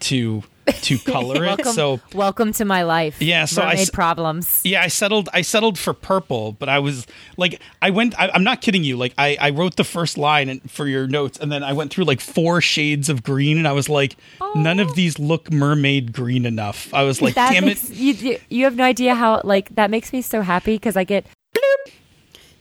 to 0.00 0.44
to 0.82 0.98
color 0.98 1.36
it. 1.44 1.46
welcome, 1.46 1.72
So 1.72 2.00
welcome 2.14 2.52
to 2.54 2.64
my 2.64 2.82
life. 2.82 3.20
Yeah, 3.20 3.44
so 3.44 3.62
I 3.62 3.66
Mermaid 3.66 3.80
s- 3.80 3.90
problems. 3.90 4.60
yeah, 4.64 4.82
I 4.82 4.88
settled. 4.88 5.28
I 5.32 5.42
settled 5.42 5.78
for 5.78 5.92
purple, 5.94 6.52
but 6.52 6.68
I 6.68 6.78
was 6.78 7.06
like, 7.36 7.60
I 7.82 7.90
went. 7.90 8.18
I, 8.20 8.30
I'm 8.34 8.44
not 8.44 8.60
kidding 8.60 8.84
you. 8.84 8.96
Like, 8.96 9.14
I 9.18 9.36
I 9.40 9.50
wrote 9.50 9.76
the 9.76 9.84
first 9.84 10.18
line 10.18 10.48
and, 10.48 10.70
for 10.70 10.86
your 10.86 11.06
notes, 11.06 11.38
and 11.38 11.50
then 11.50 11.62
I 11.62 11.72
went 11.72 11.90
through 11.92 12.04
like 12.04 12.20
four 12.20 12.60
shades 12.60 13.08
of 13.08 13.22
green, 13.22 13.58
and 13.58 13.66
I 13.68 13.72
was 13.72 13.88
like, 13.88 14.16
none 14.54 14.80
of 14.80 14.94
these 14.94 15.18
look 15.18 15.50
mermaid 15.52 16.12
green 16.12 16.46
enough. 16.46 16.92
I 16.94 17.02
was 17.04 17.20
like, 17.22 17.34
That 17.34 17.52
damn 17.52 17.64
makes, 17.66 17.88
it. 17.90 17.96
You, 17.96 18.38
you, 18.48 18.64
have 18.64 18.76
no 18.76 18.84
idea 18.84 19.14
how 19.14 19.40
like 19.44 19.74
that 19.74 19.90
makes 19.90 20.12
me 20.12 20.22
so 20.22 20.42
happy 20.42 20.74
because 20.74 20.96
I 20.96 21.04
get 21.04 21.26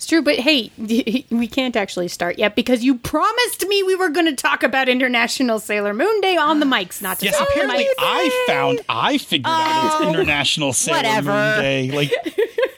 true, 0.10 0.22
but 0.22 0.36
hey, 0.39 0.72
we 1.30 1.47
can't 1.47 1.76
actually 1.76 2.07
start 2.07 2.38
yet 2.38 2.55
because 2.55 2.84
you 2.84 2.97
promised 2.97 3.66
me 3.68 3.84
we 3.84 3.95
were 3.95 4.10
going 4.10 4.26
to 4.26 4.36
talk 4.36 4.64
about 4.64 4.89
International 4.89 5.60
Sailor 5.60 5.93
Moon 5.93 6.22
Day 6.22 6.36
on 6.36 6.60
the 6.60 6.66
mics, 6.66 7.01
not 7.01 7.20
to 7.20 7.26
Yes, 7.26 7.38
talk 7.38 7.47
apparently 7.49 7.86
mics. 7.86 7.93
I 7.99 8.45
found 8.47 8.82
I 8.89 9.18
figured 9.18 9.47
out 9.47 9.86
it's 9.86 9.95
oh. 10.05 10.10
International 10.10 10.74
Sailor 10.74 10.97
whatever. 10.97 11.32
Moon 11.32 11.60
Day. 11.60 11.91
Like, 11.91 12.12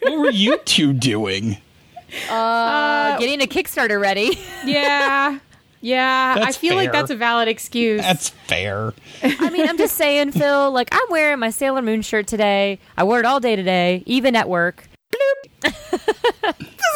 what 0.04 0.20
were 0.20 0.30
you 0.32 0.58
two 0.60 0.94
doing? 0.94 1.58
Uh, 2.30 2.34
uh, 2.34 3.20
getting 3.20 3.42
a 3.42 3.48
Kickstarter 3.48 4.00
ready. 4.00 4.38
Yeah. 4.66 5.40
Yeah, 5.84 6.36
I 6.38 6.40
That's 6.42 6.58
feel 6.58 6.76
like 6.76 6.92
that's 6.92 7.10
a 7.10 7.16
valid 7.16 7.48
excuse. 7.48 8.02
That's 8.02 8.30
fair. 8.30 8.94
I 9.24 9.50
mean, 9.50 9.68
I'm 9.68 9.80
just 9.80 9.96
saying, 9.96 10.32
Phil. 10.34 10.72
Like, 10.72 10.90
I'm 10.92 11.08
wearing 11.10 11.40
my 11.40 11.50
Sailor 11.50 11.82
Moon 11.82 12.04
shirt 12.04 12.28
today. 12.28 12.78
I 12.96 13.04
wore 13.04 13.18
it 13.18 13.26
all 13.26 13.40
day 13.40 13.56
today, 13.56 14.04
even 14.06 14.36
at 14.36 14.48
work. 14.48 14.88
this 15.62 15.74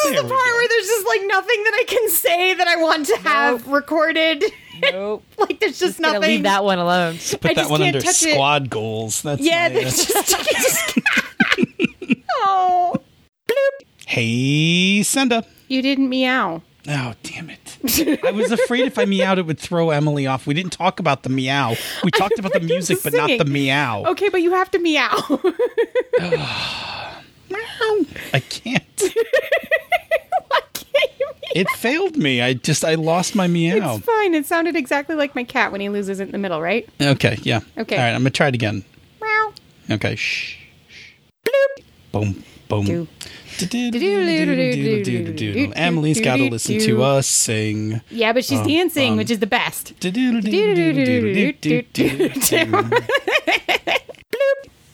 is 0.06 0.16
the 0.16 0.22
part 0.22 0.30
where 0.30 0.68
there's 0.68 0.88
just 0.88 1.08
like 1.08 1.22
nothing 1.26 1.64
that 1.64 1.74
I 1.80 1.84
can 1.88 2.10
say 2.10 2.54
that 2.56 2.68
I 2.68 2.78
want 2.78 3.06
to 3.08 3.18
have 3.18 3.68
recorded. 3.68 4.44
Nope. 4.82 5.24
like 5.38 5.60
there's 5.60 5.80
just, 5.80 6.02
Gonna 6.02 6.14
nothing. 6.16 6.30
leave 6.30 6.44
that 6.44 6.64
one 6.64 6.80
alone. 6.80 7.18
Put 7.18 7.46
I 7.46 7.54
that 7.54 7.56
just 7.56 7.72
one 7.72 7.82
can't 7.82 7.96
under 7.96 8.06
touch 8.06 8.24
it. 8.24 8.34
squad 8.34 8.70
goals. 8.70 9.22
That's 9.22 9.42
yeah, 9.42 9.70
my, 9.70 9.76
uh, 9.76 9.82
just, 9.82 10.08
just 10.28 11.00
oh, 12.42 12.96
Hey, 14.08 15.04
Senda. 15.04 15.46
you 15.68 15.82
didn't 15.82 16.10
meow. 16.10 16.62
Oh, 16.88 17.14
damn 17.24 17.50
it. 17.50 18.20
I 18.24 18.32
was 18.32 18.52
afraid 18.52 18.86
if 18.86 19.00
I 19.00 19.06
meowed, 19.06 19.40
it 19.40 19.46
would 19.48 19.58
throw 19.60 19.90
Emily 19.90 20.28
off. 20.28 20.46
We 20.46 20.54
didn't 20.54 20.72
talk 20.74 21.00
about 21.00 21.24
the 21.24 21.30
meow. 21.30 21.76
We 22.04 22.12
talked 22.12 22.38
about 22.38 22.54
the 22.54 22.60
music, 22.60 23.00
but 23.04 23.14
not 23.14 23.28
the 23.28 23.46
meow. 23.46 24.04
Okay, 24.10 24.30
but 24.30 24.42
you 24.44 24.52
have 24.52 24.70
to 24.72 24.80
meow. 24.80 25.18
Meow. 27.56 28.06
I 28.34 28.40
can't. 28.40 28.84
Why 30.48 30.60
can't 30.74 31.12
you 31.20 31.28
meow? 31.28 31.52
It 31.56 31.70
failed 31.72 32.18
me. 32.18 32.42
I 32.42 32.54
just 32.54 32.84
I 32.84 32.96
lost 32.96 33.36
my 33.36 33.48
meow. 33.48 33.96
It's 33.96 34.06
fine. 34.06 34.34
It 34.34 34.46
sounded 34.46 34.76
exactly 34.76 35.16
like 35.16 35.36
my 35.36 35.44
cat 35.44 35.72
when 35.72 35.82
he 35.82 35.90
loses 35.90 36.20
it 36.20 36.24
in 36.24 36.32
the 36.32 36.38
middle, 36.38 36.62
right? 36.62 36.88
Okay. 37.02 37.38
Yeah. 37.44 37.62
Okay. 37.78 37.96
All 37.96 38.02
right. 38.04 38.12
I'm 38.12 38.22
gonna 38.22 38.30
try 38.32 38.48
it 38.50 38.56
again. 38.56 38.84
Meow. 39.22 39.54
Okay. 39.92 40.16
Shh. 40.16 40.58
Bloop. 41.46 41.84
Boom. 42.12 42.44
Boom. 42.68 42.86
Do. 42.86 43.08
Emily's 45.76 46.20
got 46.20 46.38
to 46.38 46.50
listen 46.50 46.80
to 46.80 47.04
us 47.04 47.28
sing. 47.28 48.02
Yeah, 48.10 48.34
but 48.34 48.44
she's 48.44 48.60
um, 48.60 48.68
dancing, 48.68 49.12
um, 49.12 49.18
which 49.18 49.32
is 49.32 49.40
the 49.40 49.48
best. 49.48 49.94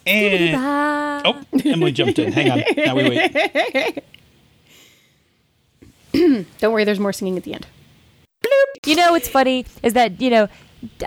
And 0.08 0.56
oh, 1.26 1.42
Emily 1.64 1.92
jumped 1.92 2.18
in. 2.20 2.32
Hang 2.32 2.52
on. 2.52 2.64
Now 2.76 2.96
we 2.96 3.10
wait. 3.10 4.04
Don't 6.60 6.74
worry, 6.74 6.84
there's 6.84 7.00
more 7.00 7.14
singing 7.14 7.38
at 7.38 7.44
the 7.44 7.54
end. 7.54 7.68
You 8.86 8.96
know 8.96 9.12
what's 9.12 9.28
funny 9.30 9.66
is 9.84 9.94
that 9.94 10.20
you 10.20 10.30
know 10.32 10.48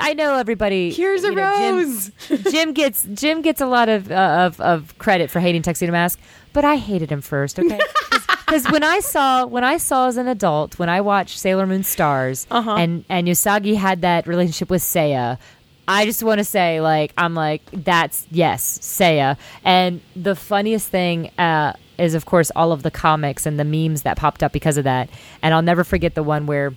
I 0.01 0.15
know 0.15 0.37
everybody. 0.37 0.93
Here's 0.93 1.25
a 1.25 1.33
know, 1.33 1.73
rose. 1.73 2.11
Jim 2.53 2.73
gets 2.73 3.05
Jim 3.13 3.43
gets 3.43 3.61
a 3.61 3.67
lot 3.67 3.89
of, 3.89 4.11
uh, 4.13 4.15
of 4.47 4.61
of 4.61 4.97
credit 4.99 5.31
for 5.31 5.41
hating 5.41 5.63
Tuxedo 5.63 5.91
Mask, 5.91 6.19
but 6.53 6.65
I 6.65 6.77
hated 6.77 7.11
him 7.11 7.21
first. 7.21 7.59
Okay, 7.59 7.81
because 8.47 8.65
when 8.71 8.85
I 8.85 9.01
saw 9.01 9.45
when 9.47 9.65
I 9.65 9.79
saw 9.79 10.07
as 10.07 10.17
an 10.17 10.29
adult 10.29 10.79
when 10.79 10.89
I 10.89 11.01
watched 11.01 11.39
Sailor 11.39 11.67
Moon 11.67 11.83
Stars 11.83 12.47
Uh-huh. 12.53 12.77
and 12.77 13.05
and 13.09 13.27
Usagi 13.27 13.75
had 13.77 14.03
that 14.03 14.29
relationship 14.29 14.71
with 14.71 14.83
Seiya. 14.83 15.39
I 15.87 16.07
just 16.07 16.23
want 16.23 16.39
to 16.39 16.45
say, 16.45 16.81
like, 16.81 17.13
I'm 17.19 17.35
like, 17.35 17.63
that's 17.73 18.27
yes, 18.31 18.79
Seiya. 18.79 19.37
And 19.65 20.01
the 20.17 20.35
funniest 20.35 20.89
thing 20.89 21.31
uh, 21.39 21.75
is, 21.99 22.15
of 22.15 22.27
course, 22.27 22.51
all 22.57 22.73
of 22.73 22.83
the 22.83 22.91
comics 22.91 23.47
and 23.47 23.59
the 23.59 23.65
memes 23.65 24.03
that 24.03 24.17
popped 24.17 24.43
up 24.43 24.53
because 24.53 24.77
of 24.77 24.85
that. 24.85 25.11
And 25.43 25.53
I'll 25.53 25.63
never 25.63 25.85
forget 25.85 26.15
the 26.15 26.23
one 26.23 26.47
where 26.47 26.73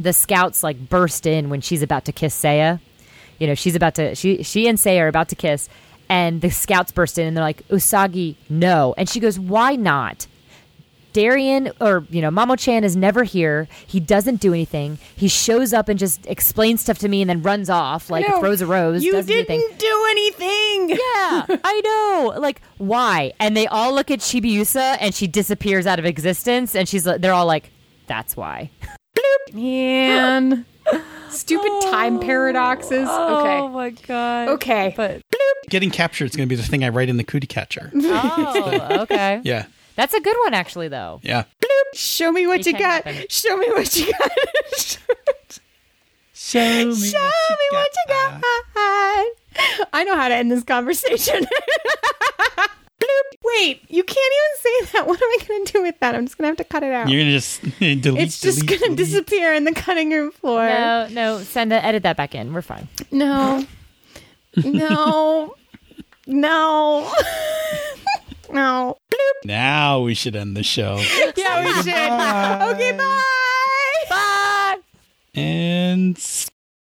the 0.00 0.12
scouts 0.12 0.62
like 0.62 0.88
burst 0.88 1.26
in 1.26 1.50
when 1.50 1.60
she's 1.60 1.82
about 1.82 2.04
to 2.06 2.12
kiss 2.12 2.40
Seiya. 2.40 2.80
You 3.38 3.46
know, 3.46 3.54
she's 3.54 3.74
about 3.74 3.94
to 3.96 4.14
she 4.14 4.42
she 4.42 4.68
and 4.68 4.78
Seiya 4.78 5.02
are 5.02 5.08
about 5.08 5.28
to 5.30 5.36
kiss, 5.36 5.68
and 6.08 6.40
the 6.40 6.50
scouts 6.50 6.92
burst 6.92 7.18
in 7.18 7.26
and 7.26 7.36
they're 7.36 7.44
like, 7.44 7.66
Usagi, 7.68 8.36
no. 8.48 8.94
And 8.96 9.08
she 9.08 9.20
goes, 9.20 9.38
Why 9.38 9.76
not? 9.76 10.26
Darien 11.12 11.70
or 11.80 12.06
you 12.10 12.20
know 12.20 12.30
Mamo 12.30 12.58
Chan 12.58 12.84
is 12.84 12.96
never 12.96 13.24
here. 13.24 13.68
He 13.86 14.00
doesn't 14.00 14.40
do 14.40 14.52
anything. 14.52 14.98
He 15.16 15.28
shows 15.28 15.72
up 15.72 15.88
and 15.88 15.98
just 15.98 16.26
explains 16.26 16.80
stuff 16.80 16.98
to 16.98 17.08
me 17.08 17.22
and 17.22 17.28
then 17.28 17.42
runs 17.42 17.70
off 17.70 18.10
like 18.10 18.26
No, 18.28 18.40
throws 18.40 18.60
a 18.60 18.66
rose. 18.66 19.02
You 19.02 19.12
doesn't 19.12 19.26
didn't 19.26 19.50
anything. 19.50 19.76
do 19.78 20.06
anything. 20.10 20.88
Yeah, 20.90 21.46
I 21.64 21.80
know. 21.84 22.40
Like, 22.40 22.60
why? 22.78 23.32
And 23.38 23.56
they 23.56 23.66
all 23.66 23.94
look 23.94 24.10
at 24.10 24.20
Chibiusa, 24.20 24.98
and 25.00 25.14
she 25.14 25.26
disappears 25.26 25.86
out 25.86 25.98
of 25.98 26.04
existence. 26.04 26.74
And 26.74 26.88
she's, 26.88 27.04
they're 27.04 27.32
all 27.32 27.46
like, 27.46 27.70
"That's 28.06 28.36
why." 28.36 28.70
Man. 29.52 30.64
Stupid 31.30 31.70
time 31.90 32.18
oh. 32.18 32.20
paradoxes. 32.20 33.08
Oh 33.10 33.40
Okay. 33.40 33.58
Oh 33.58 33.68
my 33.68 33.90
god. 33.90 34.48
Okay. 34.48 34.92
but 34.96 35.22
Getting 35.68 35.90
captured 35.90 36.26
is 36.26 36.36
going 36.36 36.48
to 36.48 36.52
be 36.52 36.60
the 36.60 36.66
thing 36.66 36.84
I 36.84 36.88
write 36.90 37.08
in 37.08 37.16
the 37.16 37.24
cootie 37.24 37.46
catcher. 37.46 37.90
oh, 37.94 38.98
okay. 39.02 39.40
Yeah. 39.44 39.66
That's 39.96 40.14
a 40.14 40.20
good 40.20 40.36
one, 40.44 40.54
actually, 40.54 40.88
though. 40.88 41.20
Yeah. 41.22 41.44
Show 41.94 42.32
me 42.32 42.46
what 42.46 42.60
It 42.60 42.66
you 42.66 42.72
got. 42.72 43.04
happen. 43.04 43.24
Show 43.28 43.56
me 43.56 43.68
what 43.70 43.94
you 43.96 44.10
got. 44.12 44.30
Show 46.34 46.60
me, 46.86 46.94
Show 46.94 47.18
me 47.18 47.68
what 47.72 47.88
you 47.94 48.04
got. 48.08 48.42
I 49.92 50.04
know 50.04 50.16
how 50.16 50.28
to 50.28 50.34
end 50.34 50.50
this 50.50 50.64
conversation. 50.64 51.44
Bloop. 53.00 53.38
Wait, 53.44 53.82
you 53.88 54.02
can't 54.04 54.18
even 54.34 54.86
say 54.86 54.92
that. 54.92 55.06
What 55.06 55.20
am 55.20 55.28
I 55.28 55.38
going 55.46 55.64
to 55.66 55.72
do 55.72 55.82
with 55.82 55.98
that? 56.00 56.14
I'm 56.14 56.24
just 56.24 56.38
going 56.38 56.44
to 56.44 56.48
have 56.50 56.56
to 56.58 56.64
cut 56.64 56.82
it 56.82 56.92
out. 56.92 57.08
You're 57.08 57.20
gonna 57.20 57.32
just 57.32 57.60
delete. 57.80 58.06
it's 58.22 58.40
just 58.40 58.66
going 58.66 58.80
to 58.80 58.94
disappear 58.94 59.52
in 59.52 59.64
the 59.64 59.72
cutting 59.72 60.10
room 60.10 60.30
floor. 60.32 60.66
No, 60.66 61.08
no, 61.10 61.38
Senda, 61.40 61.84
edit 61.84 62.02
that 62.04 62.16
back 62.16 62.34
in. 62.34 62.52
We're 62.52 62.62
fine. 62.62 62.88
No. 63.10 63.64
No. 64.64 65.54
No. 66.26 67.10
no. 68.52 68.98
Bloop. 69.10 69.44
Now 69.46 70.00
we 70.00 70.14
should 70.14 70.36
end 70.36 70.56
the 70.56 70.62
show. 70.62 70.96
Yeah, 71.36 71.64
we 71.64 71.72
should. 71.82 72.74
Okay, 72.74 72.92
bye. 72.96 73.22
Bye. 74.08 74.76
and 75.34 76.18